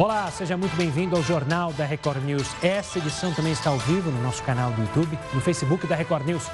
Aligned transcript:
Olá, 0.00 0.30
seja 0.30 0.56
muito 0.56 0.74
bem-vindo 0.76 1.14
ao 1.14 1.22
Jornal 1.22 1.74
da 1.74 1.84
Record 1.84 2.24
News. 2.24 2.48
Essa 2.62 2.96
edição 2.96 3.34
também 3.34 3.52
está 3.52 3.68
ao 3.68 3.76
vivo 3.76 4.10
no 4.10 4.22
nosso 4.22 4.42
canal 4.44 4.70
do 4.72 4.80
YouTube, 4.80 5.18
no 5.34 5.42
Facebook 5.42 5.86
da 5.86 5.94
Record 5.94 6.24
News. 6.24 6.44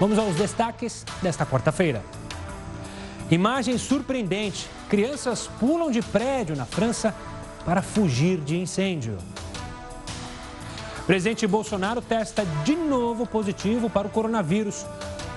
Vamos 0.00 0.18
aos 0.18 0.34
destaques 0.36 1.04
desta 1.20 1.44
quarta-feira. 1.44 2.02
Imagem 3.30 3.76
surpreendente: 3.76 4.70
crianças 4.88 5.50
pulam 5.60 5.90
de 5.90 6.00
prédio 6.00 6.56
na 6.56 6.64
França 6.64 7.14
para 7.66 7.82
fugir 7.82 8.40
de 8.40 8.56
incêndio. 8.58 9.18
Presidente 11.06 11.46
Bolsonaro 11.46 12.00
testa 12.00 12.46
de 12.64 12.74
novo 12.74 13.26
positivo 13.26 13.90
para 13.90 14.08
o 14.08 14.10
coronavírus. 14.10 14.86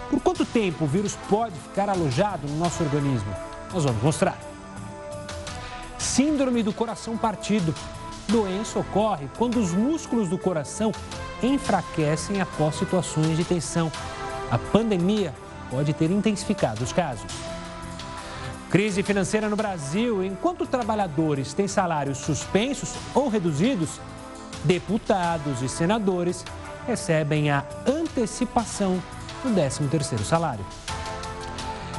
Por 0.09 0.21
quanto 0.21 0.45
tempo 0.45 0.85
o 0.85 0.87
vírus 0.87 1.17
pode 1.29 1.59
ficar 1.59 1.89
alojado 1.89 2.47
no 2.47 2.55
nosso 2.55 2.81
organismo? 2.81 3.35
Nós 3.73 3.83
vamos 3.83 4.01
mostrar. 4.01 4.46
Síndrome 6.17 6.63
do 6.63 6.73
coração 6.73 7.15
partido. 7.15 7.75
Doença 8.27 8.79
ocorre 8.79 9.29
quando 9.37 9.59
os 9.59 9.71
músculos 9.71 10.27
do 10.27 10.35
coração 10.35 10.91
enfraquecem 11.43 12.41
após 12.41 12.73
situações 12.73 13.37
de 13.37 13.43
tensão. 13.43 13.91
A 14.49 14.57
pandemia 14.57 15.31
pode 15.69 15.93
ter 15.93 16.09
intensificado 16.09 16.83
os 16.83 16.91
casos. 16.91 17.31
Crise 18.71 19.03
financeira 19.03 19.47
no 19.47 19.55
Brasil. 19.55 20.25
Enquanto 20.25 20.65
trabalhadores 20.65 21.53
têm 21.53 21.67
salários 21.67 22.17
suspensos 22.17 22.95
ou 23.13 23.29
reduzidos, 23.29 24.01
deputados 24.63 25.61
e 25.61 25.69
senadores 25.69 26.43
recebem 26.87 27.51
a 27.51 27.63
antecipação 27.85 28.99
do 29.43 29.51
13º 29.51 30.23
salário. 30.23 30.65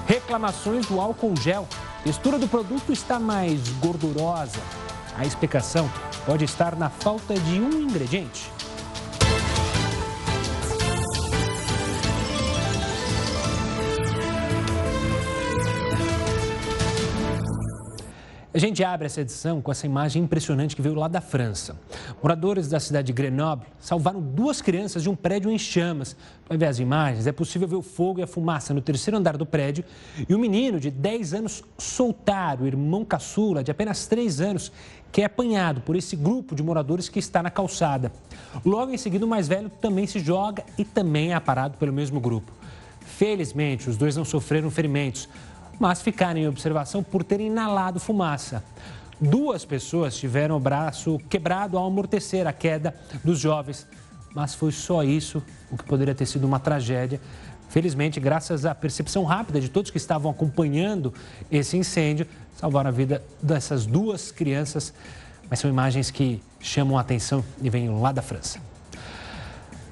Reclamações 0.08 0.86
do 0.86 1.00
álcool 1.00 1.36
gel. 1.36 1.68
Textura 2.08 2.38
do 2.38 2.48
produto 2.48 2.90
está 2.90 3.20
mais 3.20 3.68
gordurosa. 3.80 4.58
A 5.14 5.26
explicação 5.26 5.90
pode 6.24 6.42
estar 6.42 6.74
na 6.74 6.88
falta 6.88 7.34
de 7.34 7.60
um 7.60 7.82
ingrediente. 7.82 8.50
A 18.58 18.60
gente 18.60 18.82
abre 18.82 19.06
essa 19.06 19.20
edição 19.20 19.62
com 19.62 19.70
essa 19.70 19.86
imagem 19.86 20.24
impressionante 20.24 20.74
que 20.74 20.82
veio 20.82 20.96
lá 20.96 21.06
da 21.06 21.20
França. 21.20 21.78
Moradores 22.20 22.68
da 22.68 22.80
cidade 22.80 23.06
de 23.06 23.12
Grenoble 23.12 23.68
salvaram 23.78 24.20
duas 24.20 24.60
crianças 24.60 25.00
de 25.00 25.08
um 25.08 25.14
prédio 25.14 25.48
em 25.48 25.56
chamas. 25.56 26.16
Para 26.44 26.56
ver 26.56 26.66
as 26.66 26.80
imagens, 26.80 27.28
é 27.28 27.30
possível 27.30 27.68
ver 27.68 27.76
o 27.76 27.82
fogo 27.82 28.18
e 28.18 28.22
a 28.24 28.26
fumaça 28.26 28.74
no 28.74 28.80
terceiro 28.80 29.16
andar 29.16 29.36
do 29.36 29.46
prédio 29.46 29.84
e 30.28 30.34
o 30.34 30.40
menino 30.40 30.80
de 30.80 30.90
10 30.90 31.34
anos 31.34 31.62
soltar 31.78 32.60
o 32.60 32.66
irmão 32.66 33.04
caçula 33.04 33.62
de 33.62 33.70
apenas 33.70 34.08
3 34.08 34.40
anos, 34.40 34.72
que 35.12 35.22
é 35.22 35.26
apanhado 35.26 35.80
por 35.82 35.94
esse 35.94 36.16
grupo 36.16 36.56
de 36.56 36.62
moradores 36.64 37.08
que 37.08 37.20
está 37.20 37.40
na 37.40 37.50
calçada. 37.50 38.10
Logo 38.64 38.90
em 38.90 38.98
seguida, 38.98 39.24
o 39.24 39.28
mais 39.28 39.46
velho 39.46 39.70
também 39.70 40.04
se 40.04 40.18
joga 40.18 40.64
e 40.76 40.84
também 40.84 41.30
é 41.30 41.34
aparado 41.34 41.78
pelo 41.78 41.92
mesmo 41.92 42.18
grupo. 42.18 42.50
Felizmente, 43.02 43.88
os 43.88 43.96
dois 43.96 44.16
não 44.16 44.24
sofreram 44.24 44.68
ferimentos, 44.68 45.28
mas 45.78 46.02
ficaram 46.02 46.40
em 46.40 46.48
observação 46.48 47.02
por 47.02 47.22
terem 47.22 47.48
inalado 47.48 48.00
fumaça. 48.00 48.64
Duas 49.20 49.64
pessoas 49.64 50.16
tiveram 50.16 50.56
o 50.56 50.60
braço 50.60 51.18
quebrado 51.28 51.76
ao 51.76 51.86
amortecer 51.86 52.46
a 52.46 52.52
queda 52.52 52.94
dos 53.24 53.38
jovens, 53.38 53.86
mas 54.34 54.54
foi 54.54 54.70
só 54.70 55.02
isso, 55.02 55.42
o 55.70 55.76
que 55.76 55.84
poderia 55.84 56.14
ter 56.14 56.26
sido 56.26 56.44
uma 56.44 56.60
tragédia. 56.60 57.20
Felizmente, 57.68 58.20
graças 58.20 58.64
à 58.64 58.74
percepção 58.74 59.24
rápida 59.24 59.60
de 59.60 59.68
todos 59.68 59.90
que 59.90 59.96
estavam 59.96 60.30
acompanhando 60.30 61.12
esse 61.50 61.76
incêndio, 61.76 62.26
salvaram 62.56 62.88
a 62.88 62.92
vida 62.92 63.22
dessas 63.42 63.86
duas 63.86 64.30
crianças. 64.30 64.94
Mas 65.50 65.58
são 65.58 65.70
imagens 65.70 66.10
que 66.10 66.42
chamam 66.60 66.96
a 66.96 67.00
atenção 67.00 67.44
e 67.60 67.68
vêm 67.68 67.88
lá 67.88 68.12
da 68.12 68.22
França. 68.22 68.60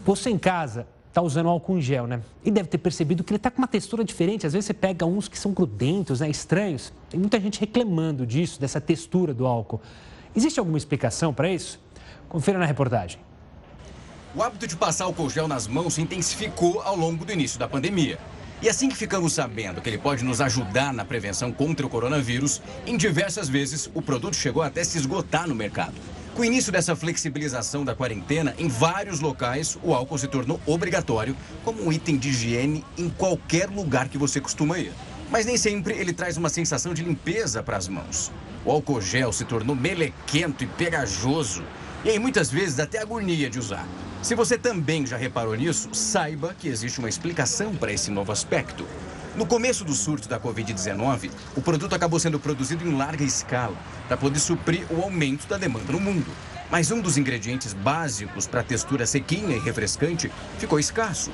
Você 0.05 0.31
em 0.31 0.39
casa 0.39 0.87
está 1.17 1.23
usando 1.23 1.49
álcool 1.49 1.79
em 1.79 1.81
gel, 1.81 2.07
né? 2.07 2.21
E 2.45 2.51
deve 2.51 2.69
ter 2.69 2.77
percebido 2.77 3.25
que 3.25 3.33
ele 3.33 3.39
está 3.39 3.51
com 3.51 3.57
uma 3.57 3.67
textura 3.67 4.05
diferente. 4.05 4.47
Às 4.47 4.53
vezes 4.53 4.67
você 4.67 4.75
pega 4.75 5.07
uns 5.07 5.29
que 5.29 5.39
são 5.39 5.51
grudentos, 5.51 6.21
né? 6.21 6.29
estranhos. 6.29 6.93
Tem 7.09 7.19
muita 7.19 7.41
gente 7.41 7.59
reclamando 7.59 8.27
disso, 8.27 8.61
dessa 8.61 8.83
textura 8.83 9.33
do 9.33 9.47
álcool. 9.47 9.81
Existe 10.35 10.61
alguma 10.61 10.77
explicação 10.77 11.33
para 11.33 11.49
isso? 11.49 11.81
Confira 12.29 12.59
na 12.59 12.67
reportagem. 12.67 13.19
O 14.35 14.43
hábito 14.43 14.67
de 14.67 14.77
passar 14.77 15.05
álcool 15.07 15.31
gel 15.31 15.49
nas 15.49 15.67
mãos 15.67 15.95
se 15.95 16.03
intensificou 16.03 16.83
ao 16.83 16.95
longo 16.95 17.25
do 17.25 17.33
início 17.33 17.59
da 17.59 17.67
pandemia. 17.67 18.19
E 18.61 18.69
assim 18.69 18.91
que 18.91 18.97
ficamos 18.97 19.33
sabendo 19.33 19.81
que 19.81 19.89
ele 19.89 19.97
pode 19.97 20.23
nos 20.23 20.43
ajudar 20.43 20.93
na 20.93 21.05
prevenção 21.05 21.51
contra 21.51 21.87
o 21.87 21.89
coronavírus, 21.89 22.61
em 22.87 22.95
diversas 22.95 23.49
vezes 23.49 23.91
o 23.95 24.03
produto 24.03 24.37
chegou 24.37 24.63
até 24.63 24.85
se 24.85 24.99
esgotar 24.99 25.49
no 25.49 25.55
mercado. 25.55 25.95
Com 26.37 26.43
o 26.43 26.45
início 26.45 26.71
dessa 26.71 26.95
flexibilização 26.95 27.83
da 27.83 27.95
quarentena, 27.95 28.55
em 28.59 28.69
vários 28.69 29.21
locais, 29.21 29.79
o 29.83 29.95
álcool 29.95 30.19
se 30.19 30.29
tornou 30.29 30.61
obrigatório 30.67 31.35
como 31.65 31.83
um 31.83 31.91
item 31.91 32.19
de 32.19 32.29
higiene 32.29 32.85
em 32.99 33.09
qualquer 33.09 33.71
lugar 33.71 34.07
que 34.11 34.19
você 34.19 34.39
costuma 34.39 34.79
ir. 34.79 34.93
Mas 35.31 35.47
nem 35.47 35.57
sempre 35.57 35.95
ele 35.95 36.13
traz 36.13 36.37
uma 36.37 36.51
sensação 36.51 36.93
de 36.93 37.03
limpeza 37.03 37.63
para 37.63 37.79
as 37.79 37.89
mãos. 37.89 38.31
O 38.67 38.71
álcool 38.71 39.01
gel 39.01 39.33
se 39.33 39.47
tornou 39.47 39.75
melequento 39.75 40.63
e 40.63 40.67
pegajoso, 40.67 41.65
e 42.05 42.11
aí 42.11 42.19
muitas 42.19 42.51
vezes 42.51 42.79
até 42.79 42.99
agonia 42.99 43.49
de 43.49 43.59
usar. 43.59 43.89
Se 44.21 44.35
você 44.35 44.59
também 44.59 45.07
já 45.07 45.17
reparou 45.17 45.55
nisso, 45.55 45.89
saiba 45.95 46.55
que 46.59 46.69
existe 46.69 46.99
uma 46.99 47.09
explicação 47.09 47.75
para 47.75 47.95
esse 47.95 48.11
novo 48.11 48.31
aspecto. 48.31 48.87
No 49.37 49.45
começo 49.45 49.85
do 49.85 49.93
surto 49.93 50.31
da 50.31 50.41
Covid-19, 50.41 51.31
o 51.55 51.61
produto 51.61 51.95
acabou 51.95 52.19
sendo 52.19 52.41
produzido 52.41 52.89
em 52.89 52.97
larga 52.97 53.23
escala 53.23 53.77
para 54.09 54.17
poder 54.17 54.39
suprir 54.39 54.87
o 54.91 55.03
aumento 55.03 55.47
da 55.47 55.59
demanda 55.59 55.93
no 55.93 56.01
mundo. 56.01 56.31
Mas 56.71 56.91
um 56.91 57.03
dos 57.03 57.19
ingredientes 57.19 57.75
básicos 57.75 58.47
para 58.47 58.61
a 58.61 58.65
textura 58.65 59.05
sequinha 59.05 59.55
e 59.55 59.61
refrescante 59.61 60.33
ficou 60.59 60.81
escasso. 60.81 61.31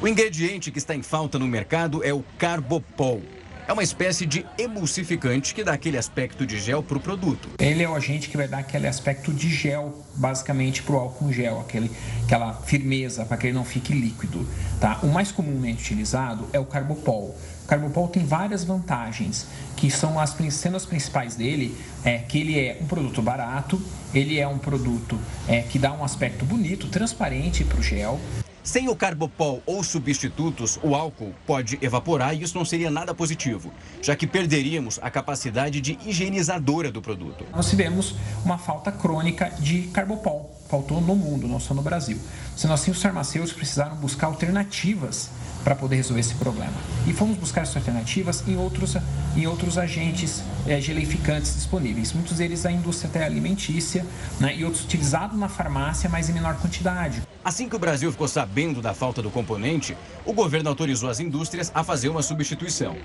O 0.00 0.06
ingrediente 0.06 0.70
que 0.70 0.78
está 0.78 0.94
em 0.94 1.02
falta 1.02 1.36
no 1.36 1.48
mercado 1.48 2.04
é 2.04 2.14
o 2.14 2.24
Carbopol, 2.38 3.20
é 3.66 3.72
uma 3.72 3.82
espécie 3.82 4.26
de 4.26 4.44
emulsificante 4.58 5.54
que 5.54 5.64
dá 5.64 5.72
aquele 5.72 5.96
aspecto 5.96 6.46
de 6.46 6.60
gel 6.60 6.82
para 6.82 6.98
o 6.98 7.00
produto. 7.00 7.48
Ele 7.58 7.82
é 7.82 7.88
o 7.88 7.94
agente 7.94 8.28
que 8.28 8.36
vai 8.36 8.46
dar 8.46 8.58
aquele 8.58 8.86
aspecto 8.86 9.32
de 9.32 9.48
gel, 9.48 10.04
basicamente, 10.14 10.82
para 10.82 10.94
o 10.94 10.98
álcool 10.98 11.32
gel, 11.32 11.60
aquele, 11.60 11.90
aquela 12.24 12.52
firmeza 12.52 13.24
para 13.24 13.36
que 13.36 13.46
ele 13.46 13.54
não 13.54 13.64
fique 13.64 13.94
líquido. 13.94 14.46
Tá? 14.80 14.98
O 15.02 15.06
mais 15.06 15.32
comumente 15.32 15.82
utilizado 15.82 16.46
é 16.52 16.58
o 16.58 16.64
carbopol. 16.66 17.36
O 17.64 17.66
carbopol 17.66 18.08
tem 18.08 18.26
várias 18.26 18.64
vantagens, 18.64 19.46
que 19.76 19.90
são 19.90 20.20
as, 20.20 20.36
sendo 20.50 20.76
as 20.76 20.84
principais 20.84 21.34
dele, 21.34 21.74
é 22.04 22.18
que 22.18 22.38
ele 22.38 22.58
é 22.58 22.78
um 22.80 22.86
produto 22.86 23.22
barato, 23.22 23.80
ele 24.12 24.38
é 24.38 24.46
um 24.46 24.58
produto 24.58 25.18
é, 25.48 25.62
que 25.62 25.78
dá 25.78 25.92
um 25.92 26.04
aspecto 26.04 26.44
bonito, 26.44 26.88
transparente 26.88 27.64
para 27.64 27.80
o 27.80 27.82
gel. 27.82 28.20
Sem 28.64 28.88
o 28.88 28.96
carbopol 28.96 29.62
ou 29.66 29.84
substitutos, 29.84 30.80
o 30.82 30.94
álcool 30.94 31.34
pode 31.46 31.78
evaporar 31.82 32.34
e 32.34 32.42
isso 32.42 32.56
não 32.56 32.64
seria 32.64 32.90
nada 32.90 33.14
positivo, 33.14 33.70
já 34.00 34.16
que 34.16 34.26
perderíamos 34.26 34.98
a 35.02 35.10
capacidade 35.10 35.82
de 35.82 35.98
higienizadora 36.06 36.90
do 36.90 37.02
produto. 37.02 37.44
Nós 37.54 37.68
tivemos 37.68 38.14
uma 38.42 38.56
falta 38.56 38.90
crônica 38.90 39.50
de 39.60 39.82
carbopol, 39.88 40.58
faltou 40.66 40.98
no 40.98 41.14
mundo, 41.14 41.46
não 41.46 41.60
só 41.60 41.74
no 41.74 41.82
Brasil. 41.82 42.18
Sendo 42.56 42.72
assim, 42.72 42.90
os 42.90 43.02
farmacêuticos 43.02 43.52
precisaram 43.52 43.96
buscar 43.96 44.28
alternativas 44.28 45.28
para 45.64 45.74
poder 45.74 45.96
resolver 45.96 46.20
esse 46.20 46.34
problema. 46.34 46.74
E 47.06 47.12
fomos 47.12 47.36
buscar 47.38 47.62
essas 47.62 47.76
alternativas 47.76 48.46
em 48.46 48.56
outros, 48.56 48.96
em 49.34 49.46
outros 49.46 49.78
agentes 49.78 50.44
é, 50.66 50.80
geleificantes 50.80 51.54
disponíveis, 51.54 52.12
muitos 52.12 52.36
deles 52.36 52.62
da 52.62 52.70
indústria 52.70 53.08
até 53.08 53.24
alimentícia 53.24 54.04
né, 54.38 54.54
e 54.54 54.64
outros 54.64 54.84
utilizados 54.84 55.38
na 55.38 55.48
farmácia, 55.48 56.08
mas 56.08 56.28
em 56.28 56.34
menor 56.34 56.56
quantidade. 56.58 57.22
Assim 57.42 57.68
que 57.68 57.76
o 57.76 57.78
Brasil 57.78 58.10
ficou 58.12 58.28
sabendo 58.28 58.80
da 58.80 58.94
falta 58.94 59.22
do 59.22 59.30
componente, 59.30 59.96
o 60.24 60.32
governo 60.32 60.68
autorizou 60.68 61.10
as 61.10 61.20
indústrias 61.20 61.72
a 61.74 61.82
fazer 61.82 62.08
uma 62.08 62.22
substituição. 62.22 62.96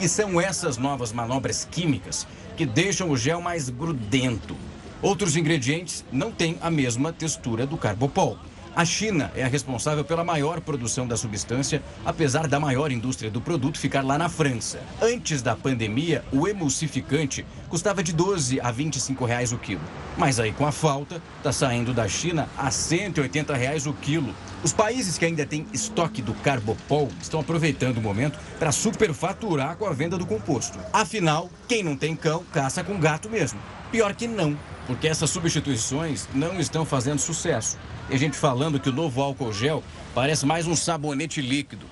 E 0.00 0.08
são 0.08 0.40
essas 0.40 0.76
novas 0.76 1.12
manobras 1.12 1.66
químicas 1.70 2.26
que 2.56 2.66
deixam 2.66 3.10
o 3.10 3.16
gel 3.16 3.40
mais 3.40 3.68
grudento. 3.68 4.56
Outros 5.00 5.36
ingredientes 5.36 6.04
não 6.10 6.32
têm 6.32 6.58
a 6.60 6.70
mesma 6.70 7.12
textura 7.12 7.66
do 7.66 7.76
carbopol. 7.76 8.36
A 8.78 8.84
China 8.84 9.32
é 9.34 9.42
a 9.42 9.48
responsável 9.48 10.04
pela 10.04 10.22
maior 10.22 10.60
produção 10.60 11.04
da 11.04 11.16
substância, 11.16 11.82
apesar 12.06 12.46
da 12.46 12.60
maior 12.60 12.92
indústria 12.92 13.28
do 13.28 13.40
produto 13.40 13.76
ficar 13.76 14.04
lá 14.04 14.16
na 14.16 14.28
França. 14.28 14.78
Antes 15.02 15.42
da 15.42 15.56
pandemia, 15.56 16.24
o 16.30 16.46
emulsificante 16.46 17.44
custava 17.68 18.04
de 18.04 18.12
12 18.12 18.60
a 18.60 18.70
25 18.70 19.24
reais 19.24 19.50
o 19.50 19.58
quilo. 19.58 19.80
Mas 20.16 20.38
aí 20.38 20.52
com 20.52 20.64
a 20.64 20.70
falta, 20.70 21.20
está 21.38 21.50
saindo 21.50 21.92
da 21.92 22.06
China 22.06 22.48
a 22.56 22.70
180 22.70 23.52
reais 23.56 23.84
o 23.84 23.92
quilo. 23.92 24.32
Os 24.62 24.72
países 24.72 25.18
que 25.18 25.24
ainda 25.24 25.44
têm 25.44 25.66
estoque 25.72 26.22
do 26.22 26.32
Carbopol 26.34 27.08
estão 27.20 27.40
aproveitando 27.40 27.98
o 27.98 28.00
momento 28.00 28.38
para 28.60 28.70
superfaturar 28.70 29.76
com 29.76 29.86
a 29.86 29.92
venda 29.92 30.16
do 30.16 30.24
composto. 30.24 30.78
Afinal, 30.92 31.50
quem 31.66 31.82
não 31.82 31.96
tem 31.96 32.14
cão, 32.14 32.44
caça 32.52 32.84
com 32.84 32.96
gato 32.96 33.28
mesmo. 33.28 33.58
Pior 33.90 34.14
que 34.14 34.28
não, 34.28 34.54
porque 34.86 35.08
essas 35.08 35.30
substituições 35.30 36.28
não 36.34 36.60
estão 36.60 36.84
fazendo 36.84 37.18
sucesso. 37.18 37.78
E 38.10 38.14
a 38.14 38.18
gente 38.18 38.36
falando 38.36 38.78
que 38.78 38.90
o 38.90 38.92
novo 38.92 39.22
álcool 39.22 39.50
gel 39.50 39.82
parece 40.14 40.44
mais 40.44 40.66
um 40.66 40.76
sabonete 40.76 41.40
líquido. 41.40 41.86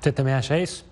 Você 0.00 0.12
também 0.12 0.32
acha 0.32 0.56
isso? 0.56 0.86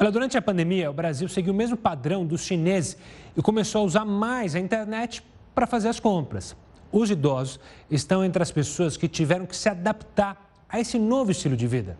Olha, 0.00 0.10
durante 0.10 0.38
a 0.38 0.42
pandemia, 0.42 0.90
o 0.90 0.94
Brasil 0.94 1.28
seguiu 1.28 1.52
o 1.52 1.56
mesmo 1.56 1.76
padrão 1.76 2.24
dos 2.24 2.44
chineses 2.44 2.96
e 3.36 3.42
começou 3.42 3.82
a 3.82 3.84
usar 3.84 4.04
mais 4.06 4.54
a 4.54 4.58
internet 4.58 5.22
para 5.54 5.66
fazer 5.66 5.90
as 5.90 6.00
compras. 6.00 6.56
Os 6.90 7.10
idosos 7.10 7.60
estão 7.90 8.24
entre 8.24 8.42
as 8.42 8.50
pessoas 8.50 8.96
que 8.96 9.06
tiveram 9.06 9.44
que 9.44 9.54
se 9.54 9.68
adaptar 9.68 10.50
a 10.66 10.80
esse 10.80 10.98
novo 10.98 11.30
estilo 11.30 11.58
de 11.58 11.66
vida. 11.66 11.98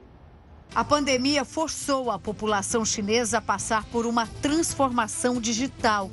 A 0.74 0.82
pandemia 0.82 1.44
forçou 1.44 2.10
a 2.10 2.18
população 2.18 2.82
chinesa 2.82 3.38
a 3.38 3.42
passar 3.42 3.84
por 3.84 4.06
uma 4.06 4.26
transformação 4.40 5.38
digital 5.38 6.10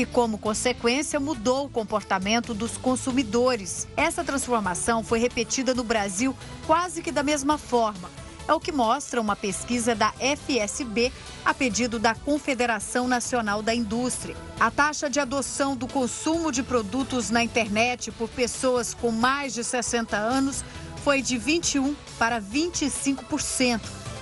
e, 0.00 0.06
como 0.06 0.38
consequência, 0.38 1.20
mudou 1.20 1.66
o 1.66 1.68
comportamento 1.68 2.54
dos 2.54 2.78
consumidores. 2.78 3.86
Essa 3.96 4.24
transformação 4.24 5.04
foi 5.04 5.18
repetida 5.18 5.74
no 5.74 5.84
Brasil 5.84 6.34
quase 6.66 7.02
que 7.02 7.12
da 7.12 7.22
mesma 7.22 7.58
forma. 7.58 8.08
É 8.48 8.54
o 8.54 8.58
que 8.58 8.72
mostra 8.72 9.20
uma 9.20 9.36
pesquisa 9.36 9.94
da 9.94 10.12
FSB 10.18 11.12
a 11.44 11.52
pedido 11.52 11.98
da 11.98 12.14
Confederação 12.14 13.06
Nacional 13.06 13.62
da 13.62 13.74
Indústria. 13.74 14.34
A 14.58 14.70
taxa 14.70 15.10
de 15.10 15.20
adoção 15.20 15.76
do 15.76 15.86
consumo 15.86 16.50
de 16.50 16.62
produtos 16.62 17.28
na 17.28 17.44
internet 17.44 18.10
por 18.10 18.28
pessoas 18.30 18.94
com 18.94 19.10
mais 19.12 19.52
de 19.52 19.62
60 19.62 20.16
anos 20.16 20.64
foi 21.04 21.20
de 21.20 21.36
21 21.36 21.94
para 22.18 22.40
25%, 22.40 23.80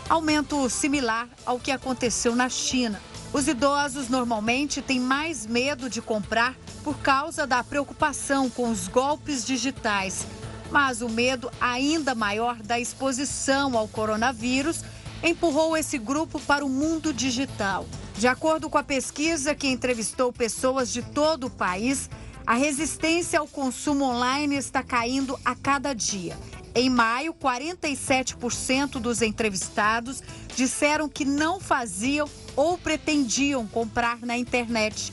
aumento 0.08 0.68
similar 0.68 1.28
ao 1.46 1.58
que 1.58 1.70
aconteceu 1.70 2.34
na 2.34 2.48
China. 2.48 3.00
Os 3.32 3.46
idosos 3.46 4.08
normalmente 4.08 4.80
têm 4.80 4.98
mais 4.98 5.46
medo 5.46 5.90
de 5.90 6.00
comprar 6.00 6.56
por 6.82 6.98
causa 6.98 7.46
da 7.46 7.62
preocupação 7.62 8.48
com 8.48 8.70
os 8.70 8.88
golpes 8.88 9.44
digitais, 9.44 10.26
mas 10.70 11.02
o 11.02 11.08
medo 11.08 11.50
ainda 11.60 12.14
maior 12.14 12.56
da 12.62 12.80
exposição 12.80 13.76
ao 13.76 13.86
coronavírus 13.86 14.82
empurrou 15.22 15.76
esse 15.76 15.98
grupo 15.98 16.40
para 16.40 16.64
o 16.64 16.68
mundo 16.68 17.12
digital. 17.12 17.86
De 18.16 18.26
acordo 18.26 18.70
com 18.70 18.78
a 18.78 18.82
pesquisa 18.82 19.54
que 19.54 19.68
entrevistou 19.68 20.32
pessoas 20.32 20.90
de 20.90 21.02
todo 21.02 21.48
o 21.48 21.50
país, 21.50 22.08
a 22.46 22.54
resistência 22.54 23.38
ao 23.38 23.46
consumo 23.46 24.04
online 24.04 24.56
está 24.56 24.82
caindo 24.82 25.38
a 25.44 25.54
cada 25.54 25.92
dia 25.92 26.36
em 26.78 26.88
maio, 26.88 27.34
47% 27.34 29.00
dos 29.00 29.20
entrevistados 29.20 30.22
disseram 30.54 31.08
que 31.08 31.24
não 31.24 31.58
faziam 31.58 32.28
ou 32.58 32.76
pretendiam 32.76 33.64
comprar 33.68 34.18
na 34.18 34.36
internet. 34.36 35.12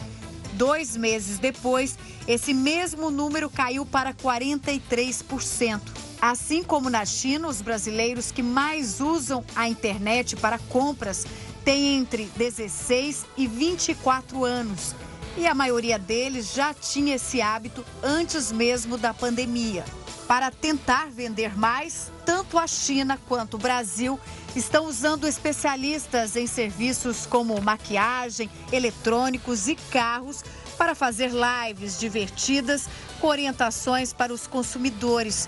Dois 0.54 0.98
meses 0.98 1.38
depois, 1.38 1.96
esse 2.28 2.56
mesmo 2.56 3.12
número 3.12 3.52
caiu 3.52 3.86
para 3.86 4.16
43%. 4.16 5.80
Assim 6.20 6.64
como 6.64 6.90
na 6.90 7.06
China, 7.06 7.48
os 7.48 7.62
brasileiros 7.62 8.32
que 8.32 8.42
mais 8.42 9.00
usam 9.00 9.46
a 9.56 9.70
internet 9.70 10.36
para 10.36 10.58
compras 10.58 11.28
têm 11.64 11.98
entre 11.98 12.26
16 12.36 13.28
e 13.38 13.46
24 13.46 14.44
anos. 14.44 14.96
E 15.38 15.46
a 15.46 15.54
maioria 15.54 16.00
deles 16.00 16.52
já 16.52 16.74
tinha 16.74 17.14
esse 17.14 17.44
hábito 17.44 17.86
antes 18.02 18.52
mesmo 18.52 18.98
da 18.98 19.14
pandemia. 19.14 19.86
Para 20.28 20.50
tentar 20.50 21.10
vender 21.12 21.58
mais, 21.58 22.12
tanto 22.26 22.58
a 22.58 22.66
China 22.66 23.20
quanto 23.28 23.56
o 23.56 23.60
Brasil 23.60 24.20
estão 24.56 24.86
usando 24.86 25.28
especialistas 25.28 26.36
em 26.36 26.48
serviços 26.48 27.28
como 27.28 27.62
maquiagem, 27.62 28.50
eletrônicos 28.72 29.68
e 29.68 29.76
carros 29.76 30.44
para 30.78 30.96
fazer 30.96 31.32
lives 31.32 32.00
divertidas 32.00 32.90
com 33.20 33.28
orientações 33.28 34.14
para 34.14 34.34
os 34.34 34.48
consumidores. 34.48 35.48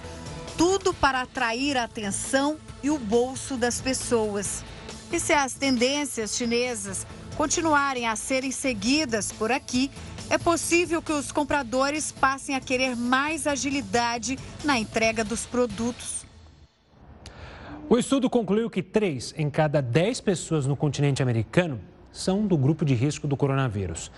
Tudo 0.57 0.93
para 0.93 1.21
atrair 1.21 1.75
a 1.75 1.83
atenção 1.83 2.57
e 2.83 2.91
o 2.91 2.99
bolso 2.99 3.57
das 3.57 3.81
pessoas. 3.81 4.63
E 5.11 5.19
se 5.19 5.33
as 5.33 5.53
tendências 5.53 6.35
chinesas 6.35 7.05
continuarem 7.35 8.07
a 8.07 8.15
serem 8.15 8.51
seguidas 8.51 9.31
por 9.31 9.51
aqui, 9.51 9.91
é 10.29 10.37
possível 10.37 11.01
que 11.01 11.11
os 11.11 11.31
compradores 11.31 12.11
passem 12.11 12.55
a 12.55 12.59
querer 12.59 12.95
mais 12.95 13.47
agilidade 13.47 14.37
na 14.63 14.77
entrega 14.77 15.23
dos 15.23 15.45
produtos. 15.45 16.25
O 17.89 17.97
estudo 17.97 18.29
concluiu 18.29 18.69
que 18.69 18.83
três 18.83 19.33
em 19.37 19.49
cada 19.49 19.81
dez 19.81 20.19
pessoas 20.19 20.67
no 20.67 20.75
continente 20.75 21.23
americano 21.23 21.79
são 22.11 22.45
do 22.45 22.57
grupo 22.57 22.83
de 22.83 22.93
risco 22.93 23.27
do 23.27 23.37
coronavírus. 23.37 24.11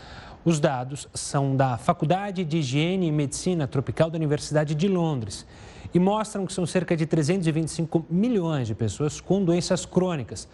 Os 0.44 0.60
dados 0.60 1.08
são 1.14 1.56
da 1.56 1.78
Faculdade 1.78 2.44
de 2.44 2.58
Higiene 2.58 3.08
e 3.08 3.12
Medicina 3.12 3.68
Tropical 3.68 4.10
da 4.10 4.18
Universidade 4.18 4.74
de 4.74 4.88
Londres 4.88 5.46
e 5.94 6.00
mostram 6.00 6.46
que 6.46 6.54
são 6.54 6.66
cerca 6.66 6.96
de 6.96 7.06
325 7.06 8.06
milhões 8.10 8.68
de 8.68 8.74
pessoas 8.74 9.22
com 9.22 9.44
doenças 9.44 9.86
crônicas, 9.86 10.48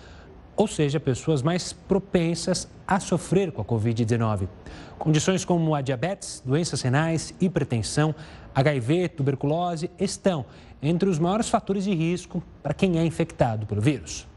ou 0.55 0.67
seja, 0.67 0.99
pessoas 0.99 1.41
mais 1.41 1.73
propensas 1.73 2.67
a 2.87 2.99
sofrer 2.99 3.51
com 3.51 3.61
a 3.61 3.65
Covid-19. 3.65 4.47
Condições 4.97 5.43
como 5.43 5.75
a 5.75 5.81
diabetes, 5.81 6.41
doenças 6.45 6.81
renais, 6.81 7.33
hipertensão, 7.41 8.15
HIV, 8.53 9.09
tuberculose 9.09 9.91
estão 9.99 10.45
entre 10.81 11.09
os 11.09 11.19
maiores 11.19 11.49
fatores 11.49 11.83
de 11.83 11.93
risco 11.93 12.41
para 12.63 12.73
quem 12.73 12.97
é 12.97 13.05
infectado 13.05 13.65
pelo 13.65 13.81
vírus. 13.81 14.27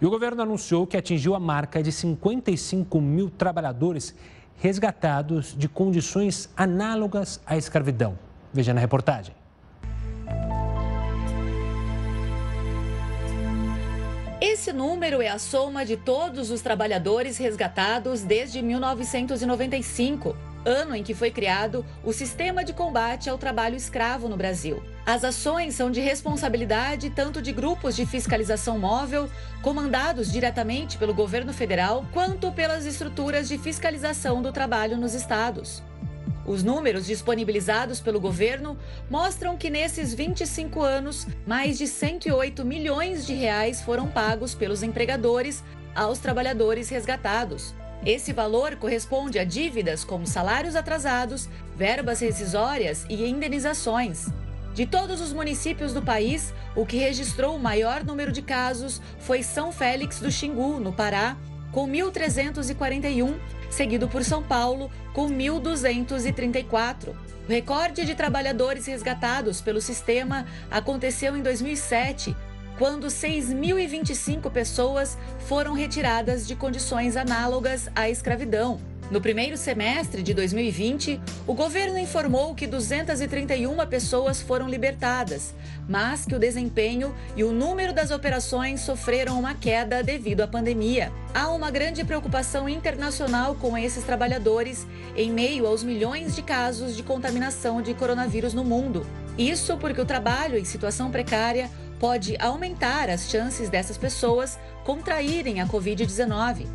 E 0.00 0.06
o 0.06 0.10
governo 0.10 0.42
anunciou 0.42 0.86
que 0.86 0.96
atingiu 0.96 1.34
a 1.34 1.40
marca 1.40 1.82
de 1.82 1.90
55 1.90 3.00
mil 3.00 3.30
trabalhadores 3.30 4.14
resgatados 4.58 5.54
de 5.56 5.68
condições 5.68 6.48
análogas 6.56 7.40
à 7.46 7.56
escravidão. 7.56 8.18
Veja 8.52 8.72
na 8.72 8.80
reportagem. 8.80 9.43
Esse 14.46 14.74
número 14.74 15.22
é 15.22 15.28
a 15.28 15.38
soma 15.38 15.86
de 15.86 15.96
todos 15.96 16.50
os 16.50 16.60
trabalhadores 16.60 17.38
resgatados 17.38 18.20
desde 18.20 18.60
1995, 18.60 20.36
ano 20.66 20.94
em 20.94 21.02
que 21.02 21.14
foi 21.14 21.30
criado 21.30 21.82
o 22.04 22.12
Sistema 22.12 22.62
de 22.62 22.74
Combate 22.74 23.30
ao 23.30 23.38
Trabalho 23.38 23.74
Escravo 23.74 24.28
no 24.28 24.36
Brasil. 24.36 24.82
As 25.06 25.24
ações 25.24 25.74
são 25.74 25.90
de 25.90 26.02
responsabilidade 26.02 27.08
tanto 27.08 27.40
de 27.40 27.52
grupos 27.52 27.96
de 27.96 28.04
fiscalização 28.04 28.78
móvel, 28.78 29.30
comandados 29.62 30.30
diretamente 30.30 30.98
pelo 30.98 31.14
governo 31.14 31.54
federal, 31.54 32.04
quanto 32.12 32.52
pelas 32.52 32.84
estruturas 32.84 33.48
de 33.48 33.56
fiscalização 33.56 34.42
do 34.42 34.52
trabalho 34.52 34.98
nos 34.98 35.14
estados. 35.14 35.82
Os 36.46 36.62
números 36.62 37.06
disponibilizados 37.06 38.00
pelo 38.00 38.20
governo 38.20 38.76
mostram 39.08 39.56
que 39.56 39.70
nesses 39.70 40.12
25 40.12 40.82
anos, 40.82 41.26
mais 41.46 41.78
de 41.78 41.86
108 41.86 42.64
milhões 42.64 43.26
de 43.26 43.32
reais 43.34 43.80
foram 43.80 44.06
pagos 44.06 44.54
pelos 44.54 44.82
empregadores 44.82 45.64
aos 45.94 46.18
trabalhadores 46.18 46.88
resgatados. 46.88 47.74
Esse 48.04 48.32
valor 48.34 48.76
corresponde 48.76 49.38
a 49.38 49.44
dívidas 49.44 50.04
como 50.04 50.26
salários 50.26 50.76
atrasados, 50.76 51.48
verbas 51.74 52.20
rescisórias 52.20 53.06
e 53.08 53.24
indenizações. 53.24 54.28
De 54.74 54.84
todos 54.84 55.20
os 55.20 55.32
municípios 55.32 55.94
do 55.94 56.02
país, 56.02 56.52
o 56.76 56.84
que 56.84 56.98
registrou 56.98 57.56
o 57.56 57.60
maior 57.60 58.04
número 58.04 58.32
de 58.32 58.42
casos 58.42 59.00
foi 59.20 59.42
São 59.42 59.72
Félix 59.72 60.18
do 60.18 60.30
Xingu, 60.30 60.80
no 60.80 60.92
Pará, 60.92 61.36
com 61.72 61.88
1.341, 61.88 63.34
seguido 63.74 64.08
por 64.08 64.24
São 64.24 64.42
Paulo, 64.42 64.90
com 65.12 65.28
1.234. 65.28 67.08
O 67.08 67.14
recorde 67.48 68.06
de 68.06 68.14
trabalhadores 68.14 68.86
resgatados 68.86 69.60
pelo 69.60 69.80
sistema 69.80 70.46
aconteceu 70.70 71.36
em 71.36 71.42
2007, 71.42 72.34
quando 72.78 73.08
6.025 73.08 74.50
pessoas 74.50 75.18
foram 75.40 75.74
retiradas 75.74 76.46
de 76.46 76.56
condições 76.56 77.16
análogas 77.16 77.90
à 77.94 78.08
escravidão. 78.08 78.80
No 79.10 79.20
primeiro 79.20 79.56
semestre 79.56 80.22
de 80.22 80.32
2020, 80.32 81.20
o 81.46 81.52
governo 81.52 81.98
informou 81.98 82.54
que 82.54 82.66
231 82.66 83.86
pessoas 83.86 84.40
foram 84.40 84.66
libertadas, 84.66 85.54
mas 85.86 86.24
que 86.24 86.34
o 86.34 86.38
desempenho 86.38 87.14
e 87.36 87.44
o 87.44 87.52
número 87.52 87.92
das 87.92 88.10
operações 88.10 88.80
sofreram 88.80 89.38
uma 89.38 89.54
queda 89.54 90.02
devido 90.02 90.40
à 90.40 90.48
pandemia. 90.48 91.12
Há 91.34 91.50
uma 91.50 91.70
grande 91.70 92.02
preocupação 92.02 92.66
internacional 92.66 93.54
com 93.56 93.76
esses 93.76 94.04
trabalhadores 94.04 94.86
em 95.14 95.30
meio 95.30 95.66
aos 95.66 95.84
milhões 95.84 96.34
de 96.34 96.42
casos 96.42 96.96
de 96.96 97.02
contaminação 97.02 97.82
de 97.82 97.92
coronavírus 97.92 98.54
no 98.54 98.64
mundo. 98.64 99.06
Isso 99.36 99.76
porque 99.76 100.00
o 100.00 100.06
trabalho 100.06 100.56
em 100.56 100.64
situação 100.64 101.10
precária 101.10 101.70
pode 102.00 102.36
aumentar 102.38 103.10
as 103.10 103.28
chances 103.28 103.68
dessas 103.68 103.98
pessoas 103.98 104.58
contraírem 104.82 105.60
a 105.60 105.66
Covid-19. 105.66 106.66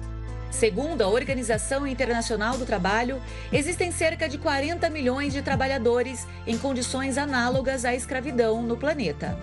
Segundo 0.52 1.04
a 1.04 1.08
Organização 1.08 1.86
Internacional 1.86 2.58
do 2.58 2.66
Trabalho, 2.66 3.22
existem 3.52 3.92
cerca 3.92 4.28
de 4.28 4.38
40 4.38 4.90
milhões 4.90 5.32
de 5.32 5.42
trabalhadores 5.42 6.28
em 6.46 6.58
condições 6.58 7.18
análogas 7.18 7.86
à 7.86 7.94
escravidão 7.94 8.62
no 8.62 8.76
planeta. 8.76 9.38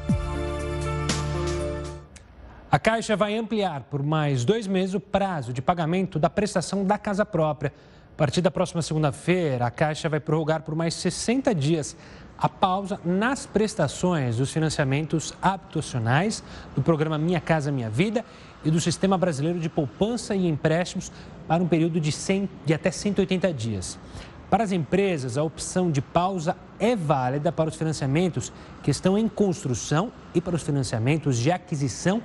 A 2.71 2.79
Caixa 2.79 3.17
vai 3.17 3.37
ampliar 3.37 3.83
por 3.85 4.03
mais 4.03 4.45
dois 4.45 4.67
meses 4.67 4.95
o 4.95 5.01
prazo 5.01 5.53
de 5.53 5.63
pagamento 5.63 6.19
da 6.19 6.29
prestação 6.29 6.85
da 6.85 6.99
casa 6.99 7.25
própria. 7.25 7.73
A 8.13 8.17
partir 8.17 8.41
da 8.41 8.51
próxima 8.51 8.83
segunda-feira, 8.83 9.67
a 9.67 9.71
Caixa 9.71 10.09
vai 10.09 10.19
prorrogar 10.19 10.63
por 10.63 10.75
mais 10.75 10.95
60 10.95 11.55
dias 11.55 11.97
a 12.37 12.49
pausa 12.49 13.01
nas 13.05 13.47
prestações 13.47 14.37
dos 14.37 14.53
financiamentos 14.53 15.33
habitacionais 15.41 16.43
do 16.75 16.83
programa 16.83 17.17
Minha 17.17 17.41
Casa 17.41 17.73
Minha 17.73 17.89
Vida 17.89 18.25
e 18.67 18.71
do 18.71 18.81
Sistema 18.81 19.17
Brasileiro 19.17 19.61
de 19.61 19.69
Poupança 19.69 20.35
e 20.35 20.49
Empréstimos 20.49 21.13
para 21.47 21.63
um 21.63 21.69
período 21.69 22.01
de, 22.01 22.11
100, 22.11 22.51
de 22.65 22.75
até 22.75 22.91
180 22.91 23.55
dias. 23.55 23.97
Para 24.51 24.65
as 24.65 24.73
empresas, 24.73 25.39
a 25.39 25.43
opção 25.45 25.89
de 25.89 26.03
pausa 26.03 26.57
é 26.81 26.97
válida 26.97 27.53
para 27.53 27.69
os 27.69 27.77
financiamentos 27.77 28.53
que 28.83 28.91
estão 28.91 29.17
em 29.17 29.29
construção 29.29 30.13
e 30.35 30.41
para 30.41 30.57
os 30.57 30.65
financiamentos 30.65 31.39
de 31.39 31.53
aquisição 31.53 32.21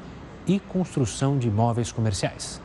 e 0.47 0.59
construção 0.59 1.37
de 1.37 1.47
imóveis 1.47 1.91
comerciais. 1.91 2.59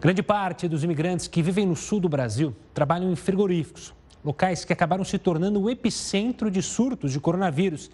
Grande 0.00 0.22
parte 0.22 0.68
dos 0.68 0.84
imigrantes 0.84 1.26
que 1.26 1.42
vivem 1.42 1.66
no 1.66 1.74
sul 1.74 1.98
do 1.98 2.08
Brasil 2.08 2.54
trabalham 2.72 3.10
em 3.10 3.16
frigoríficos, 3.16 3.92
locais 4.24 4.64
que 4.64 4.72
acabaram 4.72 5.02
se 5.02 5.18
tornando 5.18 5.60
o 5.60 5.68
epicentro 5.68 6.52
de 6.52 6.62
surtos 6.62 7.10
de 7.10 7.18
coronavírus 7.18 7.90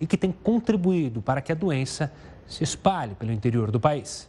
e 0.00 0.06
que 0.06 0.16
têm 0.16 0.32
contribuído 0.32 1.22
para 1.22 1.40
que 1.40 1.52
a 1.52 1.54
doença 1.54 2.12
se 2.46 2.64
espalhe 2.64 3.14
pelo 3.14 3.32
interior 3.32 3.70
do 3.70 3.80
país. 3.80 4.28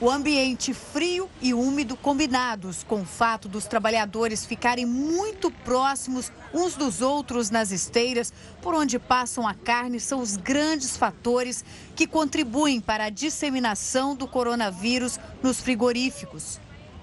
O 0.00 0.10
ambiente 0.10 0.74
frio 0.74 1.30
e 1.40 1.54
úmido 1.54 1.96
combinados 1.96 2.82
com 2.82 3.02
o 3.02 3.04
fato 3.04 3.48
dos 3.48 3.66
trabalhadores 3.66 4.44
ficarem 4.44 4.84
muito 4.84 5.48
próximos 5.48 6.32
uns 6.52 6.74
dos 6.74 7.00
outros 7.00 7.50
nas 7.50 7.70
esteiras 7.70 8.32
por 8.60 8.74
onde 8.74 8.98
passam 8.98 9.46
a 9.46 9.54
carne 9.54 10.00
são 10.00 10.18
os 10.18 10.36
grandes 10.36 10.96
fatores 10.96 11.64
que 11.94 12.04
contribuem 12.04 12.80
para 12.80 13.04
a 13.04 13.10
disseminação 13.10 14.16
do 14.16 14.26
coronavírus 14.26 15.20
nos 15.40 15.60
frigoríficos. 15.60 16.58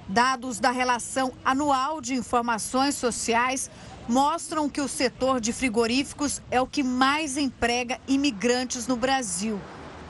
Dados 0.05 0.60
da 0.60 0.72
relação 0.72 1.31
anual 1.46 2.01
de 2.01 2.15
informações 2.15 2.96
sociais 2.96 3.72
mostram 4.10 4.67
que 4.67 4.81
o 4.81 4.89
setor 4.89 5.39
de 5.39 5.53
frigoríficos 5.53 6.41
é 6.51 6.60
o 6.60 6.67
que 6.67 6.84
mais 6.84 7.38
emprega 7.38 7.98
imigrantes 8.10 8.88
no 8.88 8.98
Brasil 8.98 9.58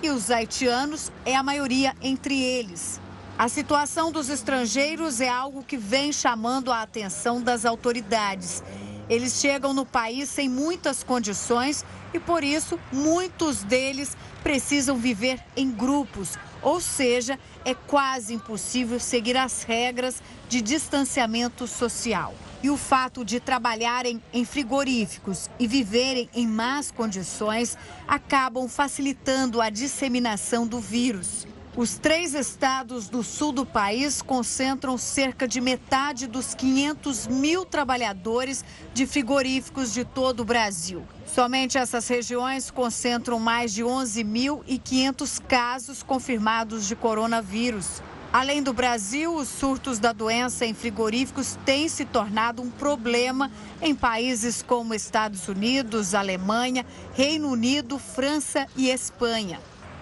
e 0.01 0.09
os 0.09 0.31
haitianos 0.31 1.11
é 1.25 1.35
a 1.35 1.43
maioria 1.43 1.95
entre 2.01 2.41
eles. 2.41 2.99
A 3.37 3.47
situação 3.47 4.11
dos 4.11 4.29
estrangeiros 4.29 5.21
é 5.21 5.29
algo 5.29 5.63
que 5.63 5.77
vem 5.77 6.11
chamando 6.11 6.71
a 6.71 6.81
atenção 6.81 7.41
das 7.41 7.65
autoridades. 7.65 8.63
Eles 9.09 9.39
chegam 9.39 9.73
no 9.73 9.85
país 9.85 10.29
sem 10.29 10.47
muitas 10.47 11.03
condições 11.03 11.83
e, 12.13 12.19
por 12.19 12.43
isso, 12.43 12.79
muitos 12.93 13.63
deles 13.63 14.15
precisam 14.43 14.97
viver 14.97 15.43
em 15.57 15.71
grupos, 15.71 16.37
ou 16.61 16.79
seja, 16.79 17.39
é 17.65 17.73
quase 17.73 18.33
impossível 18.33 18.99
seguir 18.99 19.35
as 19.35 19.63
regras 19.63 20.21
de 20.47 20.61
distanciamento 20.61 21.65
social. 21.65 22.35
E 22.61 22.69
o 22.69 22.77
fato 22.77 23.23
de 23.23 23.39
trabalharem 23.39 24.21
em 24.33 24.45
frigoríficos 24.45 25.49
e 25.57 25.65
viverem 25.65 26.29
em 26.33 26.45
más 26.45 26.91
condições 26.91 27.77
acabam 28.07 28.67
facilitando 28.67 29.61
a 29.61 29.69
disseminação 29.69 30.67
do 30.67 30.79
vírus. 30.79 31.47
Os 31.77 31.99
três 31.99 32.33
estados 32.33 33.09
do 33.09 33.23
sul 33.23 33.51
do 33.51 33.63
país 33.63 34.23
concentram 34.23 34.97
cerca 34.97 35.47
de 35.47 35.61
metade 35.61 36.25
dos 36.25 36.55
500 36.55 37.27
mil 37.27 37.63
trabalhadores 37.63 38.65
de 38.91 39.05
frigoríficos 39.05 39.93
de 39.93 40.03
todo 40.03 40.39
o 40.39 40.45
Brasil. 40.45 41.03
Somente 41.27 41.77
essas 41.77 42.07
regiões 42.07 42.71
concentram 42.71 43.39
mais 43.39 43.71
de 43.71 43.83
11.500 43.83 45.39
casos 45.47 46.01
confirmados 46.01 46.87
de 46.87 46.95
coronavírus. 46.95 48.01
Além 48.33 48.63
do 48.63 48.73
Brasil, 48.73 49.33
os 49.35 49.47
surtos 49.47 49.99
da 49.99 50.11
doença 50.11 50.65
em 50.65 50.73
frigoríficos 50.73 51.57
têm 51.65 51.87
se 51.87 52.03
tornado 52.03 52.63
um 52.63 52.69
problema 52.69 53.51
em 53.79 53.93
países 53.93 54.63
como 54.63 54.95
Estados 54.95 55.47
Unidos, 55.47 56.15
Alemanha, 56.15 56.85
Reino 57.13 57.47
Unido, 57.47 57.99
França 57.99 58.67
e 58.75 58.89
Espanha. 58.89 59.59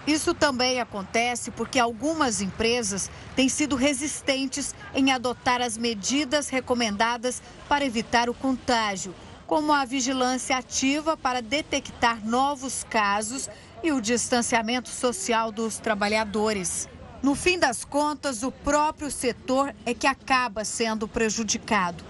Isso 0.08 0.32
também 0.32 0.80
acontece 0.80 1.50
porque 1.50 1.78
algumas 1.78 2.40
empresas 2.40 3.10
têm 3.36 3.46
sido 3.46 3.76
resistentes 3.76 4.74
em 4.94 5.12
adotar 5.12 5.60
as 5.60 5.76
medidas 5.76 6.48
recomendadas 6.48 7.42
para 7.68 7.84
evitar 7.84 8.30
o 8.30 8.32
contágio, 8.32 9.14
como 9.46 9.70
a 9.70 9.84
vigilância 9.84 10.56
ativa 10.56 11.14
para 11.14 11.42
detectar 11.42 12.26
novos 12.26 12.86
casos 12.88 13.50
e 13.84 13.92
o 13.92 14.00
distanciamento 14.00 14.88
social 14.88 15.52
dos 15.52 15.76
trabalhadores. 15.76 16.88
No 17.22 17.34
fim 17.34 17.58
das 17.58 17.84
contas, 17.84 18.42
o 18.42 18.50
próprio 18.50 19.10
setor 19.10 19.74
é 19.84 19.92
que 19.92 20.06
acaba 20.06 20.64
sendo 20.64 21.06
prejudicado. 21.06 22.02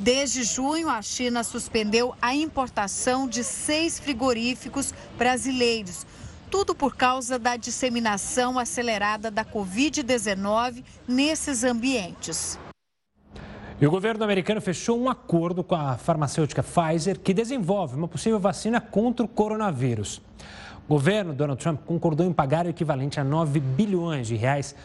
Desde 0.00 0.44
junho, 0.44 0.88
a 0.88 1.02
China 1.02 1.44
suspendeu 1.44 2.14
a 2.22 2.34
importação 2.34 3.28
de 3.28 3.44
seis 3.44 4.00
frigoríficos 4.00 4.94
brasileiros. 5.18 6.06
Tudo 6.54 6.72
por 6.72 6.94
causa 6.94 7.36
da 7.36 7.56
disseminação 7.56 8.60
acelerada 8.60 9.28
da 9.28 9.44
Covid-19 9.44 10.84
nesses 11.08 11.64
ambientes. 11.64 12.56
E 13.80 13.84
o 13.84 13.90
governo 13.90 14.22
americano 14.22 14.60
fechou 14.60 14.96
um 14.96 15.10
acordo 15.10 15.64
com 15.64 15.74
a 15.74 15.98
farmacêutica 15.98 16.62
Pfizer, 16.62 17.18
que 17.18 17.34
desenvolve 17.34 17.96
uma 17.96 18.06
possível 18.06 18.38
vacina 18.38 18.80
contra 18.80 19.26
o 19.26 19.28
coronavírus. 19.28 20.22
O 20.86 20.94
governo 20.94 21.34
Donald 21.34 21.60
Trump 21.60 21.80
concordou 21.84 22.24
em 22.24 22.32
pagar 22.32 22.66
o 22.66 22.68
equivalente 22.68 23.18
a 23.18 23.24
9 23.24 23.58
bilhões 23.58 24.28
de 24.28 24.36
reais 24.36 24.76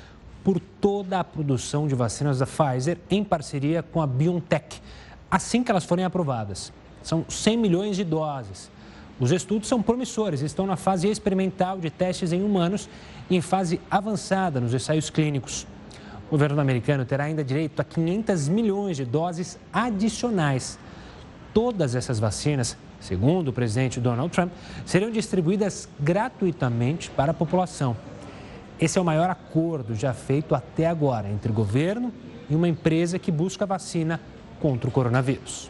por 0.44 0.60
toda 0.60 1.20
a 1.20 1.24
produção 1.24 1.88
de 1.88 1.94
vacinas 1.94 2.40
da 2.40 2.48
Pfizer 2.48 2.98
em 3.12 3.24
parceria 3.24 3.84
com 3.84 4.02
a 4.02 4.08
BioNTech, 4.08 4.82
assim 5.30 5.64
que 5.64 5.70
elas 5.70 5.86
forem 5.86 6.04
aprovadas. 6.04 6.74
São 7.04 7.24
100 7.30 7.58
milhões 7.58 7.96
de 7.96 8.04
doses. 8.04 8.72
Os 9.20 9.32
estudos 9.32 9.68
são 9.68 9.82
promissores, 9.82 10.42
estão 10.42 10.66
na 10.66 10.76
fase 10.76 11.10
experimental 11.10 11.78
de 11.78 11.90
testes 11.90 12.32
em 12.32 12.44
humanos 12.44 12.90
e 13.30 13.36
em 13.36 13.42
fase 13.42 13.82
avançada 13.92 14.62
nos 14.62 14.74
ensaios 14.74 15.10
clínicos. 15.10 15.68
O 16.28 16.32
governo 16.32 16.62
americano 16.62 17.06
terá 17.06 17.26
ainda 17.26 17.44
direito 17.44 17.80
a 17.80 17.84
500 17.84 18.48
milhões 18.48 18.98
de 18.98 19.06
doses 19.06 19.60
adicionais. 19.74 20.80
Todas 21.54 21.96
essas 21.96 22.20
vacinas 22.20 22.78
segundo 23.00 23.50
o 23.50 23.54
presidente 23.54 24.00
Donald 24.00 24.32
Trump, 24.32 24.52
seriam 24.86 25.12
distribuídas 25.12 25.88
gratuitamente 26.00 27.10
para 27.10 27.32
a 27.32 27.34
população. 27.34 27.96
Esse 28.80 28.98
é 28.98 29.02
o 29.02 29.06
maior 29.06 29.30
acordo 29.30 29.96
já 29.96 30.14
feito 30.14 30.56
até 30.56 30.88
agora 30.88 31.30
entre 31.30 31.52
o 31.52 31.56
governo 31.56 32.14
e 32.50 32.56
uma 32.56 32.68
empresa 32.68 33.20
que 33.20 33.32
busca 33.32 33.66
vacina 33.66 34.20
contra 34.60 34.90
o 34.90 34.92
coronavírus. 34.92 35.70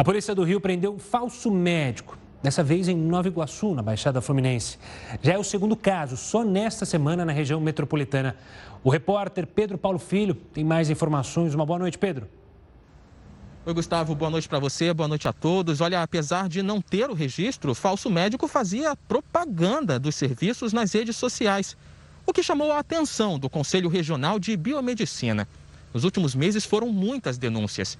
A 0.00 0.02
polícia 0.02 0.34
do 0.34 0.42
Rio 0.44 0.62
prendeu 0.62 0.94
um 0.94 0.98
falso 0.98 1.50
médico, 1.50 2.16
dessa 2.42 2.64
vez 2.64 2.88
em 2.88 2.96
Nova 2.96 3.28
Iguaçu, 3.28 3.74
na 3.74 3.82
Baixada 3.82 4.22
Fluminense. 4.22 4.78
Já 5.20 5.34
é 5.34 5.38
o 5.38 5.44
segundo 5.44 5.76
caso, 5.76 6.16
só 6.16 6.42
nesta 6.42 6.86
semana 6.86 7.22
na 7.22 7.32
região 7.32 7.60
metropolitana. 7.60 8.34
O 8.82 8.88
repórter 8.88 9.46
Pedro 9.46 9.76
Paulo 9.76 9.98
Filho 9.98 10.34
tem 10.34 10.64
mais 10.64 10.88
informações. 10.88 11.54
Uma 11.54 11.66
boa 11.66 11.78
noite, 11.78 11.98
Pedro. 11.98 12.26
Oi, 13.66 13.74
Gustavo, 13.74 14.14
boa 14.14 14.30
noite 14.30 14.48
para 14.48 14.58
você, 14.58 14.90
boa 14.94 15.06
noite 15.06 15.28
a 15.28 15.34
todos. 15.34 15.82
Olha, 15.82 16.02
apesar 16.02 16.48
de 16.48 16.62
não 16.62 16.80
ter 16.80 17.10
o 17.10 17.14
registro, 17.14 17.72
o 17.72 17.74
falso 17.74 18.08
médico 18.08 18.48
fazia 18.48 18.96
propaganda 18.96 19.98
dos 19.98 20.14
serviços 20.14 20.72
nas 20.72 20.94
redes 20.94 21.16
sociais, 21.16 21.76
o 22.24 22.32
que 22.32 22.42
chamou 22.42 22.72
a 22.72 22.78
atenção 22.78 23.38
do 23.38 23.50
Conselho 23.50 23.90
Regional 23.90 24.38
de 24.38 24.56
Biomedicina. 24.56 25.46
Nos 25.92 26.04
últimos 26.04 26.34
meses 26.34 26.64
foram 26.64 26.88
muitas 26.88 27.36
denúncias. 27.36 27.98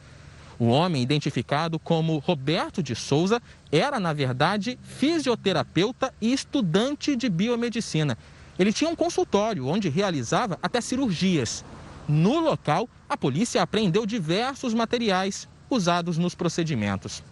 O 0.60 0.66
homem, 0.66 1.02
identificado 1.02 1.78
como 1.78 2.18
Roberto 2.18 2.82
de 2.82 2.94
Souza, 2.94 3.40
era, 3.72 3.98
na 3.98 4.12
verdade, 4.12 4.78
fisioterapeuta 4.82 6.12
e 6.20 6.34
estudante 6.34 7.16
de 7.16 7.30
biomedicina. 7.30 8.18
Ele 8.58 8.70
tinha 8.70 8.90
um 8.90 8.94
consultório 8.94 9.66
onde 9.66 9.88
realizava 9.88 10.58
até 10.62 10.82
cirurgias. 10.82 11.64
No 12.06 12.38
local, 12.40 12.90
a 13.08 13.16
polícia 13.16 13.62
apreendeu 13.62 14.04
diversos 14.04 14.74
materiais 14.74 15.48
usados 15.70 16.18
nos 16.18 16.34
procedimentos. 16.34 17.22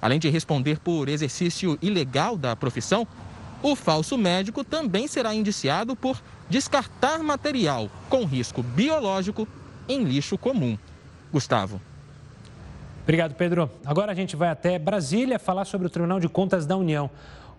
Além 0.00 0.20
de 0.20 0.28
responder 0.28 0.78
por 0.78 1.08
exercício 1.08 1.76
ilegal 1.82 2.36
da 2.36 2.54
profissão, 2.54 3.04
o 3.64 3.74
falso 3.74 4.16
médico 4.16 4.62
também 4.62 5.08
será 5.08 5.34
indiciado 5.34 5.96
por 5.96 6.22
descartar 6.48 7.18
material 7.18 7.90
com 8.08 8.24
risco 8.24 8.62
biológico 8.62 9.48
em 9.88 10.04
lixo 10.04 10.38
comum. 10.38 10.78
Gustavo. 11.32 11.80
Obrigado, 13.06 13.36
Pedro. 13.36 13.70
Agora 13.84 14.10
a 14.10 14.14
gente 14.16 14.34
vai 14.34 14.48
até 14.48 14.80
Brasília 14.80 15.38
falar 15.38 15.64
sobre 15.64 15.86
o 15.86 15.90
Tribunal 15.90 16.18
de 16.18 16.28
Contas 16.28 16.66
da 16.66 16.76
União. 16.76 17.08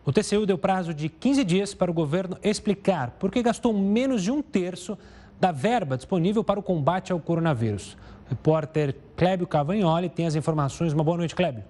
O 0.04 0.12
TCU 0.12 0.46
deu 0.46 0.58
prazo 0.58 0.94
de 0.94 1.08
15 1.08 1.42
dias 1.46 1.74
para 1.74 1.90
o 1.90 1.94
governo 1.94 2.38
explicar 2.44 3.12
por 3.12 3.32
que 3.32 3.42
gastou 3.42 3.72
menos 3.72 4.22
de 4.22 4.30
um 4.30 4.42
terço 4.42 4.98
da 5.40 5.54
verba 5.54 5.96
disponível 5.96 6.44
para 6.44 6.60
o 6.60 6.64
combate 6.64 7.14
ao 7.14 7.20
coronavírus. 7.22 7.96
O 8.26 8.32
repórter 8.32 8.94
Clébio 9.16 9.48
Cavagnoli 9.48 10.10
tem 10.10 10.28
as 10.28 10.36
informações. 10.36 10.92
Uma 10.92 11.06
boa 11.06 11.16
noite, 11.16 11.34
Clébio. 11.34 11.64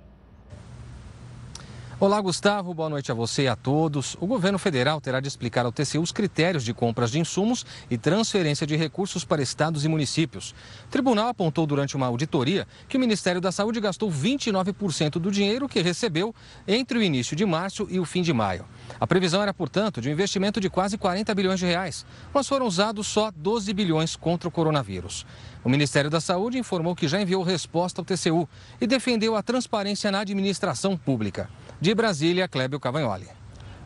Olá, 2.00 2.22
Gustavo. 2.22 2.76
Boa 2.76 2.90
noite 2.90 3.12
a 3.12 3.16
você 3.16 3.46
e 3.46 3.48
a 3.48 3.56
todos. 3.56 4.16
O 4.22 4.28
governo 4.28 4.60
federal 4.60 5.02
terá 5.02 5.20
de 5.20 5.28
explicar 5.28 5.66
ao 5.66 5.72
TCU 5.72 6.00
os 6.00 6.12
critérios 6.12 6.64
de 6.64 6.72
compras 6.72 7.10
de 7.10 7.20
insumos 7.20 7.66
e 7.90 7.98
transferência 7.98 8.68
de 8.68 8.76
recursos 8.76 9.26
para 9.26 9.42
estados 9.42 9.84
e 9.84 9.88
municípios. 9.88 10.54
O 10.86 10.92
tribunal 10.92 11.30
apontou 11.30 11.66
durante 11.66 11.96
uma 11.96 12.06
auditoria 12.06 12.68
que 12.88 12.98
o 12.98 13.00
Ministério 13.00 13.42
da 13.42 13.52
Saúde 13.52 13.80
gastou 13.80 14.12
29% 14.12 15.14
do 15.14 15.32
dinheiro 15.32 15.68
que 15.68 15.82
recebeu 15.82 16.36
entre 16.68 17.00
o 17.00 17.02
início 17.02 17.36
de 17.36 17.48
março 17.48 17.88
e 17.90 18.00
o 18.00 18.06
fim 18.06 18.22
de 18.22 18.32
maio. 18.32 18.64
A 19.00 19.08
previsão 19.08 19.42
era, 19.42 19.52
portanto, 19.52 20.00
de 20.00 20.08
um 20.08 20.12
investimento 20.12 20.60
de 20.60 20.70
quase 20.70 21.00
40 21.00 21.34
bilhões 21.34 21.60
de 21.60 21.66
reais, 21.66 22.06
mas 22.32 22.48
foram 22.48 22.68
usados 22.68 23.08
só 23.08 23.32
12 23.36 23.74
bilhões 23.74 24.16
contra 24.16 24.48
o 24.48 24.52
coronavírus. 24.52 25.26
O 25.68 25.70
Ministério 25.70 26.10
da 26.10 26.22
Saúde 26.22 26.58
informou 26.58 26.96
que 26.96 27.10
já 27.10 27.20
enviou 27.20 27.44
resposta 27.44 28.00
ao 28.00 28.06
TCU 28.06 28.48
e 28.80 28.88
defendeu 28.88 29.36
a 29.36 29.44
transparência 29.44 30.10
na 30.10 30.22
administração 30.22 30.96
pública. 30.96 31.50
De 31.82 31.94
Brasília, 31.94 32.48
Clébio 32.48 32.80
Cavagnoli. 32.80 33.28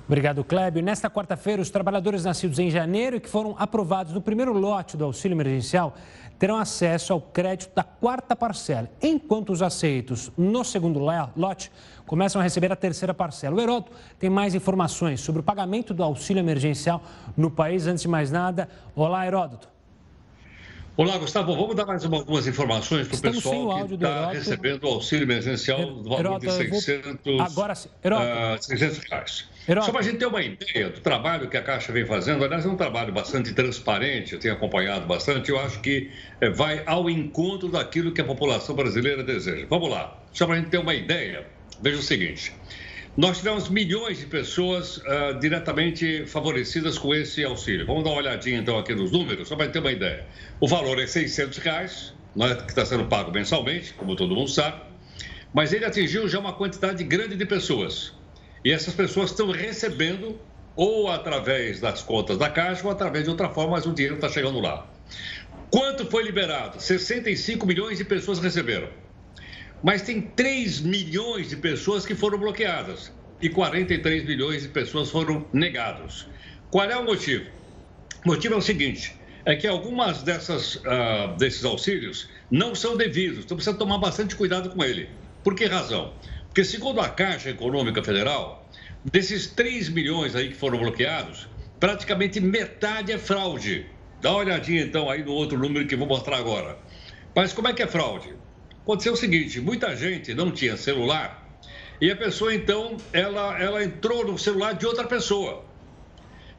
Obrigado, 0.05 0.43
Clébio. 0.43 0.83
Nesta 0.83 1.09
quarta-feira, 1.09 1.59
os 1.59 1.71
trabalhadores 1.71 2.23
nascidos 2.23 2.59
em 2.59 2.69
janeiro 2.69 3.15
e 3.15 3.19
que 3.19 3.27
foram 3.27 3.55
aprovados 3.57 4.13
no 4.13 4.21
primeiro 4.21 4.53
lote 4.53 4.95
do 4.95 5.05
auxílio 5.05 5.33
emergencial 5.33 5.95
terão 6.38 6.57
acesso 6.57 7.13
ao 7.13 7.19
crédito 7.19 7.73
da 7.73 7.83
quarta 7.83 8.35
parcela, 8.35 8.88
enquanto 9.01 9.51
os 9.51 9.63
aceitos 9.63 10.31
no 10.38 10.63
segundo 10.63 11.00
lote 11.00 11.71
começam 12.05 12.39
a 12.39 12.43
receber 12.43 12.71
a 12.71 12.75
terceira 12.75 13.11
parcela. 13.11 13.55
O 13.55 13.59
Heródoto 13.59 13.91
tem 14.19 14.29
mais 14.29 14.53
informações 14.53 15.19
sobre 15.19 15.41
o 15.41 15.43
pagamento 15.43 15.95
do 15.95 16.03
auxílio 16.03 16.41
emergencial 16.41 17.01
no 17.35 17.50
país. 17.50 17.88
Antes 17.88 18.03
de 18.03 18.07
mais 18.07 18.29
nada, 18.29 18.69
olá, 18.95 19.25
Heródoto. 19.25 19.80
Olá, 20.98 21.17
Gustavo. 21.17 21.55
Vamos 21.55 21.74
dar 21.74 21.86
mais 21.86 22.03
algumas 22.03 22.45
informações 22.48 23.07
para 23.07 23.17
o 23.17 23.21
pessoal 23.21 23.88
que 23.88 23.93
está 23.93 24.31
recebendo 24.31 24.83
o 24.83 24.88
auxílio 24.88 25.24
emergencial 25.24 25.86
do 25.86 26.10
valor 26.10 26.39
de 26.39 26.51
600, 26.51 27.19
vou... 27.24 27.41
Agora, 27.41 27.74
uh, 27.74 28.62
600 28.62 28.98
reais. 29.10 29.50
Só 29.86 29.91
para 29.91 30.01
a 30.01 30.03
gente 30.03 30.17
ter 30.17 30.25
uma 30.25 30.41
ideia 30.41 30.89
do 30.89 31.00
trabalho 31.00 31.50
que 31.50 31.55
a 31.55 31.62
Caixa 31.62 31.93
vem 31.93 32.05
fazendo, 32.05 32.43
aliás, 32.43 32.65
é 32.65 32.67
um 32.67 32.75
trabalho 32.75 33.13
bastante 33.13 33.53
transparente, 33.53 34.33
eu 34.33 34.39
tenho 34.39 34.53
acompanhado 34.53 35.05
bastante, 35.05 35.50
eu 35.50 35.57
acho 35.57 35.79
que 35.79 36.12
eh, 36.41 36.50
vai 36.50 36.83
ao 36.86 37.10
encontro 37.10 37.69
daquilo 37.69 38.12
que 38.12 38.19
a 38.19 38.25
população 38.25 38.75
brasileira 38.75 39.24
deseja. 39.24 39.65
Vamos 39.69 39.89
lá, 39.89 40.19
só 40.33 40.45
para 40.45 40.55
a 40.55 40.57
gente 40.57 40.71
ter 40.71 40.77
uma 40.79 40.93
ideia, 40.93 41.48
veja 41.81 42.00
o 42.00 42.03
seguinte. 42.03 42.53
Nós 43.17 43.39
tivemos 43.39 43.67
milhões 43.67 44.19
de 44.19 44.25
pessoas 44.25 44.97
uh, 44.97 45.37
diretamente 45.37 46.25
favorecidas 46.25 46.97
com 46.97 47.13
esse 47.13 47.43
auxílio. 47.43 47.85
Vamos 47.85 48.05
dar 48.05 48.11
uma 48.11 48.19
olhadinha 48.19 48.57
então 48.57 48.79
aqui 48.79 48.95
nos 48.95 49.11
números, 49.11 49.49
só 49.49 49.55
para 49.57 49.67
ter 49.67 49.79
uma 49.79 49.91
ideia. 49.91 50.25
O 50.61 50.67
valor 50.67 50.97
é 50.97 51.05
600 51.05 51.57
reais, 51.57 52.13
é 52.39 52.55
que 52.55 52.69
está 52.69 52.85
sendo 52.85 53.05
pago 53.05 53.29
mensalmente, 53.29 53.93
como 53.95 54.15
todo 54.15 54.33
mundo 54.33 54.49
sabe, 54.49 54.81
mas 55.53 55.73
ele 55.73 55.83
atingiu 55.83 56.25
já 56.29 56.39
uma 56.39 56.53
quantidade 56.53 57.03
grande 57.03 57.35
de 57.35 57.45
pessoas. 57.45 58.13
E 58.63 58.71
essas 58.71 58.93
pessoas 58.93 59.31
estão 59.31 59.51
recebendo 59.51 60.39
ou 60.73 61.11
através 61.11 61.81
das 61.81 62.01
contas 62.01 62.37
da 62.37 62.49
Caixa 62.49 62.85
ou 62.85 62.91
através 62.91 63.25
de 63.25 63.29
outra 63.29 63.49
forma, 63.49 63.71
mas 63.71 63.85
o 63.85 63.93
dinheiro 63.93 64.15
está 64.15 64.29
chegando 64.29 64.61
lá. 64.61 64.89
Quanto 65.69 66.05
foi 66.09 66.23
liberado? 66.23 66.81
65 66.81 67.65
milhões 67.67 67.97
de 67.97 68.05
pessoas 68.05 68.39
receberam. 68.39 68.87
Mas 69.83 70.03
tem 70.03 70.21
3 70.21 70.81
milhões 70.81 71.50
de 71.50 71.55
pessoas 71.55 72.05
que 72.05 72.13
foram 72.13 72.38
bloqueadas 72.38 73.11
e 73.41 73.50
43 73.50 74.25
milhões 74.25 74.61
de 74.61 74.69
pessoas 74.69 75.09
foram 75.09 75.45
negados. 75.51 76.27
Qual 76.69 76.89
é 76.89 76.95
o 76.95 77.03
motivo? 77.03 77.45
O 78.23 78.29
motivo 78.29 78.53
é 78.53 78.57
o 78.57 78.61
seguinte: 78.61 79.15
é 79.43 79.55
que 79.55 79.65
algumas 79.65 80.21
dessas, 80.21 80.75
uh, 80.75 81.35
desses 81.38 81.65
auxílios 81.65 82.29
não 82.50 82.75
são 82.75 82.95
devidos, 82.95 83.43
então 83.43 83.57
precisa 83.57 83.75
tomar 83.75 83.97
bastante 83.97 84.35
cuidado 84.35 84.69
com 84.69 84.83
ele. 84.83 85.09
Por 85.43 85.55
que 85.55 85.65
razão? 85.65 86.13
Porque, 86.47 86.63
segundo 86.63 87.01
a 87.01 87.09
Caixa 87.09 87.50
Econômica 87.50 88.03
Federal, 88.03 88.69
desses 89.03 89.47
3 89.47 89.89
milhões 89.89 90.35
aí 90.35 90.50
que 90.50 90.55
foram 90.55 90.77
bloqueados, 90.77 91.47
praticamente 91.79 92.39
metade 92.39 93.11
é 93.11 93.17
fraude. 93.17 93.88
Dá 94.21 94.29
uma 94.31 94.39
olhadinha 94.39 94.83
então 94.83 95.09
aí 95.09 95.23
no 95.23 95.31
outro 95.31 95.57
número 95.57 95.88
que 95.88 95.95
vou 95.95 96.07
mostrar 96.07 96.38
agora. 96.38 96.77
Mas 97.35 97.53
como 97.53 97.67
é 97.69 97.73
que 97.73 97.81
é 97.81 97.88
fraude? 97.88 98.35
Aconteceu 98.83 99.13
o 99.13 99.17
seguinte, 99.17 99.59
muita 99.59 99.95
gente 99.95 100.33
não 100.33 100.51
tinha 100.51 100.75
celular 100.75 101.41
e 102.01 102.09
a 102.09 102.15
pessoa 102.15 102.51
então, 102.51 102.97
ela, 103.13 103.61
ela 103.61 103.83
entrou 103.83 104.25
no 104.25 104.35
celular 104.35 104.73
de 104.73 104.88
outra 104.88 105.05
pessoa. 105.05 105.63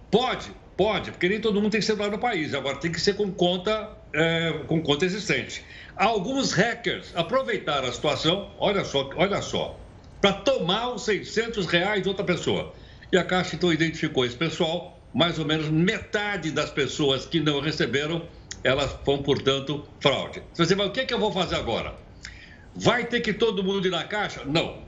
Pode, 0.09 0.53
pode, 0.77 1.11
porque 1.11 1.29
nem 1.29 1.41
todo 1.41 1.61
mundo 1.61 1.73
tem 1.73 1.81
celular 1.81 2.13
no 2.13 2.19
país, 2.19 2.55
agora 2.55 2.77
tem 2.77 2.93
que 2.93 3.01
ser 3.01 3.15
com 3.15 3.29
conta, 3.33 3.91
é, 4.15 4.61
com 4.69 4.81
conta 4.81 5.05
existente. 5.05 5.65
Alguns 5.97 6.53
hackers 6.53 7.11
aproveitaram 7.17 7.89
a 7.89 7.93
situação, 7.93 8.53
olha 8.57 8.85
só, 8.85 9.11
olha 9.17 9.43
só, 9.43 9.77
para 10.21 10.33
tomar 10.33 10.95
os 10.95 11.05
600 11.07 11.67
reais 11.67 12.05
de 12.05 12.09
outra 12.09 12.25
pessoa. 12.25 12.73
E 13.11 13.19
a 13.19 13.25
Caixa 13.25 13.57
então 13.57 13.73
identificou 13.73 14.25
esse 14.25 14.37
pessoal, 14.37 15.01
mais 15.13 15.41
ou 15.41 15.45
menos 15.45 15.69
metade 15.69 16.53
das 16.53 16.71
pessoas 16.71 17.27
que 17.27 17.41
não 17.41 17.61
receberam, 17.61 18.23
elas 18.63 18.97
foram, 19.05 19.25
portanto, 19.25 19.85
fraude. 19.99 20.41
Você 20.55 20.77
vai, 20.77 20.87
o 20.87 20.93
que, 20.93 21.01
é 21.01 21.05
que 21.05 21.13
eu 21.13 21.19
vou 21.19 21.33
fazer 21.33 21.57
agora? 21.57 21.97
Vai 22.75 23.05
ter 23.05 23.21
que 23.21 23.33
todo 23.33 23.63
mundo 23.63 23.87
ir 23.87 23.91
na 23.91 24.05
caixa? 24.05 24.43
Não. 24.45 24.83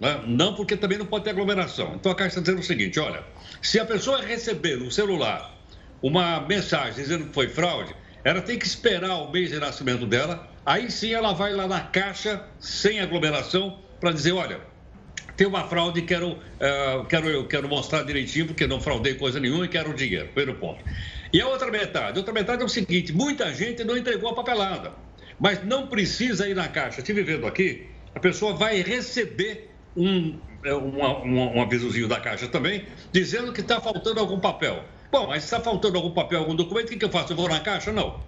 Né? 0.00 0.22
Não, 0.26 0.54
porque 0.54 0.76
também 0.76 0.98
não 0.98 1.06
pode 1.06 1.24
ter 1.24 1.30
aglomeração. 1.30 1.94
Então 1.94 2.12
a 2.12 2.14
caixa 2.14 2.38
está 2.38 2.40
dizendo 2.40 2.60
o 2.60 2.64
seguinte: 2.64 2.98
olha, 2.98 3.22
se 3.62 3.78
a 3.78 3.84
pessoa 3.84 4.20
receber 4.22 4.76
no 4.76 4.90
celular 4.90 5.56
uma 6.02 6.40
mensagem 6.40 6.94
dizendo 6.94 7.26
que 7.26 7.34
foi 7.34 7.48
fraude, 7.48 7.94
ela 8.24 8.40
tem 8.40 8.58
que 8.58 8.66
esperar 8.66 9.16
o 9.16 9.30
mês 9.30 9.50
de 9.50 9.58
nascimento 9.58 10.06
dela, 10.06 10.48
aí 10.64 10.90
sim 10.90 11.12
ela 11.12 11.32
vai 11.32 11.52
lá 11.52 11.66
na 11.66 11.80
caixa, 11.80 12.44
sem 12.60 13.00
aglomeração, 13.00 13.78
para 14.00 14.12
dizer: 14.12 14.32
olha, 14.32 14.60
tem 15.36 15.46
uma 15.46 15.66
fraude, 15.68 16.02
quero, 16.02 16.32
uh, 16.32 17.04
quero, 17.08 17.46
quero 17.46 17.68
mostrar 17.68 18.02
direitinho, 18.02 18.46
porque 18.46 18.66
não 18.66 18.80
fraudei 18.80 19.14
coisa 19.14 19.38
nenhuma 19.40 19.64
e 19.64 19.68
quero 19.68 19.90
o 19.90 19.94
dinheiro. 19.94 20.26
Primeiro 20.34 20.58
ponto. 20.58 20.84
E 21.32 21.40
a 21.40 21.46
outra 21.46 21.70
metade? 21.70 22.16
A 22.16 22.18
outra 22.18 22.32
metade 22.32 22.62
é 22.62 22.64
o 22.64 22.68
seguinte: 22.68 23.12
muita 23.12 23.52
gente 23.54 23.84
não 23.84 23.96
entregou 23.96 24.30
a 24.30 24.34
papelada. 24.34 24.92
Mas 25.38 25.64
não 25.64 25.86
precisa 25.86 26.48
ir 26.48 26.54
na 26.54 26.68
caixa. 26.68 27.00
Estive 27.00 27.22
vendo 27.22 27.46
aqui, 27.46 27.86
a 28.14 28.20
pessoa 28.20 28.54
vai 28.54 28.82
receber 28.82 29.70
um, 29.96 30.38
é, 30.64 30.74
um, 30.74 31.60
avisozinho 31.62 32.08
da 32.08 32.20
caixa 32.20 32.48
também, 32.48 32.84
dizendo 33.12 33.52
que 33.52 33.60
está 33.60 33.80
faltando 33.80 34.20
algum 34.20 34.40
papel. 34.40 34.84
Bom, 35.10 35.28
mas 35.28 35.44
se 35.44 35.54
está 35.54 35.60
faltando 35.60 35.96
algum 35.96 36.10
papel, 36.10 36.40
algum 36.40 36.54
documento, 36.54 36.86
o 36.86 36.88
que, 36.90 36.96
que 36.96 37.04
eu 37.04 37.10
faço? 37.10 37.32
Eu 37.32 37.36
vou 37.36 37.48
na 37.48 37.60
caixa? 37.60 37.92
Não. 37.92 38.20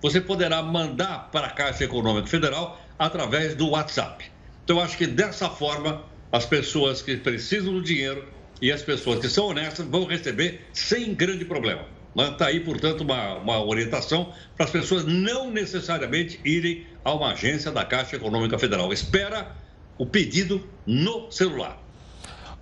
Você 0.00 0.20
poderá 0.20 0.62
mandar 0.62 1.30
para 1.32 1.48
a 1.48 1.50
Caixa 1.50 1.84
Econômica 1.84 2.28
Federal 2.28 2.80
através 2.96 3.56
do 3.56 3.70
WhatsApp. 3.70 4.30
Então, 4.62 4.80
acho 4.80 4.96
que 4.96 5.06
dessa 5.06 5.48
forma, 5.48 6.04
as 6.30 6.46
pessoas 6.46 7.02
que 7.02 7.16
precisam 7.16 7.72
do 7.72 7.82
dinheiro 7.82 8.24
e 8.62 8.70
as 8.70 8.82
pessoas 8.82 9.18
que 9.18 9.28
são 9.28 9.46
honestas 9.46 9.86
vão 9.86 10.04
receber 10.04 10.66
sem 10.72 11.14
grande 11.14 11.44
problema. 11.44 11.84
Está 12.16 12.46
aí, 12.46 12.60
portanto, 12.60 13.02
uma, 13.02 13.34
uma 13.36 13.64
orientação 13.64 14.32
para 14.56 14.64
as 14.64 14.70
pessoas 14.70 15.04
não 15.04 15.50
necessariamente 15.50 16.40
irem 16.44 16.86
a 17.04 17.12
uma 17.12 17.32
agência 17.32 17.70
da 17.70 17.84
Caixa 17.84 18.16
Econômica 18.16 18.58
Federal. 18.58 18.92
Espera 18.92 19.54
o 19.96 20.06
pedido 20.06 20.66
no 20.86 21.30
celular. 21.30 21.78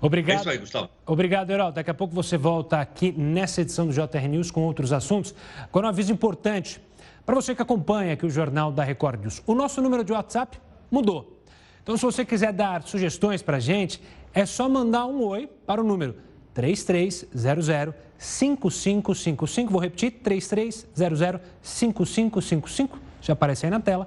Obrigado. 0.01 0.37
É 0.37 0.41
isso 0.41 0.51
aí, 0.51 0.59
Gustavo. 0.59 0.91
Obrigado, 1.07 1.51
Heraldo. 1.51 1.77
Daqui 1.77 1.91
a 1.91 1.95
pouco 1.95 2.15
você 2.15 2.37
volta 2.37 2.81
aqui 2.81 3.13
nessa 3.13 3.63
edição 3.63 3.87
do 3.87 3.93
JR 3.93 4.29
News 4.29 4.51
com 4.51 4.63
outros 4.63 4.93
assuntos. 4.93 5.35
Agora, 5.63 5.87
um 5.87 5.91
aviso 5.91 6.13
importante 6.13 6.81
para 7.25 7.35
você 7.35 7.55
que 7.55 7.63
acompanha 7.63 8.13
aqui 8.13 8.27
o 8.27 8.31
Jornal 8.31 8.71
da 8.71 8.85
Record 8.85 9.21
News. 9.21 9.43
O 9.47 9.55
nosso 9.55 9.81
número 9.81 10.05
de 10.05 10.13
WhatsApp 10.13 10.59
mudou. 10.91 11.41
Então, 11.83 11.97
se 11.97 12.03
você 12.03 12.25
quiser 12.25 12.53
dar 12.53 12.83
sugestões 12.83 13.43
para 13.43 13.57
a 13.57 13.61
gente, 13.61 14.03
é 14.35 14.45
só 14.45 14.69
mandar 14.69 15.07
um 15.07 15.23
oi 15.23 15.49
para 15.67 15.81
o 15.81 15.85
número 15.85 16.17
3300 16.57 17.95
5555. 18.17 19.71
Vou 19.71 19.79
repetir: 19.79 20.11
3300 20.23 21.39
5555. 21.61 22.99
Já 23.21 23.35
aparece 23.35 23.67
aí 23.67 23.71
na 23.71 23.79
tela. 23.79 24.07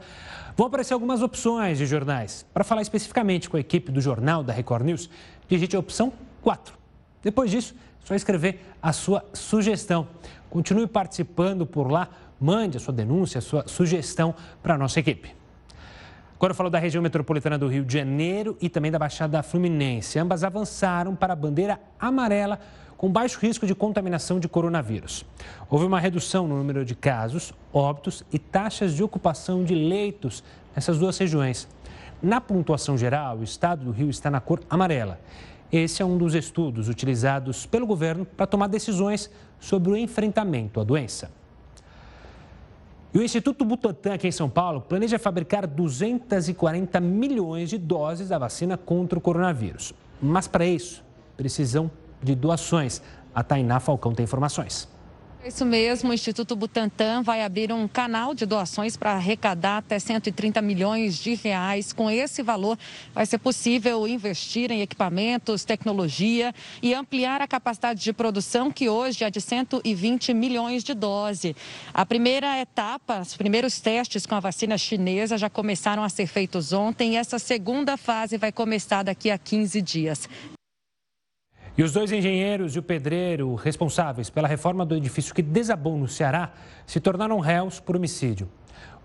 Vão 0.58 0.66
aparecer 0.66 0.96
algumas 0.96 1.22
opções 1.22 1.78
de 1.78 1.86
jornais. 1.86 2.44
Para 2.52 2.64
falar 2.64 2.82
especificamente 2.82 3.48
com 3.48 3.56
a 3.56 3.60
equipe 3.60 3.92
do 3.92 4.02
jornal 4.02 4.44
da 4.44 4.52
Record 4.52 4.84
News, 4.84 5.12
digite 5.48 5.76
a 5.76 5.80
opção 5.80 6.12
4. 6.42 6.74
Depois 7.22 7.52
disso, 7.52 7.76
é 8.04 8.08
só 8.08 8.16
escrever 8.16 8.60
a 8.82 8.92
sua 8.92 9.24
sugestão. 9.32 10.08
Continue 10.50 10.88
participando 10.88 11.68
por 11.68 11.92
lá, 11.92 12.10
mande 12.42 12.78
a 12.78 12.80
sua 12.80 12.94
denúncia, 12.94 13.38
a 13.38 13.42
sua 13.42 13.68
sugestão 13.68 14.34
para 14.64 14.74
a 14.74 14.78
nossa 14.78 15.00
equipe. 15.00 15.39
Agora 16.40 16.52
eu 16.52 16.56
falo 16.56 16.70
da 16.70 16.80
região 16.80 17.04
metropolitana 17.04 17.58
do 17.58 17.68
Rio 17.68 17.84
de 17.84 17.92
Janeiro 17.92 18.58
e 18.62 18.70
também 18.70 18.90
da 18.90 18.98
Baixada 18.98 19.44
Fluminense. 19.44 20.18
Ambas 20.18 20.42
avançaram 20.42 21.14
para 21.14 21.34
a 21.34 21.36
bandeira 21.36 21.78
amarela 22.00 22.62
com 22.96 23.12
baixo 23.12 23.38
risco 23.42 23.68
de 23.68 23.76
contaminação 23.76 24.40
de 24.40 24.48
coronavírus. 24.48 25.26
Houve 25.70 25.86
uma 25.86 26.00
redução 26.00 26.48
no 26.48 26.56
número 26.56 26.86
de 26.86 26.96
casos, 26.96 27.54
óbitos 27.74 28.24
e 28.32 28.40
taxas 28.40 28.94
de 28.94 29.04
ocupação 29.04 29.66
de 29.66 29.76
leitos 29.76 30.42
nessas 30.74 30.98
duas 30.98 31.18
regiões. 31.18 31.68
Na 32.24 32.40
pontuação 32.40 32.98
geral, 32.98 33.40
o 33.40 33.44
estado 33.44 33.84
do 33.84 33.92
Rio 33.92 34.10
está 34.10 34.32
na 34.32 34.40
cor 34.40 34.62
amarela. 34.70 35.20
Esse 35.70 36.02
é 36.02 36.06
um 36.06 36.18
dos 36.18 36.36
estudos 36.36 36.88
utilizados 36.88 37.66
pelo 37.66 37.86
governo 37.86 38.24
para 38.24 38.48
tomar 38.48 38.68
decisões 38.68 39.30
sobre 39.60 39.92
o 39.92 39.98
enfrentamento 39.98 40.80
à 40.80 40.86
doença. 40.86 41.38
E 43.12 43.18
o 43.18 43.24
Instituto 43.24 43.66
Butantan, 43.66 44.14
aqui 44.14 44.28
em 44.28 44.32
São 44.32 44.48
Paulo, 44.48 44.82
planeja 44.82 45.18
fabricar 45.18 45.66
240 45.66 47.00
milhões 47.00 47.70
de 47.70 47.78
doses 47.78 48.30
da 48.30 48.38
vacina 48.38 48.78
contra 48.78 49.18
o 49.18 49.22
coronavírus. 49.22 49.94
Mas 50.22 50.48
para 50.48 50.66
isso, 50.66 51.04
precisam 51.36 51.90
de 52.22 52.36
doações. 52.36 53.02
A 53.34 53.44
Tainá 53.44 53.80
Falcão 53.80 54.14
tem 54.14 54.24
informações. 54.24 54.88
Isso 55.50 55.66
mesmo, 55.66 56.12
o 56.12 56.14
Instituto 56.14 56.56
Butantan 56.56 57.24
vai 57.24 57.42
abrir 57.42 57.74
um 57.74 57.88
canal 57.88 58.36
de 58.36 58.46
doações 58.46 58.96
para 58.96 59.14
arrecadar 59.14 59.78
até 59.78 59.98
130 59.98 60.62
milhões 60.62 61.18
de 61.18 61.34
reais. 61.34 61.92
Com 61.92 62.08
esse 62.08 62.44
valor, 62.44 62.78
vai 63.16 63.26
ser 63.26 63.40
possível 63.40 64.08
investir 64.08 64.70
em 64.70 64.84
equipamentos, 64.84 65.66
tecnologia 65.66 66.54
e 66.84 66.94
ampliar 66.94 67.42
a 67.42 67.48
capacidade 67.48 68.00
de 68.00 68.14
produção, 68.14 68.72
que 68.72 68.88
hoje 68.88 69.24
é 69.24 69.32
de 69.32 69.42
120 69.42 70.36
milhões 70.36 70.84
de 70.84 70.94
doses. 70.94 71.56
A 71.92 72.06
primeira 72.06 72.62
etapa, 72.62 73.20
os 73.20 73.36
primeiros 73.36 73.82
testes 73.82 74.28
com 74.28 74.36
a 74.36 74.40
vacina 74.40 74.78
chinesa 74.78 75.36
já 75.36 75.50
começaram 75.50 76.04
a 76.04 76.10
ser 76.10 76.28
feitos 76.28 76.74
ontem 76.74 77.14
e 77.14 77.16
essa 77.16 77.40
segunda 77.40 77.98
fase 77.98 78.38
vai 78.38 78.52
começar 78.52 79.02
daqui 79.02 79.32
a 79.32 79.38
15 79.40 79.82
dias. 79.82 80.30
E 81.80 81.84
os 81.84 81.94
dois 81.94 82.12
engenheiros 82.12 82.76
e 82.76 82.80
o 82.80 82.84
pedreiro 82.84 83.56
responsáveis 83.56 84.30
pela 84.30 84.50
reforma 84.50 84.86
do 84.86 84.98
edifício 84.98 85.34
que 85.34 85.42
desabou 85.42 85.98
no 85.98 86.10
Ceará 86.10 86.52
se 86.86 87.00
tornaram 87.00 87.40
réus 87.40 87.80
por 87.80 87.96
homicídio. 87.96 88.50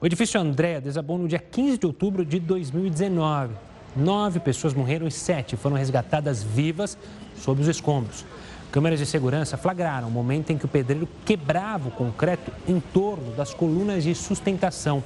O 0.00 0.04
edifício 0.04 0.40
Andréa 0.40 0.80
desabou 0.80 1.16
no 1.16 1.28
dia 1.28 1.38
15 1.38 1.78
de 1.78 1.87
outubro 1.87 2.24
de 2.24 2.40
2019. 2.40 3.54
Nove 3.94 4.40
pessoas 4.40 4.74
morreram 4.74 5.06
e 5.06 5.10
sete 5.12 5.56
foram 5.56 5.76
resgatadas 5.76 6.42
vivas 6.42 6.98
sob 7.37 7.62
os 7.62 7.68
escombros. 7.68 8.26
Câmeras 8.72 8.98
de 8.98 9.06
segurança 9.06 9.56
flagraram 9.56 10.08
o 10.08 10.10
momento 10.10 10.50
em 10.50 10.58
que 10.58 10.64
o 10.64 10.68
pedreiro 10.68 11.08
quebrava 11.24 11.90
o 11.90 11.92
concreto 11.92 12.50
em 12.66 12.80
torno 12.80 13.30
das 13.37 13.54
colunas 13.54 14.02
de 14.02 14.16
sustentação. 14.16 15.00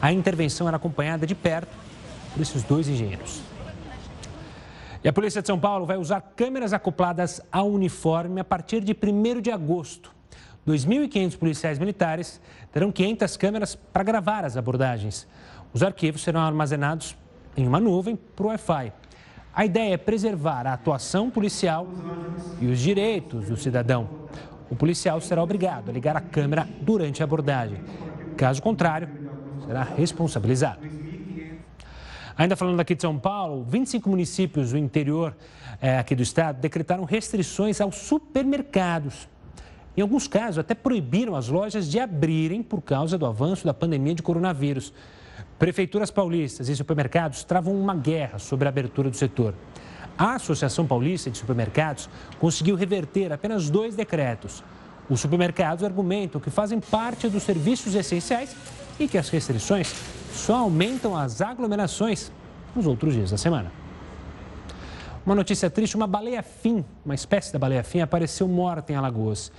A 0.00 0.10
intervenção 0.10 0.66
era 0.66 0.78
acompanhada 0.78 1.26
de 1.26 1.34
perto 1.34 1.76
por 2.32 2.40
esses 2.40 2.62
dois 2.62 2.88
engenheiros. 2.88 3.47
A 5.08 5.12
Polícia 5.12 5.40
de 5.40 5.46
São 5.46 5.58
Paulo 5.58 5.86
vai 5.86 5.96
usar 5.96 6.20
câmeras 6.36 6.74
acopladas 6.74 7.40
ao 7.50 7.70
uniforme 7.70 8.42
a 8.42 8.44
partir 8.44 8.82
de 8.82 8.92
1 8.94 9.40
de 9.40 9.50
agosto. 9.50 10.14
2.500 10.66 11.38
policiais 11.38 11.78
militares 11.78 12.38
terão 12.70 12.92
500 12.92 13.36
câmeras 13.38 13.74
para 13.74 14.02
gravar 14.02 14.44
as 14.44 14.58
abordagens. 14.58 15.26
Os 15.72 15.82
arquivos 15.82 16.22
serão 16.22 16.42
armazenados 16.42 17.16
em 17.56 17.66
uma 17.66 17.80
nuvem 17.80 18.16
por 18.16 18.48
Wi-Fi. 18.48 18.92
A 19.54 19.64
ideia 19.64 19.94
é 19.94 19.96
preservar 19.96 20.66
a 20.66 20.74
atuação 20.74 21.30
policial 21.30 21.88
e 22.60 22.66
os 22.66 22.78
direitos 22.78 23.48
do 23.48 23.56
cidadão. 23.56 24.10
O 24.68 24.76
policial 24.76 25.22
será 25.22 25.42
obrigado 25.42 25.88
a 25.88 25.92
ligar 25.92 26.18
a 26.18 26.20
câmera 26.20 26.68
durante 26.82 27.22
a 27.22 27.24
abordagem. 27.24 27.82
Caso 28.36 28.60
contrário, 28.60 29.08
será 29.66 29.84
responsabilizado. 29.84 31.07
Ainda 32.38 32.54
falando 32.54 32.78
aqui 32.78 32.94
de 32.94 33.02
São 33.02 33.18
Paulo, 33.18 33.66
25 33.68 34.08
municípios 34.08 34.70
do 34.70 34.78
interior 34.78 35.36
é, 35.82 35.98
aqui 35.98 36.14
do 36.14 36.22
estado 36.22 36.60
decretaram 36.60 37.02
restrições 37.02 37.80
aos 37.80 37.96
supermercados. 37.96 39.28
Em 39.96 40.02
alguns 40.02 40.28
casos, 40.28 40.60
até 40.60 40.72
proibiram 40.72 41.34
as 41.34 41.48
lojas 41.48 41.90
de 41.90 41.98
abrirem 41.98 42.62
por 42.62 42.80
causa 42.80 43.18
do 43.18 43.26
avanço 43.26 43.66
da 43.66 43.74
pandemia 43.74 44.14
de 44.14 44.22
coronavírus. 44.22 44.92
Prefeituras 45.58 46.12
paulistas 46.12 46.68
e 46.68 46.76
supermercados 46.76 47.42
travam 47.42 47.74
uma 47.74 47.96
guerra 47.96 48.38
sobre 48.38 48.68
a 48.68 48.68
abertura 48.68 49.10
do 49.10 49.16
setor. 49.16 49.52
A 50.16 50.36
Associação 50.36 50.86
Paulista 50.86 51.28
de 51.28 51.38
Supermercados 51.38 52.08
conseguiu 52.38 52.76
reverter 52.76 53.32
apenas 53.32 53.68
dois 53.68 53.96
decretos. 53.96 54.62
Os 55.10 55.18
supermercados 55.18 55.82
argumentam 55.82 56.40
que 56.40 56.50
fazem 56.50 56.78
parte 56.78 57.28
dos 57.28 57.42
serviços 57.42 57.96
essenciais 57.96 58.54
e 58.98 59.06
que 59.06 59.18
as 59.18 59.28
restrições 59.28 59.94
só 60.32 60.56
aumentam 60.56 61.16
as 61.16 61.40
aglomerações 61.40 62.30
nos 62.74 62.86
outros 62.86 63.14
dias 63.14 63.30
da 63.30 63.38
semana. 63.38 63.70
Uma 65.24 65.34
notícia 65.34 65.68
triste: 65.68 65.96
uma 65.96 66.06
baleia-fim, 66.06 66.84
uma 67.04 67.14
espécie 67.14 67.52
da 67.52 67.58
baleia-fim, 67.58 68.00
apareceu 68.00 68.48
morta 68.48 68.92
em 68.92 68.96
Alagoas. 68.96 69.52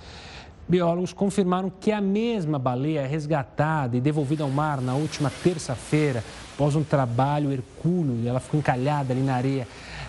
Biólogos 0.68 1.12
confirmaram 1.12 1.70
que 1.80 1.90
a 1.90 2.00
mesma 2.00 2.56
baleia 2.58 3.00
é 3.00 3.06
resgatada 3.06 3.96
e 3.96 4.00
devolvida 4.00 4.44
ao 4.44 4.50
mar 4.50 4.80
na 4.80 4.94
última 4.94 5.30
terça-feira, 5.42 6.22
após 6.54 6.76
um 6.76 6.84
trabalho 6.84 7.50
hercúleo. 7.50 8.26
Ela 8.26 8.38
ficou 8.38 8.60
encalhada 8.60 9.12
ali 9.12 9.22
na 9.22 9.34
areia 9.34 9.66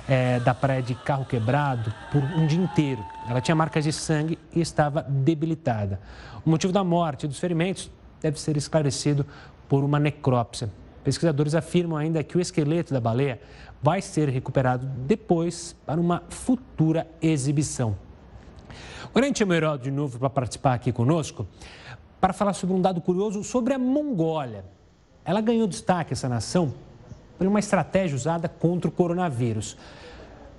é, 0.08 0.40
da 0.40 0.54
praia 0.54 0.82
de 0.82 0.94
Carro 0.94 1.26
Quebrado 1.26 1.92
por 2.12 2.22
um 2.22 2.46
dia 2.46 2.62
inteiro. 2.62 3.04
Ela 3.28 3.42
tinha 3.42 3.56
marcas 3.56 3.84
de 3.84 3.92
sangue 3.92 4.38
e 4.54 4.62
estava 4.62 5.02
debilitada. 5.02 6.00
O 6.46 6.50
motivo 6.50 6.72
da 6.72 6.84
morte 6.84 7.26
e 7.26 7.28
dos 7.28 7.40
ferimentos 7.40 7.90
deve 8.22 8.40
ser 8.40 8.56
esclarecido 8.56 9.26
por 9.68 9.84
uma 9.84 10.00
necrópsia. 10.00 10.70
Pesquisadores 11.04 11.56
afirmam 11.56 11.98
ainda 11.98 12.24
que 12.24 12.38
o 12.38 12.42
esqueleto 12.42 12.94
da 12.94 13.00
baleia 13.00 13.42
vai 13.82 14.02
ser 14.02 14.30
recuperado 14.30 14.86
depois 14.86 15.76
para 15.86 16.00
uma 16.00 16.24
futura 16.30 17.08
exibição. 17.22 17.98
O 19.14 19.20
Heródoto 19.54 19.84
de 19.84 19.92
novo 19.92 20.20
para 20.20 20.30
participar 20.30 20.74
aqui 20.76 20.92
conosco 20.92 21.48
para 22.22 22.32
falar 22.32 22.54
sobre 22.54 22.76
um 22.76 22.82
dado 22.82 23.02
curioso 23.02 23.44
sobre 23.44 23.74
a 23.74 23.80
Mongólia. 23.80 24.64
Ela 25.26 25.42
ganhou 25.42 25.68
destaque, 25.68 26.14
essa 26.14 26.30
nação, 26.30 26.74
por 27.38 27.48
uma 27.48 27.60
estratégia 27.60 28.16
usada 28.16 28.48
contra 28.48 28.88
o 28.88 28.92
coronavírus. 28.92 29.76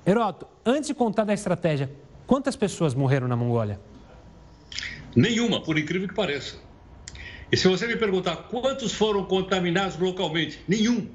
Heródoto, 0.05 0.49
antes 0.67 0.89
de 0.89 0.95
contar 0.95 1.25
da 1.25 1.33
estratégia, 1.33 1.89
quantas 2.27 2.57
pessoas 2.57 2.95
morreram 2.95 3.29
na 3.29 3.37
Mongólia? 3.37 3.81
Nenhuma, 5.15 5.63
por 5.63 5.79
incrível 5.79 6.09
que 6.09 6.15
pareça. 6.15 6.57
E 7.53 7.57
se 7.57 7.69
você 7.69 7.87
me 7.87 7.97
perguntar 7.97 8.49
quantos 8.49 8.95
foram 8.95 9.27
contaminados 9.27 9.99
localmente, 9.99 10.59
nenhum. 10.67 11.07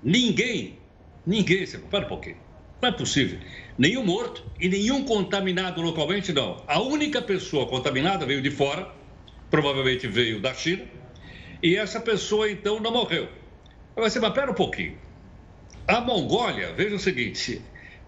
Ninguém. 0.00 0.78
Ninguém. 1.26 1.66
Você 1.66 1.76
para 1.76 2.06
um 2.06 2.08
pouquinho. 2.08 2.36
Não 2.80 2.88
é 2.88 2.92
possível. 2.92 3.40
Nenhum 3.76 4.04
morto 4.04 4.44
e 4.60 4.68
nenhum 4.68 5.04
contaminado 5.04 5.82
localmente, 5.82 6.32
não. 6.32 6.62
A 6.68 6.80
única 6.80 7.20
pessoa 7.20 7.66
contaminada 7.66 8.24
veio 8.24 8.40
de 8.40 8.50
fora, 8.50 8.88
provavelmente 9.50 10.06
veio 10.06 10.40
da 10.40 10.54
China, 10.54 10.84
e 11.60 11.76
essa 11.76 12.00
pessoa 12.00 12.48
então 12.48 12.78
não 12.78 12.92
morreu. 12.92 13.28
Você, 13.96 14.20
mas 14.20 14.32
pera 14.32 14.52
um 14.52 14.54
pouquinho. 14.54 14.96
A 15.86 16.00
Mongólia, 16.00 16.72
veja 16.74 16.94
o 16.94 16.98
seguinte: 16.98 17.60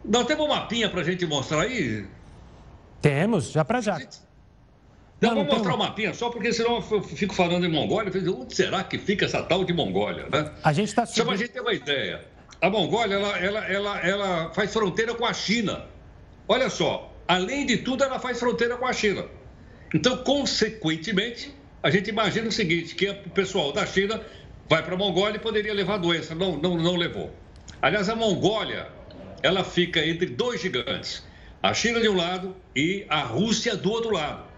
nós 0.05 0.27
temos 0.27 0.47
um 0.47 0.49
mapinha 0.49 0.89
para 0.89 1.01
a 1.01 1.05
gente 1.05 1.27
mostrar 1.27 1.63
aí? 1.63 2.07
Temos, 3.03 3.51
já 3.51 3.65
para 3.65 3.81
já. 3.81 3.99
Não, 5.23 5.37
vou 5.37 5.45
mostrar 5.45 5.75
o 5.75 5.79
mapinha 5.79 6.13
só 6.13 6.29
porque 6.31 6.53
senão 6.53 6.83
eu 6.91 7.03
fico 7.03 7.33
falando 7.33 7.65
em 7.65 7.69
Mongólia. 7.69 8.13
Onde 8.37 8.57
será 8.57 8.83
que 8.83 8.99
fica 8.99 9.25
essa 9.25 9.41
tal 9.45 9.65
de 9.65 9.73
Mongólia? 9.73 10.27
Né? 10.29 10.51
A 10.65 10.73
gente 10.73 10.89
está 10.89 11.07
Só 11.07 11.25
para 11.25 11.35
a 11.35 11.37
gente 11.37 11.53
ter 11.53 11.61
uma 11.61 11.73
ideia. 11.73 12.25
A 12.61 12.69
Mongólia 12.69 13.15
ela, 13.15 13.39
ela, 13.39 13.67
ela, 13.67 14.01
ela 14.01 14.51
faz 14.53 14.73
fronteira 14.73 15.15
com 15.15 15.25
a 15.25 15.33
China. 15.33 15.87
Olha 16.49 16.69
só, 16.69 17.15
além 17.29 17.65
de 17.65 17.79
tudo, 17.79 18.03
ela 18.03 18.19
faz 18.19 18.41
fronteira 18.41 18.77
com 18.77 18.85
a 18.85 18.93
China. 18.93 19.25
Então, 19.95 20.17
consequentemente, 20.19 21.55
a 21.85 21.89
gente 21.89 22.11
imagina 22.11 22.49
o 22.49 22.53
seguinte: 22.53 22.97
que 22.97 23.09
o 23.09 23.31
pessoal 23.31 23.73
da 23.73 23.87
China 23.87 24.21
vai 24.69 24.83
para 24.83 24.95
a 24.95 24.99
Mongólia 24.99 25.37
e 25.37 25.41
poderia 25.41 25.73
levar 25.73 25.99
doença. 25.99 26.35
Não, 26.35 26.57
não, 26.57 26.77
não 26.77 26.97
levou. 26.97 27.31
Aliás, 27.81 28.09
a 28.09 28.17
Mongólia 28.17 28.89
ela 29.41 29.63
fica 29.63 30.05
entre 30.05 30.27
dois 30.27 30.61
gigantes: 30.61 31.23
a 31.63 31.73
China 31.73 32.01
de 32.01 32.09
um 32.09 32.17
lado 32.17 32.57
e 32.75 33.07
a 33.09 33.21
Rússia 33.21 33.77
do 33.77 33.89
outro 33.89 34.11
lado 34.11 34.52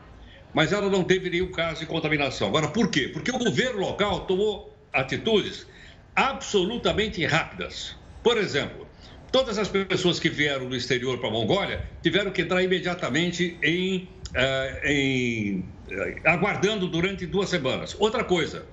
mas 0.55 0.73
ela 0.73 0.89
não 0.89 1.03
teve 1.03 1.29
nenhum 1.29 1.51
caso 1.51 1.81
de 1.81 1.87
contaminação. 1.87 2.49
Agora, 2.49 2.69
por 2.69 2.89
quê? 2.89 3.09
Porque 3.09 3.31
o 3.31 3.39
governo 3.39 3.81
local 3.81 4.21
tomou 4.21 4.75
atitudes 4.93 5.67
absolutamente 6.15 7.25
rápidas. 7.27 7.97
Por 8.23 8.39
exemplo, 8.39 8.87
todas 9.33 9.59
as 9.59 9.69
pessoas 9.69 10.21
que 10.21 10.31
vieram 10.31 10.69
do 10.69 10.77
exterior 10.77 11.19
para 11.19 11.29
a 11.29 11.33
Mongólia 11.33 11.83
tiveram 12.03 12.31
que 12.31 12.43
entrar 12.43 12.63
imediatamente 12.63 13.59
em, 13.63 14.09
uh, 14.31 14.87
em 14.87 15.59
uh, 15.91 16.21
aguardando 16.25 16.87
durante 16.87 17.27
duas 17.27 17.51
semanas. 17.51 17.97
Outra 17.99 18.23
coisa, 18.23 18.65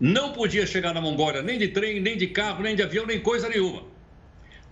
não 0.00 0.32
podia 0.32 0.66
chegar 0.66 0.92
na 0.92 1.00
Mongólia 1.00 1.40
nem 1.40 1.56
de 1.56 1.68
trem, 1.68 2.00
nem 2.00 2.16
de 2.16 2.26
carro, 2.26 2.64
nem 2.64 2.74
de 2.74 2.82
avião, 2.82 3.06
nem 3.06 3.20
coisa 3.20 3.48
nenhuma. 3.48 3.84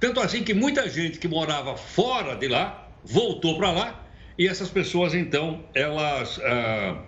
Tanto 0.01 0.19
assim 0.19 0.43
que 0.43 0.53
muita 0.53 0.89
gente 0.89 1.19
que 1.19 1.29
morava 1.29 1.77
fora 1.77 2.35
de 2.35 2.49
lá 2.49 2.89
voltou 3.05 3.57
para 3.57 3.71
lá 3.71 4.07
e 4.41 4.49
essas 4.49 4.71
pessoas, 4.71 5.13
então, 5.13 5.63
elas, 5.75 6.41
ah, 6.43 7.03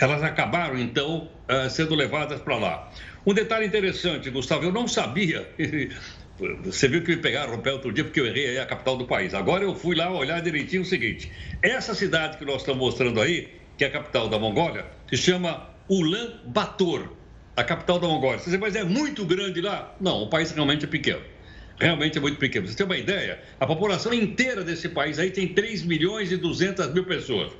elas 0.00 0.22
acabaram, 0.22 0.78
então, 0.78 1.30
ah, 1.46 1.68
sendo 1.68 1.94
levadas 1.94 2.40
para 2.40 2.56
lá. 2.56 2.90
Um 3.26 3.34
detalhe 3.34 3.66
interessante, 3.66 4.30
Gustavo, 4.30 4.64
eu 4.64 4.72
não 4.72 4.88
sabia. 4.88 5.46
Você 6.64 6.88
viu 6.88 7.02
que 7.04 7.14
me 7.14 7.18
pegaram 7.18 7.56
o 7.56 7.58
pé 7.58 7.72
outro 7.72 7.92
dia 7.92 8.02
porque 8.04 8.18
eu 8.18 8.26
errei 8.26 8.48
aí 8.48 8.58
a 8.58 8.64
capital 8.64 8.96
do 8.96 9.06
país. 9.06 9.34
Agora 9.34 9.62
eu 9.62 9.74
fui 9.74 9.94
lá 9.94 10.10
olhar 10.10 10.40
direitinho 10.40 10.80
o 10.80 10.84
seguinte: 10.86 11.30
essa 11.60 11.94
cidade 11.94 12.38
que 12.38 12.44
nós 12.46 12.62
estamos 12.62 12.80
mostrando 12.80 13.20
aí, 13.20 13.52
que 13.76 13.84
é 13.84 13.88
a 13.88 13.90
capital 13.90 14.30
da 14.30 14.38
Mongólia, 14.38 14.86
se 15.10 15.18
chama 15.18 15.68
Ulan 15.90 16.40
Bator, 16.46 17.12
a 17.54 17.62
capital 17.62 17.98
da 17.98 18.08
Mongólia. 18.08 18.38
Você 18.38 18.48
diz, 18.48 18.58
mas 18.58 18.74
é 18.74 18.82
muito 18.82 19.26
grande 19.26 19.60
lá? 19.60 19.94
Não, 20.00 20.22
o 20.22 20.30
país 20.30 20.50
realmente 20.52 20.86
é 20.86 20.88
pequeno 20.88 21.20
realmente 21.78 22.18
é 22.18 22.20
muito 22.20 22.38
pequeno. 22.38 22.66
Você 22.66 22.76
tem 22.76 22.86
uma 22.86 22.96
ideia? 22.96 23.40
A 23.58 23.66
população 23.66 24.12
inteira 24.12 24.62
desse 24.62 24.88
país 24.88 25.18
aí 25.18 25.30
tem 25.30 25.48
3 25.48 25.82
milhões 25.82 26.30
e 26.32 26.36
200 26.36 26.92
mil 26.92 27.04
pessoas. 27.04 27.52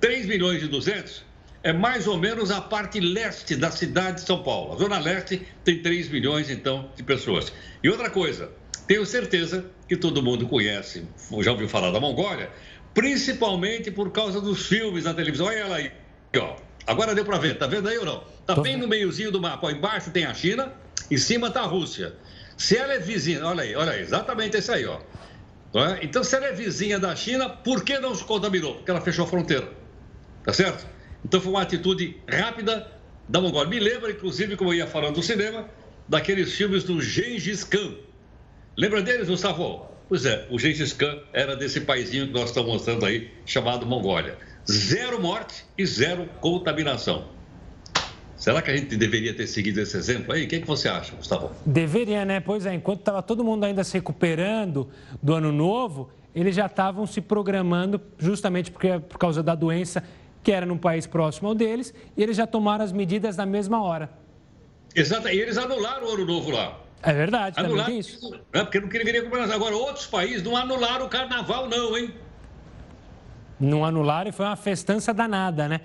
3 0.00 0.26
milhões 0.26 0.62
e 0.62 0.66
200 0.66 1.24
é 1.62 1.72
mais 1.72 2.06
ou 2.06 2.16
menos 2.16 2.52
a 2.52 2.60
parte 2.60 3.00
leste 3.00 3.56
da 3.56 3.72
cidade 3.72 4.20
de 4.20 4.26
São 4.26 4.42
Paulo. 4.42 4.74
A 4.74 4.76
zona 4.76 4.98
leste 5.00 5.42
tem 5.64 5.82
3 5.82 6.08
milhões, 6.10 6.48
então, 6.48 6.90
de 6.94 7.02
pessoas. 7.02 7.52
E 7.82 7.88
outra 7.88 8.08
coisa, 8.08 8.52
tenho 8.86 9.04
certeza 9.04 9.64
que 9.88 9.96
todo 9.96 10.22
mundo 10.22 10.46
conhece, 10.46 11.04
já 11.40 11.50
ouviu 11.50 11.68
falar 11.68 11.90
da 11.90 11.98
Mongólia, 11.98 12.50
principalmente 12.94 13.90
por 13.90 14.12
causa 14.12 14.40
dos 14.40 14.66
filmes 14.66 15.04
na 15.04 15.12
televisão. 15.12 15.46
Olha 15.46 15.56
ela 15.56 15.76
aí, 15.76 15.90
ó. 16.38 16.56
Agora 16.86 17.16
deu 17.16 17.24
para 17.24 17.36
ver, 17.36 17.58
tá 17.58 17.66
vendo 17.66 17.88
aí 17.88 17.98
ou 17.98 18.04
não? 18.04 18.22
Tá 18.46 18.54
bem 18.54 18.76
no 18.76 18.86
meiozinho 18.86 19.32
do 19.32 19.40
mapa. 19.40 19.66
Ó, 19.66 19.70
embaixo 19.70 20.12
tem 20.12 20.24
a 20.24 20.32
China, 20.32 20.72
em 21.10 21.16
cima 21.16 21.50
tá 21.50 21.62
a 21.62 21.66
Rússia. 21.66 22.14
Se 22.56 22.76
ela 22.76 22.94
é 22.94 22.98
vizinha, 22.98 23.44
olha 23.44 23.62
aí, 23.62 23.74
olha 23.74 23.92
aí, 23.92 24.00
exatamente 24.00 24.56
esse 24.56 24.70
aí, 24.70 24.86
ó. 24.86 24.98
É? 25.74 26.02
Então, 26.02 26.24
se 26.24 26.34
ela 26.34 26.46
é 26.46 26.52
vizinha 26.52 26.98
da 26.98 27.14
China, 27.14 27.50
por 27.50 27.84
que 27.84 27.98
não 27.98 28.14
se 28.14 28.24
contaminou? 28.24 28.76
Porque 28.76 28.90
ela 28.90 29.00
fechou 29.00 29.24
a 29.24 29.28
fronteira. 29.28 29.68
Tá 30.42 30.52
certo? 30.52 30.86
Então, 31.24 31.40
foi 31.40 31.52
uma 31.52 31.62
atitude 31.62 32.16
rápida 32.26 32.90
da 33.28 33.40
Mongólia. 33.40 33.68
Me 33.68 33.78
lembra, 33.78 34.10
inclusive, 34.10 34.56
como 34.56 34.70
eu 34.70 34.78
ia 34.78 34.86
falando 34.86 35.16
do 35.16 35.22
cinema, 35.22 35.68
daqueles 36.08 36.54
filmes 36.54 36.84
do 36.84 37.00
Gengis 37.02 37.62
Khan. 37.62 37.94
Lembra 38.76 39.02
deles, 39.02 39.28
Gustavo? 39.28 39.86
Pois 40.08 40.24
é, 40.24 40.46
o 40.50 40.58
Gengis 40.58 40.92
Khan 40.92 41.18
era 41.32 41.56
desse 41.56 41.80
paizinho 41.80 42.28
que 42.28 42.32
nós 42.32 42.50
estamos 42.50 42.72
mostrando 42.72 43.04
aí, 43.04 43.30
chamado 43.44 43.84
Mongólia. 43.84 44.38
Zero 44.70 45.20
morte 45.20 45.64
e 45.76 45.84
zero 45.84 46.26
contaminação. 46.40 47.35
Será 48.36 48.60
que 48.60 48.70
a 48.70 48.76
gente 48.76 48.96
deveria 48.96 49.34
ter 49.34 49.46
seguido 49.46 49.80
esse 49.80 49.96
exemplo 49.96 50.32
aí? 50.32 50.44
O 50.44 50.48
que, 50.48 50.56
é 50.56 50.60
que 50.60 50.66
você 50.66 50.88
acha, 50.88 51.14
Gustavo? 51.16 51.50
Deveria, 51.64 52.24
né? 52.24 52.38
Pois 52.38 52.66
é, 52.66 52.74
enquanto 52.74 53.00
estava 53.00 53.22
todo 53.22 53.42
mundo 53.42 53.64
ainda 53.64 53.82
se 53.82 53.94
recuperando 53.94 54.88
do 55.22 55.32
ano 55.34 55.50
novo, 55.50 56.10
eles 56.34 56.54
já 56.54 56.66
estavam 56.66 57.06
se 57.06 57.20
programando 57.20 58.00
justamente 58.18 58.70
porque, 58.70 58.98
por 58.98 59.18
causa 59.18 59.42
da 59.42 59.54
doença 59.54 60.02
que 60.42 60.52
era 60.52 60.64
num 60.64 60.78
país 60.78 61.06
próximo 61.08 61.48
ao 61.48 61.54
deles, 61.56 61.92
e 62.16 62.22
eles 62.22 62.36
já 62.36 62.46
tomaram 62.46 62.84
as 62.84 62.92
medidas 62.92 63.36
na 63.36 63.44
mesma 63.44 63.82
hora. 63.82 64.10
Exato, 64.94 65.28
e 65.28 65.40
eles 65.40 65.58
anularam 65.58 66.06
o 66.06 66.10
ano 66.12 66.24
novo 66.24 66.50
lá. 66.52 66.78
É 67.02 67.12
verdade, 67.12 67.58
anularam, 67.58 67.84
também 67.84 67.84
tem 67.86 67.98
isso. 67.98 68.40
É, 68.52 68.62
porque 68.62 68.78
não 68.78 68.88
queria 68.88 69.22
comemorar. 69.22 69.50
Agora, 69.50 69.74
outros 69.74 70.06
países 70.06 70.42
não 70.42 70.56
anularam 70.56 71.06
o 71.06 71.08
carnaval, 71.08 71.68
não, 71.68 71.98
hein? 71.98 72.14
Não 73.58 73.84
anularam 73.84 74.28
e 74.28 74.32
foi 74.32 74.44
uma 74.44 74.56
festança 74.56 75.14
danada, 75.14 75.66
né? 75.66 75.80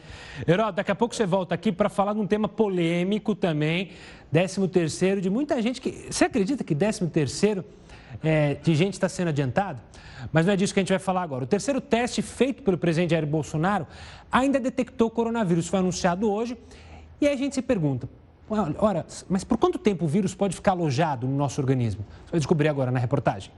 Herói, 0.48 0.72
daqui 0.74 0.92
a 0.92 0.96
pouco 0.96 1.16
você 1.16 1.26
volta 1.26 1.56
aqui 1.56 1.72
para 1.72 1.90
falar 1.90 2.14
de 2.14 2.20
um 2.20 2.28
tema 2.28 2.48
polêmico 2.50 3.34
também, 3.34 3.92
13 4.32 4.68
terceiro 4.68 5.22
de 5.22 5.30
muita 5.30 5.62
gente 5.62 5.80
que... 5.80 6.08
Você 6.10 6.26
acredita 6.26 6.64
que 6.64 6.76
13 6.76 7.08
terceiro 7.08 7.64
é, 8.24 8.56
de 8.56 8.76
gente 8.76 8.94
está 8.94 9.08
sendo 9.08 9.30
adiantado? 9.30 9.82
Mas 10.32 10.46
não 10.46 10.54
é 10.54 10.56
disso 10.56 10.74
que 10.74 10.80
a 10.80 10.84
gente 10.84 10.90
vai 10.90 11.00
falar 11.00 11.24
agora. 11.24 11.44
O 11.46 11.48
terceiro 11.48 11.80
teste 11.80 12.22
feito 12.22 12.62
pelo 12.62 12.78
presidente 12.78 13.12
Jair 13.12 13.26
Bolsonaro 13.26 13.88
ainda 14.32 14.60
detectou 14.60 15.10
coronavírus. 15.10 15.68
Foi 15.68 15.80
anunciado 15.80 16.32
hoje. 16.32 16.58
E 17.20 17.28
aí 17.28 17.34
a 17.34 17.38
gente 17.38 17.56
se 17.56 17.62
pergunta, 17.62 18.10
ora, 18.80 19.06
mas 19.30 19.44
por 19.44 19.58
quanto 19.58 19.78
tempo 19.78 20.06
o 20.06 20.08
vírus 20.08 20.34
pode 20.34 20.56
ficar 20.56 20.72
alojado 20.72 21.28
no 21.28 21.38
nosso 21.38 21.62
organismo? 21.62 22.04
Você 22.26 22.32
vai 22.32 22.40
descobrir 22.40 22.68
agora 22.68 22.92
na 22.92 23.00
reportagem. 23.00 23.52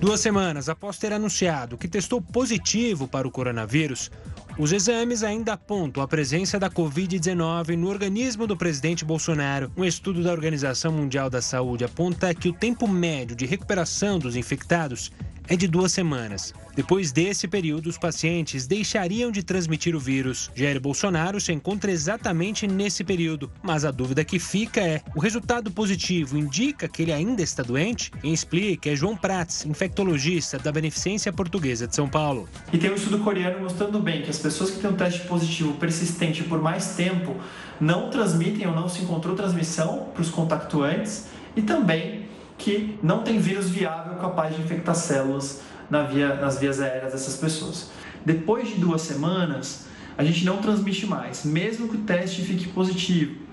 Duas 0.00 0.20
semanas 0.20 0.68
após 0.68 0.98
ter 0.98 1.10
anunciado 1.10 1.78
que 1.78 1.88
testou 1.88 2.20
positivo 2.20 3.08
para 3.08 3.26
o 3.26 3.30
coronavírus, 3.30 4.10
os 4.58 4.70
exames 4.70 5.22
ainda 5.22 5.54
apontam 5.54 6.02
a 6.02 6.08
presença 6.08 6.58
da 6.58 6.68
Covid-19 6.68 7.76
no 7.76 7.88
organismo 7.88 8.46
do 8.46 8.56
presidente 8.56 9.06
Bolsonaro. 9.06 9.72
Um 9.74 9.84
estudo 9.86 10.22
da 10.22 10.32
Organização 10.32 10.92
Mundial 10.92 11.30
da 11.30 11.40
Saúde 11.40 11.84
aponta 11.84 12.34
que 12.34 12.48
o 12.48 12.52
tempo 12.52 12.86
médio 12.86 13.34
de 13.34 13.46
recuperação 13.46 14.18
dos 14.18 14.36
infectados 14.36 15.10
é 15.48 15.56
de 15.56 15.66
duas 15.66 15.92
semanas. 15.92 16.52
Depois 16.74 17.10
desse 17.10 17.48
período, 17.48 17.88
os 17.88 17.96
pacientes 17.96 18.66
deixariam 18.66 19.30
de 19.30 19.42
transmitir 19.42 19.96
o 19.96 20.00
vírus. 20.00 20.50
Jair 20.54 20.78
Bolsonaro 20.78 21.40
se 21.40 21.52
encontra 21.52 21.90
exatamente 21.90 22.66
nesse 22.66 23.02
período, 23.02 23.50
mas 23.62 23.84
a 23.84 23.90
dúvida 23.90 24.24
que 24.24 24.38
fica 24.38 24.80
é: 24.80 25.00
o 25.14 25.20
resultado 25.20 25.70
positivo 25.70 26.36
indica 26.36 26.86
que 26.86 27.02
ele 27.02 27.12
ainda 27.12 27.42
está 27.42 27.62
doente? 27.62 28.10
Quem 28.20 28.32
explica 28.32 28.90
é 28.90 28.96
João 28.96 29.16
Prats, 29.16 29.64
infectologista 29.64 30.58
da 30.58 30.70
Beneficência 30.70 31.32
Portuguesa 31.32 31.86
de 31.86 31.94
São 31.94 32.08
Paulo. 32.08 32.46
E 32.72 32.76
tem 32.76 32.90
um 32.90 32.94
estudo 32.94 33.20
coreano 33.20 33.60
mostrando 33.60 33.98
bem 33.98 34.22
que 34.22 34.30
as 34.30 34.38
pessoas 34.38 34.70
que 34.70 34.78
têm 34.78 34.90
um 34.90 34.96
teste 34.96 35.20
positivo 35.26 35.74
persistente 35.74 36.42
por 36.42 36.60
mais 36.60 36.94
tempo 36.94 37.36
não 37.80 38.10
transmitem 38.10 38.66
ou 38.66 38.74
não 38.74 38.88
se 38.88 39.02
encontrou 39.02 39.34
transmissão 39.34 40.08
para 40.12 40.22
os 40.22 40.28
contactuantes 40.28 41.26
e 41.56 41.62
também 41.62 42.26
que 42.58 42.98
não 43.02 43.22
tem 43.22 43.38
vírus 43.38 43.68
viável 43.68 44.14
capaz 44.14 44.54
de 44.54 44.62
infectar 44.62 44.94
células 44.94 45.62
na 45.90 46.02
via, 46.02 46.34
nas 46.36 46.58
vias 46.58 46.80
aéreas 46.80 47.12
dessas 47.12 47.36
pessoas. 47.36 47.90
Depois 48.24 48.68
de 48.68 48.74
duas 48.74 49.02
semanas, 49.02 49.86
a 50.16 50.24
gente 50.24 50.44
não 50.44 50.58
transmite 50.58 51.06
mais, 51.06 51.44
mesmo 51.44 51.88
que 51.88 51.96
o 51.96 52.00
teste 52.00 52.42
fique 52.42 52.68
positivo. 52.68 53.46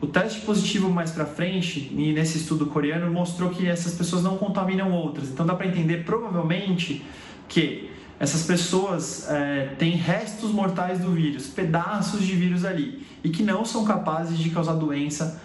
O 0.00 0.06
teste 0.06 0.40
positivo 0.40 0.90
mais 0.90 1.10
para 1.10 1.26
frente, 1.26 1.92
e 1.94 2.12
nesse 2.12 2.38
estudo 2.38 2.66
coreano, 2.66 3.10
mostrou 3.12 3.50
que 3.50 3.66
essas 3.66 3.94
pessoas 3.94 4.22
não 4.22 4.36
contaminam 4.38 4.92
outras. 4.92 5.28
Então 5.28 5.44
dá 5.44 5.54
para 5.54 5.66
entender 5.66 6.04
provavelmente 6.04 7.04
que 7.48 7.90
essas 8.18 8.42
pessoas 8.44 9.28
é, 9.30 9.74
têm 9.78 9.92
restos 9.92 10.52
mortais 10.52 10.98
do 10.98 11.10
vírus, 11.10 11.46
pedaços 11.46 12.26
de 12.26 12.34
vírus 12.34 12.64
ali, 12.64 13.06
e 13.22 13.28
que 13.28 13.42
não 13.42 13.64
são 13.64 13.84
capazes 13.84 14.38
de 14.38 14.50
causar 14.50 14.74
doença 14.74 15.40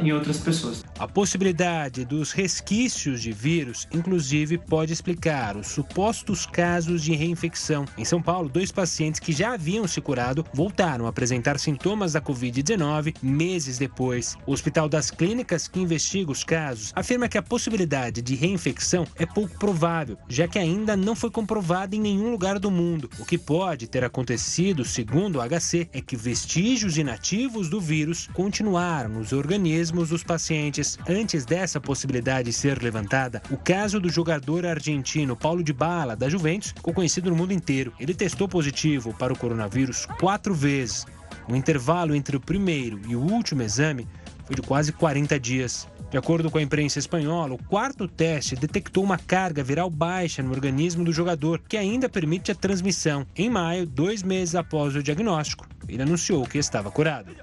em 0.00 0.12
outras 0.12 0.38
pessoas. 0.38 0.84
A 0.98 1.06
possibilidade 1.06 2.04
dos 2.04 2.32
resquícios 2.32 3.20
de 3.20 3.32
vírus, 3.32 3.86
inclusive, 3.92 4.56
pode 4.56 4.92
explicar 4.92 5.56
os 5.56 5.66
supostos 5.66 6.46
casos 6.46 7.02
de 7.02 7.14
reinfecção. 7.14 7.84
Em 7.98 8.04
São 8.04 8.22
Paulo, 8.22 8.48
dois 8.48 8.72
pacientes 8.72 9.20
que 9.20 9.32
já 9.32 9.52
haviam 9.52 9.86
se 9.86 10.00
curado 10.00 10.44
voltaram 10.54 11.06
a 11.06 11.10
apresentar 11.10 11.58
sintomas 11.58 12.14
da 12.14 12.20
Covid-19 12.20 13.16
meses 13.22 13.76
depois. 13.76 14.36
O 14.46 14.52
Hospital 14.52 14.88
das 14.88 15.10
Clínicas, 15.10 15.68
que 15.68 15.80
investiga 15.80 16.32
os 16.32 16.42
casos, 16.42 16.92
afirma 16.94 17.28
que 17.28 17.38
a 17.38 17.42
possibilidade 17.42 18.22
de 18.22 18.34
reinfecção 18.34 19.06
é 19.16 19.26
pouco 19.26 19.58
provável, 19.58 20.16
já 20.28 20.48
que 20.48 20.58
ainda 20.58 20.96
não 20.96 21.14
foi 21.14 21.30
comprovada 21.30 21.94
em 21.94 22.00
nenhum 22.00 22.30
lugar 22.30 22.58
do 22.58 22.70
mundo. 22.70 23.10
O 23.18 23.24
que 23.24 23.36
pode 23.36 23.86
ter 23.86 24.04
acontecido, 24.04 24.84
segundo 24.84 25.36
o 25.36 25.42
HC, 25.42 25.88
é 25.92 26.00
que 26.00 26.16
vestígios 26.16 26.96
inativos 26.96 27.68
do 27.68 27.80
vírus 27.80 28.28
continuaram 28.32 29.10
nos 29.10 29.32
organismos 29.32 29.65
organismos 29.66 30.10
dos 30.10 30.22
pacientes. 30.22 30.96
Antes 31.08 31.44
dessa 31.44 31.80
possibilidade 31.80 32.52
ser 32.52 32.80
levantada, 32.80 33.42
o 33.50 33.56
caso 33.56 33.98
do 33.98 34.08
jogador 34.08 34.64
argentino 34.64 35.36
Paulo 35.36 35.62
de 35.62 35.72
Bala, 35.72 36.14
da 36.14 36.28
Juventus, 36.28 36.70
ficou 36.70 36.94
conhecido 36.94 37.30
no 37.30 37.36
mundo 37.36 37.52
inteiro. 37.52 37.92
Ele 37.98 38.14
testou 38.14 38.48
positivo 38.48 39.12
para 39.14 39.32
o 39.32 39.38
coronavírus 39.38 40.06
quatro 40.20 40.54
vezes. 40.54 41.04
O 41.48 41.56
intervalo 41.56 42.14
entre 42.14 42.36
o 42.36 42.40
primeiro 42.40 43.00
e 43.08 43.16
o 43.16 43.20
último 43.20 43.62
exame 43.62 44.06
foi 44.44 44.54
de 44.54 44.62
quase 44.62 44.92
40 44.92 45.38
dias. 45.40 45.88
De 46.08 46.16
acordo 46.16 46.48
com 46.48 46.58
a 46.58 46.62
imprensa 46.62 47.00
espanhola, 47.00 47.54
o 47.54 47.64
quarto 47.64 48.06
teste 48.06 48.54
detectou 48.54 49.02
uma 49.02 49.18
carga 49.18 49.64
viral 49.64 49.90
baixa 49.90 50.44
no 50.44 50.52
organismo 50.52 51.04
do 51.04 51.12
jogador, 51.12 51.60
que 51.68 51.76
ainda 51.76 52.08
permite 52.08 52.52
a 52.52 52.54
transmissão. 52.54 53.26
Em 53.34 53.50
maio, 53.50 53.84
dois 53.84 54.22
meses 54.22 54.54
após 54.54 54.94
o 54.94 55.02
diagnóstico, 55.02 55.66
ele 55.88 56.02
anunciou 56.02 56.46
que 56.46 56.58
estava 56.58 56.88
curado. 56.92 57.34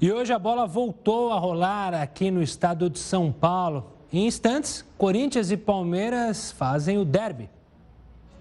E 0.00 0.12
hoje 0.12 0.32
a 0.32 0.38
bola 0.38 0.64
voltou 0.64 1.32
a 1.32 1.38
rolar 1.40 1.92
aqui 1.92 2.30
no 2.30 2.40
estado 2.40 2.88
de 2.88 3.00
São 3.00 3.32
Paulo. 3.32 3.84
Em 4.12 4.28
instantes, 4.28 4.84
Corinthians 4.96 5.50
e 5.50 5.56
Palmeiras 5.56 6.52
fazem 6.52 6.98
o 6.98 7.04
derby. 7.04 7.50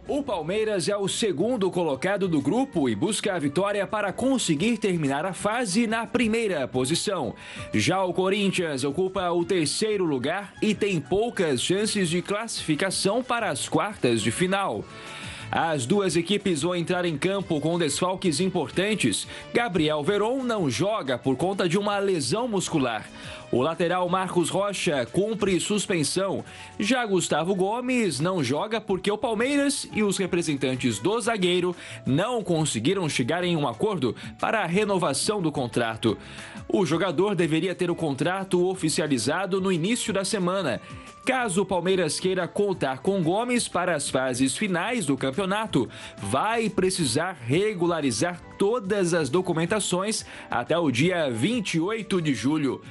O 0.07 0.21
Palmeiras 0.21 0.87
é 0.87 0.95
o 0.95 1.07
segundo 1.07 1.71
colocado 1.71 2.27
do 2.27 2.39
grupo 2.39 2.87
e 2.87 2.95
busca 2.95 3.33
a 3.33 3.39
vitória 3.39 3.87
para 3.87 4.13
conseguir 4.13 4.77
terminar 4.77 5.25
a 5.25 5.33
fase 5.33 5.87
na 5.87 6.05
primeira 6.05 6.67
posição. 6.67 7.33
Já 7.73 8.03
o 8.03 8.13
Corinthians 8.13 8.83
ocupa 8.83 9.31
o 9.31 9.43
terceiro 9.43 10.05
lugar 10.05 10.53
e 10.61 10.75
tem 10.75 11.01
poucas 11.01 11.59
chances 11.59 12.07
de 12.07 12.21
classificação 12.21 13.23
para 13.23 13.49
as 13.49 13.67
quartas 13.67 14.21
de 14.21 14.29
final. 14.29 14.85
As 15.51 15.85
duas 15.85 16.15
equipes 16.17 16.61
vão 16.61 16.75
entrar 16.75 17.05
em 17.05 17.17
campo 17.17 17.59
com 17.61 17.79
desfalques 17.79 18.39
importantes. 18.39 19.25
Gabriel 19.53 20.03
Veron 20.03 20.43
não 20.43 20.69
joga 20.69 21.17
por 21.17 21.37
conta 21.37 21.69
de 21.69 21.77
uma 21.77 21.97
lesão 21.99 22.47
muscular. 22.47 23.07
O 23.49 23.61
lateral 23.61 24.09
Marcos 24.09 24.49
Rocha 24.49 25.05
cumpre 25.05 25.57
suspensão. 25.61 26.43
Já 26.77 27.05
Gustavo 27.05 27.55
Gomes 27.55 28.19
não 28.19 28.43
joga 28.43 28.81
porque 28.81 29.09
o 29.09 29.17
Palmeiras 29.17 29.87
e 29.93 30.03
os 30.03 30.17
representantes 30.17 30.99
do 30.99 31.19
zagueiro 31.21 31.73
não 32.05 32.43
conseguiram 32.43 33.07
chegar 33.07 33.45
em 33.45 33.55
um 33.55 33.65
acordo 33.65 34.13
para 34.37 34.63
a 34.63 34.65
renovação 34.65 35.41
do 35.41 35.49
contrato. 35.49 36.17
O 36.67 36.85
jogador 36.85 37.35
deveria 37.35 37.73
ter 37.73 37.89
o 37.89 37.95
contrato 37.95 38.67
oficializado 38.67 39.61
no 39.61 39.71
início 39.71 40.11
da 40.11 40.25
semana. 40.25 40.81
Caso 41.27 41.63
o 41.63 41.65
Palmeiras 41.65 42.21
queira 42.21 42.47
contar 42.47 42.99
com 42.99 43.21
Gomes 43.21 43.67
para 43.67 43.93
as 43.93 44.09
fases 44.09 44.55
finais 44.55 45.05
do 45.05 45.17
campeonato, 45.17 45.89
vai 46.19 46.69
precisar 46.69 47.37
regularizar 47.45 48.41
todas 48.57 49.13
as 49.13 49.29
documentações 49.29 50.25
até 50.49 50.77
o 50.77 50.89
dia 50.89 51.29
28 51.29 52.21
de 52.21 52.33
julho. 52.33 52.81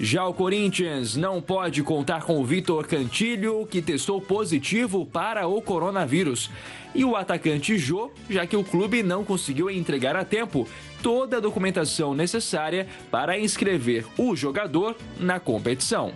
Já 0.00 0.26
o 0.26 0.32
Corinthians 0.32 1.16
não 1.16 1.42
pode 1.42 1.82
contar 1.82 2.22
com 2.22 2.40
o 2.40 2.44
Vitor 2.46 2.86
Cantilho, 2.86 3.66
que 3.66 3.82
testou 3.82 4.22
positivo 4.22 5.04
para 5.04 5.46
o 5.46 5.60
coronavírus, 5.60 6.50
e 6.94 7.04
o 7.04 7.14
atacante 7.14 7.76
Jô, 7.76 8.10
já 8.30 8.46
que 8.46 8.56
o 8.56 8.64
clube 8.64 9.02
não 9.02 9.22
conseguiu 9.22 9.68
entregar 9.68 10.16
a 10.16 10.24
tempo 10.24 10.66
toda 11.02 11.36
a 11.36 11.40
documentação 11.40 12.14
necessária 12.14 12.88
para 13.10 13.38
inscrever 13.38 14.06
o 14.16 14.34
jogador 14.34 14.96
na 15.20 15.38
competição. 15.38 16.14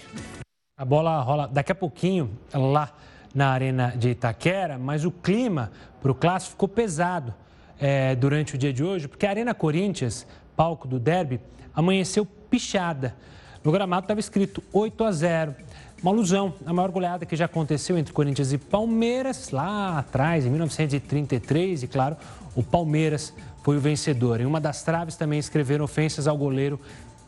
A 0.78 0.84
bola 0.84 1.22
rola 1.22 1.48
daqui 1.48 1.72
a 1.72 1.74
pouquinho 1.74 2.30
lá 2.52 2.92
na 3.34 3.48
Arena 3.48 3.94
de 3.96 4.10
Itaquera, 4.10 4.78
mas 4.78 5.06
o 5.06 5.10
clima 5.10 5.72
para 6.02 6.12
o 6.12 6.14
clássico 6.14 6.50
ficou 6.50 6.68
pesado 6.68 7.32
é, 7.80 8.14
durante 8.14 8.56
o 8.56 8.58
dia 8.58 8.74
de 8.74 8.84
hoje, 8.84 9.08
porque 9.08 9.24
a 9.24 9.30
Arena 9.30 9.54
Corinthians, 9.54 10.26
palco 10.54 10.86
do 10.86 10.98
derby, 10.98 11.40
amanheceu 11.74 12.26
pichada. 12.26 13.16
No 13.64 13.72
gramado 13.72 14.04
estava 14.04 14.20
escrito 14.20 14.62
8 14.70 15.02
a 15.02 15.12
0. 15.12 15.54
Uma 16.02 16.12
alusão 16.12 16.52
à 16.66 16.74
maior 16.74 16.90
goleada 16.90 17.24
que 17.24 17.36
já 17.36 17.46
aconteceu 17.46 17.96
entre 17.96 18.12
Corinthians 18.12 18.52
e 18.52 18.58
Palmeiras, 18.58 19.52
lá 19.52 20.00
atrás, 20.00 20.44
em 20.44 20.50
1933, 20.50 21.84
e 21.84 21.88
claro, 21.88 22.18
o 22.54 22.62
Palmeiras 22.62 23.32
foi 23.62 23.78
o 23.78 23.80
vencedor. 23.80 24.42
Em 24.42 24.44
uma 24.44 24.60
das 24.60 24.82
traves 24.82 25.16
também 25.16 25.38
escreveram 25.38 25.86
ofensas 25.86 26.26
ao 26.26 26.36
goleiro 26.36 26.78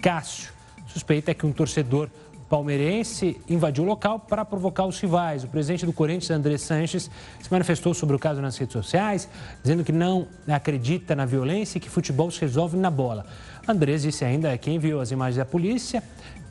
Cássio. 0.02 0.52
Suspeita 0.86 1.30
é 1.30 1.34
que 1.34 1.46
um 1.46 1.52
torcedor 1.52 2.10
palmeirense 2.48 3.40
invadiu 3.48 3.84
o 3.84 3.86
local 3.86 4.18
para 4.18 4.44
provocar 4.44 4.86
os 4.86 4.98
rivais. 4.98 5.44
O 5.44 5.48
presidente 5.48 5.84
do 5.84 5.92
Corinthians, 5.92 6.30
André 6.30 6.56
Sanches, 6.56 7.10
se 7.40 7.50
manifestou 7.50 7.92
sobre 7.92 8.16
o 8.16 8.18
caso 8.18 8.40
nas 8.40 8.56
redes 8.56 8.72
sociais, 8.72 9.28
dizendo 9.62 9.84
que 9.84 9.92
não 9.92 10.26
acredita 10.46 11.14
na 11.14 11.26
violência 11.26 11.78
e 11.78 11.80
que 11.80 11.90
futebol 11.90 12.30
se 12.30 12.40
resolve 12.40 12.76
na 12.76 12.90
bola. 12.90 13.26
Andrés 13.66 14.02
disse 14.02 14.24
ainda 14.24 14.56
que 14.56 14.70
enviou 14.70 15.00
as 15.00 15.10
imagens 15.10 15.36
da 15.36 15.44
polícia, 15.44 16.02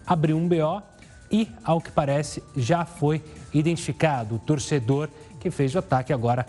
abriu 0.06 0.38
um 0.38 0.48
BO 0.48 0.82
e, 1.32 1.52
ao 1.64 1.82
que 1.82 1.92
parece, 1.92 2.44
já 2.56 2.86
foi 2.86 3.24
identificado. 3.54 4.36
O 4.36 4.40
torcedor 4.40 5.10
que 5.40 5.50
fez 5.50 5.74
o 5.74 5.80
ataque 5.80 6.14
agora 6.14 6.46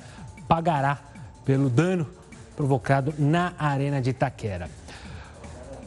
pagará 0.46 0.98
pelo 1.44 1.70
dano 1.70 2.06
provocado 2.54 3.14
na 3.18 3.54
Arena 3.58 4.00
de 4.02 4.11
Itaquera. 4.11 4.68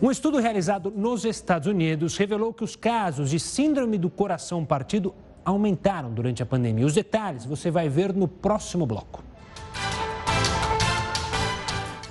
Um 0.01 0.09
estudo 0.09 0.39
realizado 0.39 0.89
nos 0.89 1.25
Estados 1.25 1.67
Unidos 1.67 2.17
revelou 2.17 2.51
que 2.51 2.63
os 2.63 2.75
casos 2.75 3.29
de 3.29 3.39
síndrome 3.39 3.99
do 3.99 4.09
coração 4.09 4.65
partido 4.65 5.13
aumentaram 5.45 6.11
durante 6.11 6.41
a 6.41 6.45
pandemia. 6.45 6.87
Os 6.87 6.95
detalhes 6.95 7.45
você 7.45 7.69
vai 7.69 7.87
ver 7.87 8.11
no 8.11 8.27
próximo 8.27 8.87
bloco. 8.87 9.23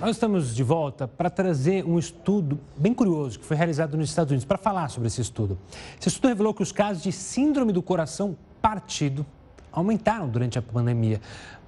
Nós 0.00 0.10
estamos 0.10 0.54
de 0.54 0.62
volta 0.62 1.08
para 1.08 1.28
trazer 1.28 1.84
um 1.84 1.98
estudo 1.98 2.60
bem 2.76 2.94
curioso 2.94 3.40
que 3.40 3.44
foi 3.44 3.56
realizado 3.56 3.96
nos 3.96 4.08
Estados 4.08 4.30
Unidos 4.30 4.44
para 4.44 4.56
falar 4.56 4.88
sobre 4.88 5.08
esse 5.08 5.20
estudo. 5.20 5.58
Esse 5.98 6.10
estudo 6.10 6.28
revelou 6.28 6.54
que 6.54 6.62
os 6.62 6.70
casos 6.70 7.02
de 7.02 7.10
síndrome 7.10 7.72
do 7.72 7.82
coração 7.82 8.38
partido 8.62 9.26
aumentaram 9.72 10.28
durante 10.28 10.56
a 10.56 10.62
pandemia. 10.62 11.20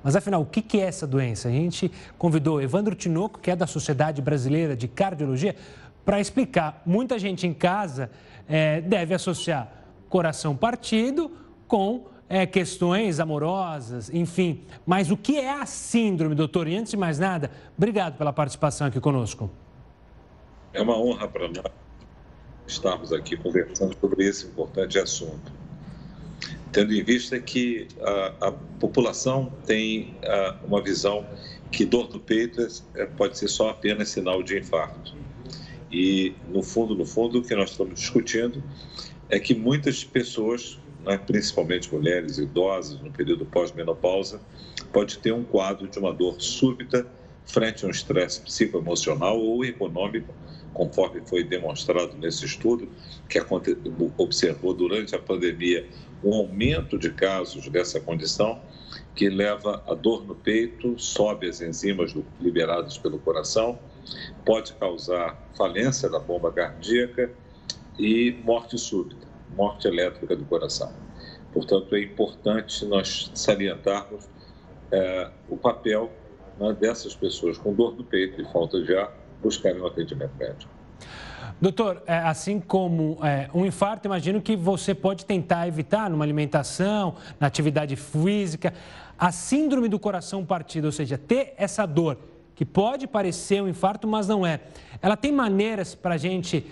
Mas 0.03 0.17
afinal, 0.17 0.43
o 0.43 0.47
que 0.47 0.81
é 0.81 0.87
essa 0.87 1.07
doença? 1.07 1.49
A 1.49 1.53
gente 1.53 1.91
convidou 2.19 2.61
Evandro 2.61 2.95
Tinoco, 2.95 3.39
que 3.39 3.51
é 3.51 3.57
da 3.57 3.67
Sociedade 3.67 4.21
Brasileira 4.21 4.77
de 4.77 4.89
Cardiologia, 4.89 5.55
para 6.05 6.21
explicar. 6.21 6.83
Muita 6.85 7.19
gente 7.19 7.47
em 7.47 7.55
casa 7.55 8.11
é, 8.49 8.81
deve 8.81 9.15
associar 9.15 9.71
coração 10.09 10.55
partido 10.55 11.31
com 11.67 12.07
é, 12.29 12.47
questões 12.47 13.21
amorosas, 13.21 14.09
enfim. 14.13 14.63
Mas 14.87 15.11
o 15.11 15.17
que 15.17 15.39
é 15.39 15.53
a 15.53 15.67
síndrome, 15.67 16.35
doutor? 16.35 16.67
E 16.69 16.77
antes 16.77 16.91
de 16.91 16.97
mais 16.97 17.19
nada, 17.19 17.51
obrigado 17.77 18.17
pela 18.17 18.33
participação 18.33 18.87
aqui 18.87 19.01
conosco. 19.01 19.51
É 20.73 20.81
uma 20.81 20.99
honra 20.99 21.29
para 21.29 21.49
nós 21.49 21.73
estarmos 22.67 23.13
aqui 23.13 23.37
conversando 23.37 23.95
sobre 24.01 24.27
esse 24.27 24.47
importante 24.47 24.99
assunto. 24.99 25.53
Tendo 26.71 26.95
em 26.95 27.03
vista 27.03 27.39
que 27.39 27.87
a, 28.01 28.49
a 28.49 28.53
população 28.81 29.53
tem 29.67 30.17
a, 30.25 30.57
uma 30.65 30.83
visão 30.83 31.27
que 31.71 31.85
dor 31.85 32.09
no 32.11 32.19
peito 32.19 32.67
é, 32.95 33.07
pode 33.07 33.37
ser 33.37 33.49
só 33.49 33.71
apenas 33.71 34.09
sinal 34.09 34.43
de 34.43 34.59
infarto. 34.59 35.15
E, 35.93 36.35
no 36.49 36.63
fundo, 36.63 36.95
no 36.95 37.05
fundo, 37.05 37.41
o 37.41 37.43
que 37.43 37.55
nós 37.55 37.71
estamos 37.71 37.95
discutindo 37.95 38.63
é 39.29 39.39
que 39.39 39.55
muitas 39.55 40.03
pessoas, 40.03 40.79
né, 41.05 41.19
principalmente 41.19 41.93
mulheres 41.93 42.39
idosas 42.39 42.99
no 43.01 43.11
período 43.11 43.45
pós-menopausa, 43.45 44.41
pode 44.91 45.19
ter 45.19 45.33
um 45.33 45.45
quadro 45.45 45.87
de 45.87 45.99
uma 45.99 46.13
dor 46.13 46.41
súbita 46.41 47.07
frente 47.45 47.85
a 47.85 47.89
um 47.89 47.91
estresse 47.91 48.41
psicoemocional 48.41 49.39
ou 49.39 49.65
econômico, 49.65 50.33
conforme 50.73 51.21
foi 51.27 51.45
demonstrado 51.45 52.17
nesse 52.17 52.47
estudo, 52.47 52.89
que 53.29 53.39
observou 54.17 54.73
durante 54.73 55.15
a 55.15 55.19
pandemia 55.19 55.87
um 56.25 56.33
aumento 56.33 56.97
de 56.97 57.11
casos 57.11 57.69
dessa 57.69 58.01
condição, 58.01 58.59
que 59.15 59.29
leva 59.29 59.83
a 59.87 59.95
dor 59.95 60.25
no 60.25 60.35
peito, 60.35 60.99
sobe 60.99 61.49
as 61.49 61.61
enzimas 61.61 62.15
liberadas 62.41 62.97
pelo 62.97 63.19
coração 63.19 63.79
pode 64.45 64.73
causar 64.75 65.37
falência 65.57 66.09
da 66.09 66.19
bomba 66.19 66.53
cardíaca 66.53 67.31
e 67.99 68.33
morte 68.45 68.79
súbita, 68.79 69.27
morte 69.57 69.87
elétrica 69.87 70.35
do 70.37 70.45
coração. 70.45 70.93
Portanto, 71.53 71.95
é 71.95 72.03
importante 72.03 72.85
nós 72.87 73.31
salientarmos 73.35 74.29
é, 74.91 75.31
o 75.49 75.57
papel 75.57 76.11
né, 76.59 76.73
dessas 76.79 77.15
pessoas 77.15 77.59
com 77.59 77.75
dor 77.75 77.95
no 77.97 78.05
peito 78.05 78.41
e 78.41 78.53
falta 78.53 78.83
de 78.83 78.95
ar 78.97 79.13
buscarem 79.43 79.81
um 79.81 79.87
atendimento 79.87 80.33
médico. 80.39 80.71
Doutor, 81.61 82.03
é, 82.07 82.17
assim 82.19 82.59
como 82.61 83.19
é, 83.25 83.49
um 83.55 83.67
infarto, 83.67 84.07
imagino 84.09 84.41
que 84.41 84.57
você 84.57 84.95
pode 84.95 85.25
tentar 85.25 85.69
evitar 85.69 86.09
numa 86.09 86.25
alimentação, 86.25 87.17
na 87.39 87.47
atividade 87.47 87.97
física. 87.97 88.73
A 89.19 89.31
síndrome 89.31 89.89
do 89.89 89.99
coração 89.99 90.45
partido, 90.45 90.87
ou 90.87 90.93
seja, 90.93 91.19
ter 91.19 91.55
essa 91.57 91.87
dor 91.87 92.19
que 92.55 92.65
pode 92.65 93.07
parecer 93.07 93.63
um 93.63 93.69
infarto, 93.69 94.07
mas 94.07 94.29
não 94.29 94.47
é. 94.47 94.61
Ela 95.01 95.17
tem 95.17 95.33
maneiras 95.33 95.95
para 95.95 96.15
a 96.15 96.19
gente 96.19 96.65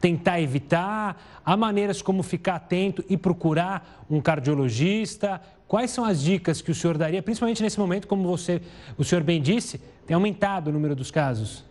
tentar 0.00 0.40
evitar, 0.40 1.40
há 1.44 1.56
maneiras 1.56 2.02
como 2.02 2.22
ficar 2.22 2.56
atento 2.56 3.04
e 3.08 3.16
procurar 3.16 4.04
um 4.08 4.20
cardiologista. 4.20 5.40
Quais 5.66 5.90
são 5.90 6.04
as 6.04 6.22
dicas 6.22 6.60
que 6.60 6.70
o 6.70 6.74
senhor 6.74 6.96
daria, 6.96 7.22
principalmente 7.22 7.62
nesse 7.62 7.78
momento, 7.78 8.06
como 8.06 8.26
você, 8.28 8.60
o 8.96 9.04
senhor 9.04 9.24
bem 9.24 9.40
disse, 9.40 9.80
tem 10.06 10.14
aumentado 10.14 10.68
o 10.68 10.72
número 10.72 10.94
dos 10.94 11.10
casos? 11.10 11.64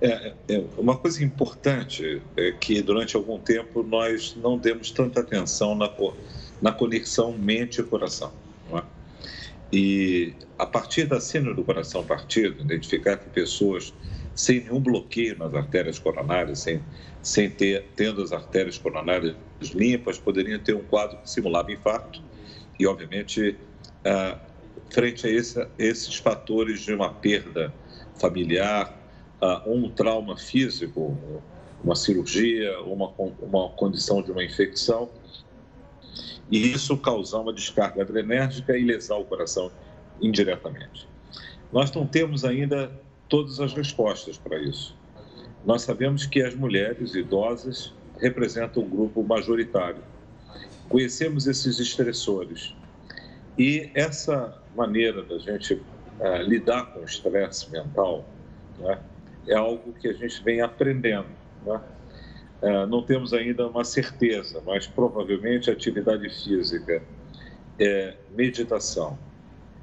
É, 0.00 0.34
é, 0.48 0.64
uma 0.76 0.96
coisa 0.96 1.24
importante 1.24 2.20
é 2.36 2.52
que 2.52 2.82
durante 2.82 3.16
algum 3.16 3.38
tempo 3.38 3.82
nós 3.82 4.36
não 4.36 4.58
demos 4.58 4.90
tanta 4.90 5.20
atenção 5.20 5.74
na, 5.74 5.90
na 6.60 6.72
conexão 6.72 7.32
mente 7.32 7.80
e 7.80 7.84
coração. 7.84 8.32
É? 8.72 8.82
E 9.76 10.32
a 10.56 10.64
partir 10.64 11.04
da 11.06 11.20
síndrome 11.20 11.56
do 11.56 11.64
coração 11.64 12.04
partido, 12.04 12.62
identificar 12.62 13.16
que 13.16 13.28
pessoas 13.28 13.92
sem 14.32 14.60
nenhum 14.60 14.80
bloqueio 14.80 15.36
nas 15.36 15.52
artérias 15.52 15.98
coronárias, 15.98 16.60
sem, 16.60 16.80
sem 17.20 17.50
ter, 17.50 17.90
tendo 17.96 18.22
as 18.22 18.30
artérias 18.30 18.78
coronárias 18.78 19.34
limpas, 19.74 20.16
poderiam 20.16 20.60
ter 20.60 20.76
um 20.76 20.84
quadro 20.84 21.18
que 21.18 21.28
simulava 21.28 21.72
infarto. 21.72 22.22
E, 22.78 22.86
obviamente, 22.86 23.58
ah, 24.04 24.38
frente 24.90 25.26
a 25.26 25.30
esse, 25.30 25.66
esses 25.76 26.14
fatores 26.18 26.82
de 26.82 26.94
uma 26.94 27.12
perda 27.12 27.74
familiar, 28.14 28.96
ah, 29.40 29.60
um 29.66 29.90
trauma 29.90 30.36
físico, 30.36 31.42
uma 31.82 31.96
cirurgia, 31.96 32.80
uma, 32.82 33.12
uma 33.40 33.70
condição 33.70 34.22
de 34.22 34.30
uma 34.30 34.44
infecção, 34.44 35.10
e 36.50 36.72
isso 36.72 36.96
causar 36.96 37.40
uma 37.40 37.52
descarga 37.52 38.02
adrenérgica 38.02 38.76
e 38.76 38.84
lesar 38.84 39.16
o 39.16 39.24
coração 39.24 39.70
indiretamente. 40.20 41.08
Nós 41.72 41.90
não 41.92 42.06
temos 42.06 42.44
ainda 42.44 42.90
todas 43.28 43.60
as 43.60 43.72
respostas 43.72 44.38
para 44.38 44.58
isso. 44.58 44.96
Nós 45.64 45.82
sabemos 45.82 46.26
que 46.26 46.42
as 46.42 46.54
mulheres 46.54 47.14
idosas 47.14 47.92
representam 48.20 48.82
um 48.82 48.88
grupo 48.88 49.22
majoritário. 49.22 50.02
Conhecemos 50.88 51.46
esses 51.46 51.80
estressores. 51.80 52.74
E 53.58 53.90
essa 53.94 54.60
maneira 54.76 55.22
da 55.22 55.38
gente 55.38 55.74
uh, 55.74 56.42
lidar 56.42 56.86
com 56.92 57.00
o 57.00 57.04
estresse 57.04 57.70
mental 57.70 58.24
né, 58.78 58.98
é 59.46 59.54
algo 59.54 59.92
que 59.94 60.08
a 60.08 60.12
gente 60.12 60.42
vem 60.42 60.60
aprendendo. 60.60 61.28
Né? 61.64 61.80
É, 62.64 62.86
não 62.86 63.02
temos 63.02 63.34
ainda 63.34 63.68
uma 63.68 63.84
certeza, 63.84 64.62
mas 64.64 64.86
provavelmente 64.86 65.70
atividade 65.70 66.30
física, 66.30 67.02
é, 67.78 68.14
meditação 68.34 69.18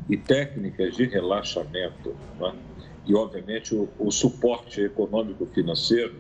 e 0.10 0.18
técnicas 0.18 0.96
de 0.96 1.06
relaxamento, 1.06 2.16
né? 2.40 2.56
e 3.06 3.14
obviamente 3.14 3.76
o, 3.76 3.88
o 4.00 4.10
suporte 4.10 4.82
econômico-financeiro, 4.82 6.16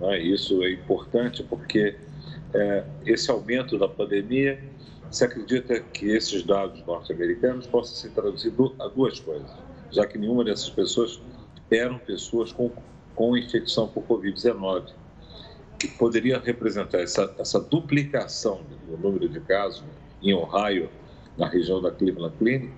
né? 0.00 0.18
isso 0.18 0.60
é 0.64 0.72
importante 0.72 1.44
porque 1.44 1.94
é, 2.52 2.84
esse 3.06 3.30
aumento 3.30 3.78
da 3.78 3.86
pandemia, 3.86 4.60
se 5.12 5.24
acredita 5.24 5.78
que 5.78 6.06
esses 6.06 6.42
dados 6.42 6.84
norte-americanos 6.86 7.68
possam 7.68 7.94
se 7.94 8.10
traduzir 8.10 8.52
a 8.80 8.88
duas 8.88 9.20
coisas, 9.20 9.50
já 9.92 10.04
que 10.04 10.18
nenhuma 10.18 10.42
dessas 10.42 10.70
pessoas 10.70 11.20
eram 11.70 12.00
pessoas 12.00 12.50
com, 12.50 12.68
com 13.14 13.36
infecção 13.36 13.86
por 13.86 14.02
Covid-19 14.02 14.98
que 15.80 15.88
poderia 15.88 16.38
representar 16.38 17.00
essa, 17.00 17.34
essa 17.38 17.58
duplicação 17.58 18.60
do 18.86 18.98
número 18.98 19.26
de 19.28 19.40
casos 19.40 19.82
em 20.22 20.34
Ohio, 20.34 20.90
na 21.38 21.48
região 21.48 21.80
da 21.80 21.90
Cleveland 21.90 22.36
Clinic, 22.36 22.70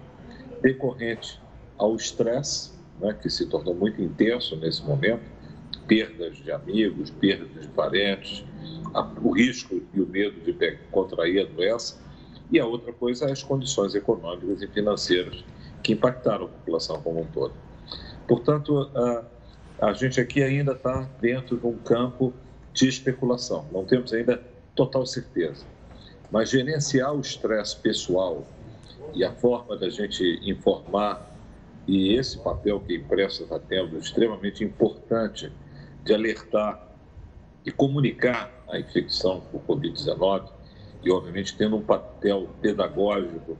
decorrente 0.62 1.40
ao 1.76 1.96
estresse, 1.96 2.70
né, 3.00 3.12
que 3.20 3.28
se 3.28 3.46
tornou 3.46 3.74
muito 3.74 4.00
intenso 4.00 4.54
nesse 4.54 4.84
momento, 4.84 5.24
perdas 5.88 6.36
de 6.36 6.52
amigos, 6.52 7.10
perdas 7.10 7.62
de 7.62 7.68
parentes, 7.68 8.44
a, 8.94 9.02
o 9.20 9.32
risco 9.32 9.82
e 9.92 10.00
o 10.00 10.06
medo 10.06 10.40
de 10.40 10.78
contrair 10.92 11.40
a 11.40 11.50
doença 11.50 12.00
e 12.52 12.60
a 12.60 12.66
outra 12.66 12.92
coisa 12.92 13.24
é 13.24 13.32
as 13.32 13.42
condições 13.42 13.96
econômicas 13.96 14.62
e 14.62 14.68
financeiras 14.68 15.44
que 15.82 15.94
impactaram 15.94 16.44
a 16.44 16.48
população 16.48 17.02
como 17.02 17.22
um 17.22 17.26
todo. 17.26 17.54
Portanto, 18.28 18.90
a, 18.94 19.24
a 19.88 19.92
gente 19.92 20.20
aqui 20.20 20.40
ainda 20.40 20.72
está 20.72 21.08
dentro 21.20 21.56
de 21.56 21.66
um 21.66 21.76
campo 21.78 22.32
de 22.72 22.88
especulação, 22.88 23.66
não 23.72 23.84
temos 23.84 24.12
ainda 24.12 24.42
total 24.74 25.06
certeza. 25.06 25.64
Mas 26.30 26.50
gerenciar 26.50 27.14
o 27.14 27.20
estresse 27.20 27.76
pessoal 27.76 28.46
e 29.14 29.24
a 29.24 29.32
forma 29.32 29.76
da 29.76 29.90
gente 29.90 30.40
informar 30.42 31.30
e 31.86 32.14
esse 32.14 32.38
papel 32.38 32.80
que 32.80 32.94
a 32.94 32.96
imprensa 32.96 33.42
está 33.42 33.58
tendo, 33.58 33.98
extremamente 33.98 34.62
importante, 34.64 35.52
de 36.04 36.14
alertar 36.14 36.88
e 37.64 37.70
comunicar 37.70 38.50
a 38.68 38.78
infecção 38.78 39.40
por 39.52 39.60
Covid-19, 39.62 40.48
e 41.04 41.10
obviamente 41.10 41.56
tendo 41.56 41.76
um 41.76 41.82
papel 41.82 42.48
pedagógico, 42.60 43.58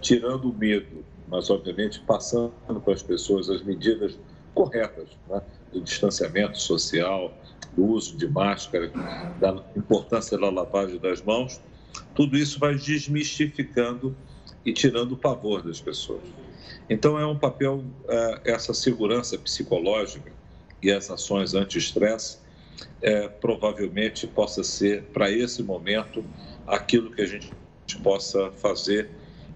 tirando 0.00 0.50
o 0.50 0.52
medo, 0.52 1.04
mas 1.28 1.48
obviamente 1.50 2.00
passando 2.00 2.52
para 2.84 2.92
as 2.92 3.02
pessoas 3.02 3.48
as 3.48 3.62
medidas 3.62 4.18
corretas 4.54 5.08
né? 5.28 5.40
do 5.72 5.80
distanciamento 5.80 6.58
social, 6.58 7.32
do 7.76 7.84
uso 7.84 8.16
de 8.16 8.26
máscara, 8.28 8.90
da 9.40 9.62
importância 9.76 10.38
da 10.38 10.50
lavagem 10.50 10.98
das 10.98 11.22
mãos, 11.22 11.60
tudo 12.14 12.36
isso 12.36 12.58
vai 12.58 12.74
desmistificando 12.74 14.16
e 14.64 14.72
tirando 14.72 15.12
o 15.12 15.16
pavor 15.16 15.62
das 15.62 15.80
pessoas. 15.80 16.22
Então, 16.88 17.18
é 17.18 17.26
um 17.26 17.38
papel, 17.38 17.84
é, 18.08 18.52
essa 18.52 18.74
segurança 18.74 19.38
psicológica 19.38 20.32
e 20.82 20.90
as 20.90 21.10
ações 21.10 21.54
anti-estresse, 21.54 22.38
é, 23.00 23.28
provavelmente 23.28 24.26
possa 24.26 24.62
ser, 24.62 25.04
para 25.04 25.30
esse 25.30 25.62
momento, 25.62 26.24
aquilo 26.66 27.10
que 27.10 27.22
a 27.22 27.26
gente 27.26 27.52
possa 28.02 28.50
fazer 28.52 29.10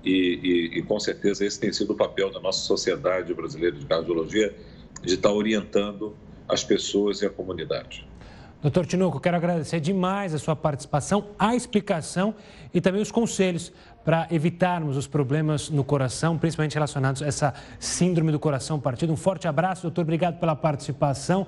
e, 0.04 0.10
e, 0.10 0.78
e, 0.78 0.82
com 0.82 0.98
certeza 1.00 1.44
esse 1.44 1.58
tem 1.58 1.72
sido 1.72 1.92
o 1.92 1.96
papel 1.96 2.30
da 2.30 2.40
nossa 2.40 2.60
sociedade 2.60 3.34
brasileira 3.34 3.76
de 3.76 3.84
cardiologia, 3.84 4.54
de 5.02 5.14
estar 5.14 5.32
orientando 5.32 6.16
as 6.49 6.64
pessoas 6.64 7.22
e 7.22 7.26
a 7.26 7.30
comunidade. 7.30 8.07
Doutor 8.61 8.86
Tinoco, 8.86 9.20
quero 9.20 9.36
agradecer 9.36 9.78
demais 9.78 10.34
a 10.34 10.38
sua 10.38 10.57
participação, 10.57 11.26
a 11.38 11.55
explicação 11.55 12.34
e 12.74 12.80
também 12.80 13.01
os 13.01 13.12
conselhos 13.12 13.72
para 14.05 14.26
evitarmos 14.32 14.96
os 14.96 15.07
problemas 15.07 15.70
no 15.70 15.84
coração, 15.84 16.36
principalmente 16.36 16.74
relacionados 16.74 17.22
a 17.22 17.26
essa 17.26 17.55
síndrome 17.78 18.32
do 18.32 18.38
coração 18.40 18.80
partido. 18.80 19.12
Um 19.12 19.16
forte 19.16 19.46
abraço, 19.46 19.82
doutor. 19.82 20.03
Obrigado 20.03 20.40
pela 20.40 20.57
participação. 20.57 21.46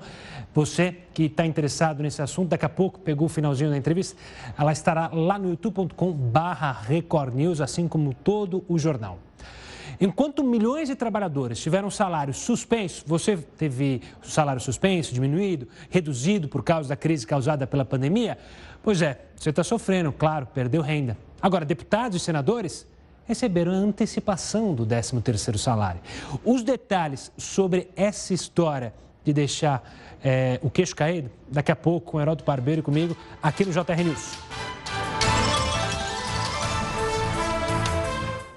Você 0.53 0.95
que 1.13 1.23
está 1.23 1.45
interessado 1.45 2.01
nesse 2.01 2.21
assunto, 2.21 2.49
daqui 2.49 2.65
a 2.65 2.69
pouco 2.69 2.99
pegou 2.99 3.25
o 3.25 3.29
finalzinho 3.29 3.71
da 3.71 3.77
entrevista, 3.77 4.15
ela 4.57 4.71
estará 4.71 5.09
lá 5.11 5.37
no 5.37 5.49
youtube.com/barra 5.49 6.71
Record 6.87 7.35
News, 7.35 7.59
assim 7.59 7.89
como 7.89 8.13
todo 8.13 8.63
o 8.69 8.79
jornal. 8.79 9.19
Enquanto 10.01 10.43
milhões 10.43 10.87
de 10.87 10.95
trabalhadores 10.95 11.59
tiveram 11.59 11.91
salário 11.91 12.33
suspenso, 12.33 13.03
você 13.05 13.37
teve 13.37 14.01
o 14.19 14.27
salário 14.27 14.59
suspenso, 14.59 15.13
diminuído, 15.13 15.67
reduzido 15.91 16.47
por 16.47 16.63
causa 16.63 16.89
da 16.89 16.95
crise 16.95 17.27
causada 17.27 17.67
pela 17.67 17.85
pandemia? 17.85 18.35
Pois 18.81 18.99
é, 19.03 19.21
você 19.35 19.51
está 19.51 19.63
sofrendo, 19.63 20.11
claro, 20.11 20.47
perdeu 20.47 20.81
renda. 20.81 21.15
Agora, 21.39 21.63
deputados 21.63 22.17
e 22.17 22.19
senadores 22.19 22.87
receberam 23.25 23.71
a 23.71 23.75
antecipação 23.75 24.73
do 24.73 24.87
13º 24.87 25.57
salário. 25.59 26.01
Os 26.43 26.63
detalhes 26.63 27.31
sobre 27.37 27.91
essa 27.95 28.33
história 28.33 28.95
de 29.23 29.31
deixar 29.31 29.87
é, 30.23 30.59
o 30.63 30.69
queixo 30.71 30.95
caído, 30.95 31.29
daqui 31.47 31.71
a 31.71 31.75
pouco 31.75 32.11
com 32.11 32.17
o 32.17 32.21
Heródoto 32.21 32.43
Barbeiro 32.43 32.81
comigo, 32.81 33.15
aqui 33.39 33.63
no 33.63 33.71
JR 33.71 34.03
News. 34.03 34.70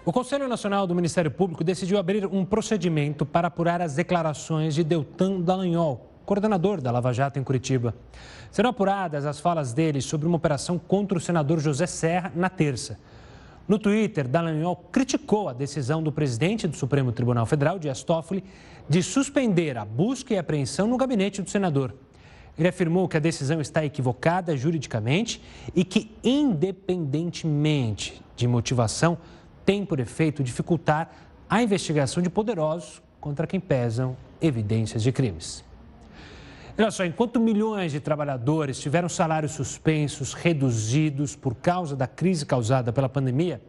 O 0.07 0.13
Conselho 0.13 0.47
Nacional 0.47 0.87
do 0.87 0.95
Ministério 0.95 1.31
Público 1.31 1.65
decidiu 1.65 1.97
abrir 1.97 2.27
um 2.27 2.45
procedimento 2.45 3.25
para 3.25 3.49
apurar 3.49 3.81
as 3.81 3.95
declarações 3.95 4.75
de 4.75 4.85
Deltan 4.85 5.41
Dallagnol, 5.41 6.11
coordenador 6.27 6.83
da 6.83 6.91
Lava 6.91 7.11
Jato 7.11 7.39
em 7.39 7.43
Curitiba. 7.43 7.95
Serão 8.51 8.69
apuradas 8.69 9.25
as 9.25 9.41
falas 9.41 9.73
dele 9.73 10.03
sobre 10.03 10.29
uma 10.29 10.37
operação 10.37 10.79
contra 10.79 11.17
o 11.17 11.21
senador 11.21 11.59
José 11.59 11.87
Serra 11.87 12.31
na 12.37 12.51
terça. 12.51 12.99
No 13.67 13.79
Twitter, 13.79 14.29
Dallagnol 14.29 14.77
criticou 14.93 15.49
a 15.49 15.55
decisão 15.55 16.03
do 16.03 16.13
presidente 16.13 16.69
do 16.69 16.77
Supremo 16.77 17.11
Tribunal 17.11 17.47
Federal, 17.47 17.79
Dias 17.79 18.03
Toffoli, 18.03 18.45
de 18.87 19.03
suspender 19.03 19.79
a 19.79 19.87
busca 19.87 20.35
e 20.35 20.39
apreensão 20.39 20.87
no 20.87 20.99
gabinete 20.99 21.41
do 21.41 21.49
senador. 21.49 21.95
Ele 22.59 22.69
afirmou 22.69 23.09
que 23.09 23.17
a 23.17 23.21
decisão 23.21 23.59
está 23.59 23.83
equivocada 23.83 24.55
juridicamente 24.55 25.41
e 25.75 25.83
que, 25.83 26.11
independentemente 26.23 28.23
de 28.37 28.47
motivação, 28.47 29.17
tem 29.65 29.85
por 29.85 30.01
efeito 30.01 30.43
dificultar 30.43 31.11
a 31.49 31.63
investigação 31.63 32.23
de 32.23 32.31
poderosos 32.31 33.03
contra 33.21 33.47
quem 33.47 33.61
pesam 33.61 34.17
evidências 34.41 35.03
de 35.03 35.13
crimes. 35.13 35.65
Olha 36.77 36.91
só, 36.91 37.05
enquanto 37.05 37.39
milhões 37.39 37.93
de 37.93 38.01
trabalhadores 38.01 38.81
tiveram 38.81 39.09
salários 39.09 39.53
suspensos, 39.53 40.35
reduzidos 40.35 41.37
por 41.37 41.55
causa 41.55 41.95
da 41.95 42.07
crise 42.07 42.45
causada 42.45 42.93
pela 42.93 43.09
pandemia, 43.09 43.63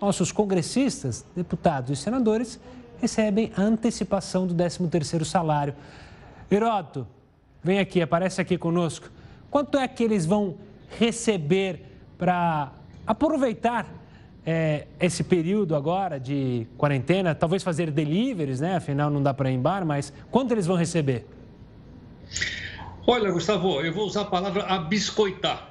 nossos 0.00 0.30
congressistas, 0.30 1.24
deputados 1.34 1.90
e 1.90 2.00
senadores 2.00 2.60
recebem 3.00 3.52
a 3.56 3.62
antecipação 3.62 4.46
do 4.46 4.54
13º 4.54 5.24
salário. 5.24 5.74
Heródoto, 6.48 7.06
vem 7.62 7.80
aqui, 7.80 8.00
aparece 8.00 8.40
aqui 8.40 8.56
conosco. 8.56 9.10
Quanto 9.50 9.76
é 9.76 9.88
que 9.88 10.04
eles 10.04 10.24
vão 10.24 10.56
receber 10.98 11.84
para 12.16 12.72
aproveitar 13.06 13.86
é, 14.50 14.86
esse 14.98 15.22
período 15.22 15.76
agora 15.76 16.18
de 16.18 16.66
quarentena, 16.78 17.34
talvez 17.34 17.62
fazer 17.62 17.90
deliveries, 17.90 18.60
né? 18.60 18.76
Afinal, 18.76 19.10
não 19.10 19.22
dá 19.22 19.34
para 19.34 19.50
ir 19.50 19.54
em 19.56 19.60
bar, 19.60 19.84
mas 19.84 20.10
quanto 20.30 20.52
eles 20.52 20.64
vão 20.64 20.74
receber? 20.74 21.26
Olha, 23.06 23.30
Gustavo, 23.30 23.82
eu 23.82 23.92
vou 23.92 24.06
usar 24.06 24.22
a 24.22 24.24
palavra 24.24 24.62
abiscoitar. 24.62 25.68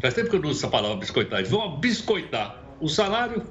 Faz 0.00 0.14
tempo 0.14 0.30
que 0.30 0.36
eu 0.36 0.40
não 0.40 0.48
uso 0.48 0.60
essa 0.60 0.68
palavra 0.68 0.96
biscoitar. 0.96 1.40
Eles 1.40 1.50
vão 1.50 1.62
abiscoitar 1.62 2.58
o 2.80 2.88
salário 2.88 3.42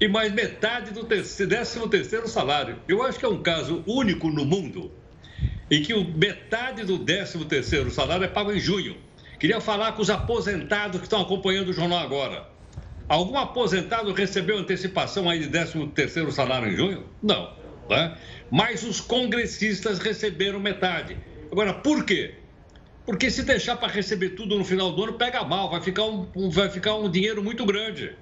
e 0.00 0.08
mais 0.08 0.32
metade 0.32 0.94
do 0.94 1.02
décimo 1.02 1.86
terceiro 1.86 2.26
salário. 2.28 2.78
Eu 2.88 3.02
acho 3.02 3.18
que 3.18 3.26
é 3.26 3.28
um 3.28 3.42
caso 3.42 3.84
único 3.86 4.30
no 4.30 4.46
mundo 4.46 4.90
em 5.70 5.82
que 5.82 5.92
metade 6.14 6.82
do 6.84 6.96
décimo 6.96 7.44
terceiro 7.44 7.90
salário 7.90 8.24
é 8.24 8.28
pago 8.28 8.52
em 8.52 8.58
junho. 8.58 8.96
Queria 9.38 9.60
falar 9.60 9.92
com 9.92 10.00
os 10.00 10.08
aposentados 10.08 10.98
que 10.98 11.04
estão 11.04 11.20
acompanhando 11.20 11.68
o 11.68 11.72
jornal 11.74 11.98
agora. 11.98 12.49
Algum 13.10 13.36
aposentado 13.36 14.12
recebeu 14.12 14.56
antecipação 14.56 15.28
aí 15.28 15.40
de 15.40 15.48
13 15.48 15.88
terceiro 15.88 16.30
salário 16.30 16.68
em 16.68 16.76
junho? 16.76 17.04
Não. 17.20 17.52
Né? 17.88 18.16
Mas 18.48 18.84
os 18.84 19.00
congressistas 19.00 19.98
receberam 19.98 20.60
metade. 20.60 21.18
Agora, 21.50 21.74
por 21.74 22.04
quê? 22.04 22.34
Porque 23.04 23.28
se 23.28 23.42
deixar 23.42 23.78
para 23.78 23.88
receber 23.88 24.30
tudo 24.36 24.56
no 24.56 24.64
final 24.64 24.92
do 24.92 25.02
ano, 25.02 25.14
pega 25.14 25.42
mal, 25.42 25.68
vai 25.68 25.80
ficar 25.80 26.04
um, 26.04 26.50
vai 26.50 26.70
ficar 26.70 26.94
um 26.94 27.10
dinheiro 27.10 27.42
muito 27.42 27.66
grande. 27.66 28.14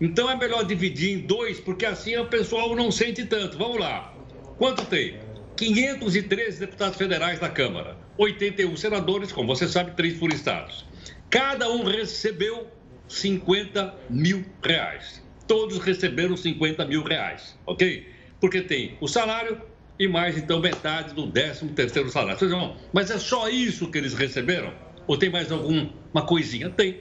Então 0.00 0.28
é 0.28 0.34
melhor 0.34 0.64
dividir 0.64 1.16
em 1.16 1.20
dois, 1.20 1.60
porque 1.60 1.86
assim 1.86 2.16
o 2.16 2.26
pessoal 2.26 2.74
não 2.74 2.90
sente 2.90 3.24
tanto. 3.24 3.56
Vamos 3.56 3.78
lá. 3.78 4.12
Quanto 4.58 4.84
tem? 4.86 5.20
513 5.56 6.58
deputados 6.58 6.98
federais 6.98 7.38
da 7.38 7.48
Câmara, 7.48 7.96
81 8.18 8.76
senadores, 8.76 9.30
como 9.30 9.54
você 9.54 9.68
sabe, 9.68 9.92
três 9.92 10.18
por 10.18 10.32
estados. 10.32 10.84
Cada 11.30 11.70
um 11.70 11.84
recebeu 11.84 12.66
50 13.14 13.94
mil 14.10 14.44
reais. 14.62 15.22
Todos 15.46 15.78
receberam 15.78 16.36
50 16.36 16.84
mil 16.86 17.02
reais, 17.02 17.56
ok? 17.66 18.08
Porque 18.40 18.62
tem 18.62 18.96
o 19.00 19.06
salário 19.06 19.60
e 19.98 20.08
mais 20.08 20.36
então 20.36 20.60
metade 20.60 21.14
do 21.14 21.30
13 21.30 21.68
terceiro 21.68 22.10
salário. 22.10 22.48
Vão, 22.48 22.76
mas 22.92 23.10
é 23.10 23.18
só 23.18 23.48
isso 23.48 23.90
que 23.90 23.98
eles 23.98 24.14
receberam? 24.14 24.72
Ou 25.06 25.16
tem 25.16 25.30
mais 25.30 25.52
alguma 25.52 26.22
coisinha? 26.26 26.70
Tem. 26.70 27.00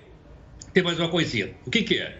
Tem 0.74 0.84
mais 0.84 1.00
uma 1.00 1.10
coisinha. 1.10 1.56
O 1.66 1.72
que, 1.72 1.84
que 1.84 2.00
é? 2.00 2.20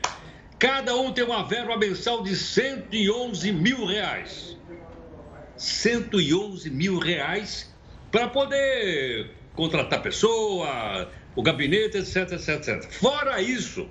Cada 0.58 0.96
um 0.96 1.12
tem 1.12 1.24
uma 1.24 1.44
verba 1.44 1.78
mensal 1.78 2.24
de 2.24 2.36
111 2.36 3.52
mil 3.52 3.86
reais. 3.86 4.58
111 5.58 6.70
mil 6.70 6.98
reais 7.00 7.74
para 8.12 8.28
poder 8.28 9.32
contratar 9.56 10.02
pessoa, 10.02 11.12
o 11.36 11.42
gabinete, 11.42 11.98
etc, 11.98 12.32
etc, 12.34 12.50
etc. 12.50 12.92
Fora 12.92 13.42
isso, 13.42 13.90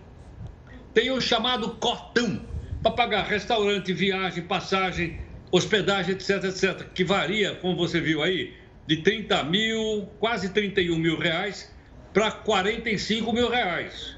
tem 0.95 1.11
o 1.11 1.21
chamado 1.21 1.71
cotão 1.77 2.41
para 2.83 2.93
pagar 2.93 3.25
restaurante, 3.25 3.93
viagem, 3.93 4.45
passagem, 4.45 5.21
hospedagem, 5.51 6.15
etc, 6.15 6.45
etc, 6.45 6.89
que 6.93 7.05
varia, 7.05 7.55
como 7.57 7.77
você 7.77 8.01
viu 8.01 8.23
aí, 8.23 8.55
de 8.87 8.99
30 8.99 9.45
mil, 9.45 10.09
quase 10.19 10.49
31 10.49 10.99
mil 10.99 11.19
reais 11.19 11.73
para 12.13 12.31
45 12.31 13.33
mil 13.33 13.49
reais. 13.49 14.17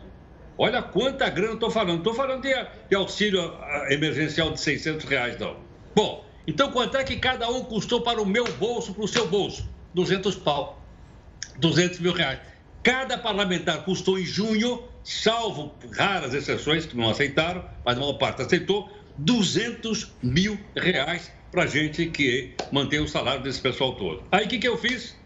Olha 0.57 0.83
quanta 0.83 1.29
grana 1.29 1.55
estou 1.55 1.71
falando. 1.71 1.99
Estou 1.99 2.15
falando 2.15 2.43
de, 2.43 2.55
de, 2.89 2.95
auxílio 2.95 3.41
ah, 3.41 3.87
emergencial 3.91 4.53
de 4.53 4.61
600 4.61 5.05
reais, 5.05 5.39
não. 5.39 5.57
Bom, 5.95 6.25
então 6.47 6.71
quanto 6.71 6.97
é 6.97 7.05
que 7.05 7.17
cada 7.17 7.49
um 7.51 7.65
custou 7.65 8.03
para 8.03 8.23
o 8.23 8.27
meu 8.27 8.45
bolso, 8.55 8.95
para 8.95 9.05
o 9.05 9.09
seu 9.09 9.29
bolso? 9.29 9.69
200 9.95 10.37
pau. 10.37 10.81
200 11.59 11.99
mil 12.01 12.13
reais. 12.13 12.41
Cada 12.85 13.17
parlamentar 13.17 13.83
custou 13.83 14.19
em 14.19 14.27
junho, 14.27 14.85
salvo 15.03 15.75
raras 15.97 16.35
exceções 16.35 16.85
que 16.85 16.95
não 16.95 17.09
aceitaram, 17.09 17.65
mas 17.83 17.97
a 17.97 18.01
maior 18.01 18.13
parte 18.19 18.43
aceitou, 18.43 18.93
200 19.17 20.13
mil 20.23 20.59
reais 20.77 21.33
para 21.51 21.67
gente 21.67 22.05
que 22.07 22.53
mantém 22.71 23.01
o 23.01 23.09
salário 23.09 23.43
desse 23.43 23.63
pessoal 23.63 23.95
todo. 23.95 24.23
Aí 24.31 24.45
o 24.45 24.49
que, 24.49 24.59
que 24.59 24.69
eu 24.69 24.77
fiz? 24.77 25.17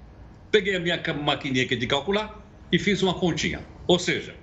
Peguei 0.52 0.76
a 0.76 0.80
minha 0.80 1.02
maquininha 1.20 1.64
aqui 1.64 1.74
de 1.74 1.88
calcular 1.88 2.40
e 2.70 2.78
fiz 2.78 3.02
uma 3.02 3.14
continha. 3.14 3.66
Ou 3.88 3.98
seja, 3.98 4.36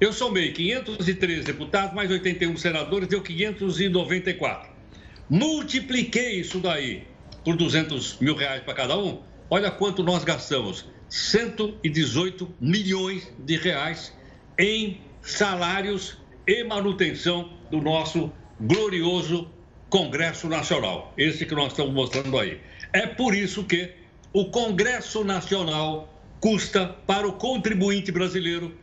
eu 0.00 0.12
somei 0.12 0.50
513 0.50 1.44
deputados 1.44 1.94
mais 1.94 2.10
81 2.10 2.56
senadores, 2.56 3.06
deu 3.06 3.22
594. 3.22 4.68
Multipliquei 5.30 6.40
isso 6.40 6.58
daí 6.58 7.06
por 7.44 7.56
200 7.56 8.18
mil 8.18 8.34
reais 8.34 8.64
para 8.64 8.74
cada 8.74 8.98
um. 8.98 9.22
Olha 9.48 9.70
quanto 9.70 10.02
nós 10.02 10.24
gastamos: 10.24 10.86
118 11.08 12.54
milhões 12.60 13.28
de 13.38 13.56
reais 13.56 14.12
em 14.58 15.00
salários 15.22 16.18
e 16.46 16.64
manutenção 16.64 17.52
do 17.70 17.80
nosso 17.80 18.32
glorioso 18.60 19.50
Congresso 19.88 20.48
Nacional. 20.48 21.12
Esse 21.16 21.46
que 21.46 21.54
nós 21.54 21.72
estamos 21.72 21.94
mostrando 21.94 22.38
aí. 22.38 22.60
É 22.92 23.06
por 23.06 23.34
isso 23.34 23.64
que 23.64 23.92
o 24.32 24.46
Congresso 24.46 25.24
Nacional 25.24 26.14
custa 26.40 26.86
para 27.06 27.26
o 27.26 27.32
contribuinte 27.32 28.12
brasileiro 28.12 28.76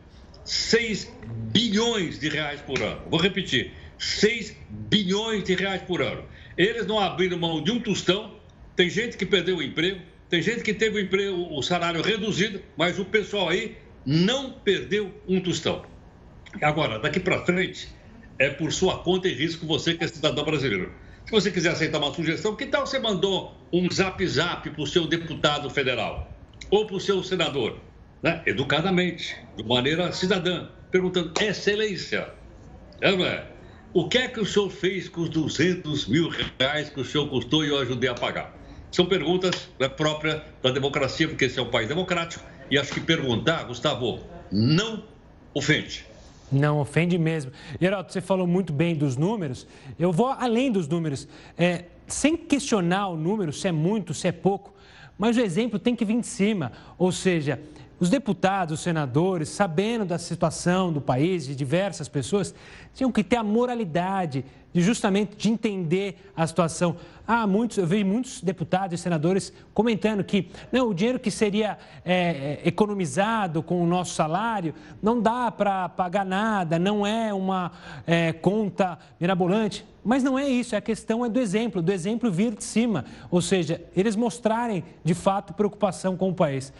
6 0.44 1.12
bilhões 1.52 2.18
de 2.18 2.28
reais 2.28 2.60
por 2.60 2.80
ano. 2.80 3.02
Vou 3.10 3.20
repetir, 3.20 3.72
6 3.98 4.56
bilhões 4.68 5.44
de 5.44 5.54
reais 5.54 5.82
por 5.82 6.00
ano. 6.00 6.24
Eles 6.56 6.86
não 6.86 6.98
abriram 6.98 7.38
mão 7.38 7.62
de 7.62 7.70
um 7.70 7.80
tostão. 7.80 8.36
Tem 8.74 8.88
gente 8.88 9.16
que 9.16 9.26
perdeu 9.26 9.56
o 9.56 9.62
emprego, 9.62 10.00
tem 10.28 10.42
gente 10.42 10.62
que 10.62 10.74
teve 10.74 10.98
o 10.98 11.00
emprego, 11.00 11.48
o 11.50 11.62
salário 11.62 12.02
reduzido, 12.02 12.60
mas 12.76 12.98
o 12.98 13.04
pessoal 13.04 13.48
aí 13.48 13.76
não 14.04 14.52
perdeu 14.52 15.12
um 15.28 15.40
tostão. 15.40 15.84
Agora, 16.62 16.98
daqui 16.98 17.20
para 17.20 17.44
frente, 17.44 17.88
é 18.38 18.48
por 18.50 18.72
sua 18.72 18.98
conta 18.98 19.28
e 19.28 19.34
risco 19.34 19.66
você 19.66 19.94
que 19.94 20.04
é 20.04 20.08
cidadão 20.08 20.44
brasileiro. 20.44 20.92
Se 21.24 21.32
você 21.32 21.50
quiser 21.50 21.70
aceitar 21.70 21.98
uma 21.98 22.14
sugestão, 22.14 22.54
que 22.54 22.66
tal 22.66 22.86
você 22.86 22.98
mandou 22.98 23.56
um 23.72 23.90
zap 23.90 24.26
zap 24.26 24.70
para 24.70 24.82
o 24.82 24.86
seu 24.86 25.06
deputado 25.06 25.68
federal 25.70 26.32
ou 26.70 26.86
para 26.86 26.96
o 26.96 27.00
seu 27.00 27.22
senador? 27.22 27.80
né, 28.22 28.42
educadamente, 28.46 29.36
de 29.56 29.62
maneira 29.62 30.12
cidadã, 30.12 30.68
perguntando: 30.90 31.32
Excelência, 31.40 32.28
é, 33.00 33.12
não 33.12 33.24
é? 33.24 33.46
O 33.92 34.08
que 34.08 34.18
é 34.18 34.28
que 34.28 34.40
o 34.40 34.44
senhor 34.44 34.68
fez 34.68 35.08
com 35.08 35.22
os 35.22 35.30
200 35.30 36.06
mil 36.08 36.28
reais 36.58 36.90
que 36.90 37.00
o 37.00 37.04
senhor 37.04 37.28
custou 37.28 37.64
e 37.64 37.68
eu 37.68 37.78
ajudei 37.78 38.10
a 38.10 38.14
pagar? 38.14 38.54
São 38.96 39.04
perguntas 39.04 39.68
né, 39.78 39.90
próprias 39.90 40.40
da 40.62 40.70
democracia, 40.70 41.28
porque 41.28 41.44
esse 41.44 41.58
é 41.58 41.62
um 41.62 41.68
país 41.68 41.86
democrático. 41.86 42.42
E 42.70 42.78
acho 42.78 42.94
que 42.94 43.00
perguntar, 43.00 43.62
Gustavo, 43.64 44.20
não 44.50 45.04
ofende. 45.52 46.06
Não 46.50 46.80
ofende 46.80 47.18
mesmo. 47.18 47.52
Geraldo, 47.78 48.10
você 48.10 48.22
falou 48.22 48.46
muito 48.46 48.72
bem 48.72 48.94
dos 48.94 49.14
números. 49.14 49.66
Eu 49.98 50.10
vou 50.10 50.28
além 50.28 50.72
dos 50.72 50.88
números. 50.88 51.28
É, 51.58 51.84
sem 52.06 52.38
questionar 52.38 53.08
o 53.08 53.18
número, 53.18 53.52
se 53.52 53.68
é 53.68 53.72
muito, 53.72 54.14
se 54.14 54.28
é 54.28 54.32
pouco, 54.32 54.72
mas 55.18 55.36
o 55.36 55.40
exemplo 55.42 55.78
tem 55.78 55.94
que 55.94 56.02
vir 56.02 56.18
de 56.18 56.26
cima. 56.26 56.72
Ou 56.96 57.12
seja, 57.12 57.60
os 57.98 58.10
deputados, 58.10 58.74
os 58.74 58.80
senadores, 58.80 59.48
sabendo 59.48 60.04
da 60.04 60.18
situação 60.18 60.92
do 60.92 61.00
país, 61.00 61.46
de 61.46 61.54
diversas 61.54 62.08
pessoas, 62.08 62.54
tinham 62.94 63.10
que 63.10 63.24
ter 63.24 63.36
a 63.36 63.42
moralidade 63.42 64.44
de 64.76 64.82
justamente 64.82 65.34
de 65.36 65.48
entender 65.48 66.16
a 66.36 66.46
situação. 66.46 66.96
Há 67.26 67.46
muitos, 67.46 67.78
eu 67.78 67.86
vejo 67.86 68.04
muitos 68.04 68.42
deputados 68.42 69.00
e 69.00 69.02
senadores 69.02 69.50
comentando 69.72 70.22
que 70.22 70.50
não, 70.70 70.90
o 70.90 70.94
dinheiro 70.94 71.18
que 71.18 71.30
seria 71.30 71.78
é, 72.04 72.60
é 72.62 72.68
economizado 72.68 73.62
com 73.62 73.82
o 73.82 73.86
nosso 73.86 74.14
salário 74.14 74.74
não 75.02 75.20
dá 75.20 75.50
para 75.50 75.88
pagar 75.88 76.26
nada, 76.26 76.78
não 76.78 77.06
é 77.06 77.32
uma 77.32 77.72
é, 78.06 78.34
conta 78.34 78.98
mirabolante. 79.18 79.86
Mas 80.04 80.22
não 80.22 80.38
é 80.38 80.46
isso, 80.46 80.76
a 80.76 80.80
questão 80.80 81.24
é 81.24 81.28
do 81.28 81.40
exemplo, 81.40 81.80
do 81.80 81.90
exemplo 81.90 82.30
vir 82.30 82.54
de 82.54 82.62
cima, 82.62 83.06
ou 83.30 83.40
seja, 83.40 83.82
eles 83.96 84.14
mostrarem 84.14 84.84
de 85.02 85.14
fato 85.14 85.54
preocupação 85.54 86.16
com 86.16 86.28
o 86.28 86.34
país. 86.34 86.72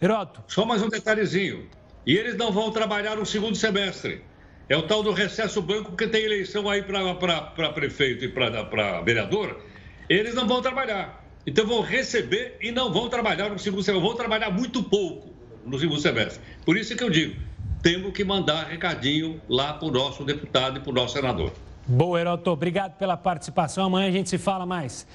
Heroto. 0.00 0.42
Só 0.46 0.64
mais 0.64 0.80
um 0.82 0.88
detalhezinho. 0.88 1.66
E 2.06 2.16
eles 2.16 2.36
não 2.36 2.52
vão 2.52 2.70
trabalhar 2.70 3.16
no 3.16 3.26
segundo 3.26 3.56
semestre. 3.56 4.22
É 4.68 4.76
o 4.76 4.82
tal 4.82 5.02
do 5.02 5.12
recesso 5.12 5.60
banco 5.60 5.96
que 5.96 6.06
tem 6.06 6.24
eleição 6.24 6.68
aí 6.68 6.82
para 6.82 7.72
prefeito 7.72 8.24
e 8.24 8.28
para 8.28 9.00
vereador. 9.00 9.60
Eles 10.08 10.34
não 10.34 10.46
vão 10.46 10.62
trabalhar. 10.62 11.24
Então 11.46 11.66
vão 11.66 11.80
receber 11.80 12.56
e 12.60 12.70
não 12.70 12.92
vão 12.92 13.08
trabalhar 13.08 13.50
no 13.50 13.58
segundo 13.58 13.82
semestre. 13.82 14.06
Vão 14.06 14.16
trabalhar 14.16 14.50
muito 14.50 14.82
pouco 14.82 15.30
no 15.64 15.78
segundo 15.78 16.00
semestre. 16.00 16.40
Por 16.64 16.76
isso 16.76 16.94
que 16.96 17.02
eu 17.02 17.10
digo, 17.10 17.40
temos 17.82 18.12
que 18.12 18.24
mandar 18.24 18.66
recadinho 18.66 19.40
lá 19.48 19.74
para 19.74 19.88
o 19.88 19.90
nosso 19.90 20.24
deputado 20.24 20.78
e 20.78 20.80
para 20.80 20.90
o 20.90 20.94
nosso 20.94 21.14
senador. 21.14 21.52
Boa, 21.86 22.20
Heroto. 22.20 22.50
Obrigado 22.50 22.96
pela 22.98 23.16
participação. 23.16 23.86
Amanhã 23.86 24.08
a 24.08 24.12
gente 24.12 24.28
se 24.28 24.38
fala 24.38 24.64
mais. 24.64 25.06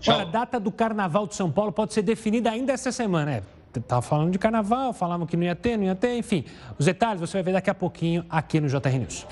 Tchau. 0.00 0.14
Olha, 0.14 0.22
a 0.22 0.30
data 0.30 0.58
do 0.58 0.70
Carnaval 0.72 1.26
de 1.26 1.34
São 1.34 1.50
Paulo 1.50 1.72
pode 1.72 1.92
ser 1.92 2.02
definida 2.02 2.50
ainda 2.50 2.72
essa 2.72 2.90
semana. 2.90 3.32
É 3.32 3.42
Estava 3.74 4.02
falando 4.02 4.30
de 4.30 4.38
carnaval, 4.38 4.92
falavam 4.92 5.26
que 5.26 5.36
não 5.36 5.44
ia 5.44 5.56
ter, 5.56 5.76
não 5.76 5.84
ia 5.84 5.94
ter, 5.94 6.16
enfim. 6.16 6.44
Os 6.78 6.86
detalhes 6.86 7.20
você 7.20 7.34
vai 7.34 7.42
ver 7.42 7.52
daqui 7.52 7.70
a 7.70 7.74
pouquinho 7.74 8.24
aqui 8.28 8.60
no 8.60 8.68
JR 8.68 8.98
News. 8.98 9.26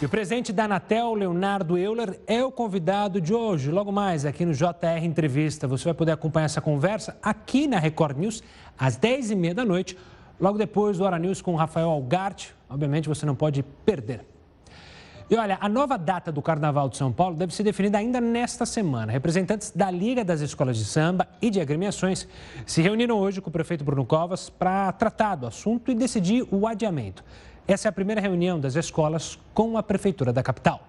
E 0.00 0.04
o 0.04 0.10
presidente 0.10 0.52
da 0.52 0.64
Anatel, 0.64 1.14
Leonardo 1.14 1.78
Euler, 1.78 2.20
é 2.26 2.44
o 2.44 2.52
convidado 2.52 3.18
de 3.18 3.32
hoje. 3.32 3.70
Logo 3.70 3.90
mais 3.90 4.26
aqui 4.26 4.44
no 4.44 4.52
JR 4.52 5.02
Entrevista. 5.02 5.66
Você 5.66 5.84
vai 5.84 5.94
poder 5.94 6.12
acompanhar 6.12 6.44
essa 6.44 6.60
conversa 6.60 7.16
aqui 7.22 7.66
na 7.66 7.78
Record 7.78 8.18
News, 8.18 8.42
às 8.78 8.98
10h30 8.98 9.54
da 9.54 9.64
noite, 9.64 9.96
logo 10.38 10.58
depois 10.58 10.98
do 10.98 11.04
Hora 11.04 11.18
News 11.18 11.40
com 11.40 11.54
o 11.54 11.56
Rafael 11.56 11.88
Algarte. 11.88 12.54
Obviamente 12.68 13.08
você 13.08 13.24
não 13.24 13.34
pode 13.34 13.62
perder. 13.62 14.35
E 15.28 15.34
olha, 15.34 15.58
a 15.60 15.68
nova 15.68 15.98
data 15.98 16.30
do 16.30 16.40
Carnaval 16.40 16.88
de 16.88 16.96
São 16.96 17.12
Paulo 17.12 17.34
deve 17.34 17.52
ser 17.52 17.64
definida 17.64 17.98
ainda 17.98 18.20
nesta 18.20 18.64
semana. 18.64 19.10
Representantes 19.10 19.72
da 19.74 19.90
Liga 19.90 20.24
das 20.24 20.40
Escolas 20.40 20.76
de 20.76 20.84
Samba 20.84 21.26
e 21.42 21.50
de 21.50 21.60
agremiações 21.60 22.28
se 22.64 22.80
reuniram 22.80 23.18
hoje 23.18 23.40
com 23.40 23.50
o 23.50 23.52
prefeito 23.52 23.82
Bruno 23.82 24.06
Covas 24.06 24.48
para 24.48 24.92
tratar 24.92 25.34
do 25.34 25.46
assunto 25.46 25.90
e 25.90 25.96
decidir 25.96 26.46
o 26.52 26.64
adiamento. 26.64 27.24
Essa 27.66 27.88
é 27.88 27.90
a 27.90 27.92
primeira 27.92 28.20
reunião 28.20 28.60
das 28.60 28.76
escolas 28.76 29.36
com 29.52 29.76
a 29.76 29.82
prefeitura 29.82 30.32
da 30.32 30.44
capital. 30.44 30.80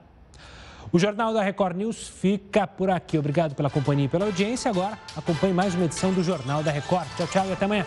O 0.92 1.00
Jornal 1.00 1.34
da 1.34 1.42
Record 1.42 1.76
News 1.76 2.08
fica 2.08 2.68
por 2.68 2.92
aqui. 2.92 3.18
Obrigado 3.18 3.56
pela 3.56 3.72
companhia 3.72 4.06
e 4.06 4.08
pela 4.08 4.26
audiência. 4.26 4.70
Agora 4.70 5.00
acompanhe 5.16 5.54
mais 5.54 5.74
uma 5.74 5.86
edição 5.86 6.14
do 6.14 6.24
Jornal 6.24 6.62
da 6.62 6.72
Record. 6.72 7.08
Tchau, 7.18 7.28
tchau 7.28 7.46
e 7.48 7.54
até 7.54 7.66
amanhã. 7.66 7.86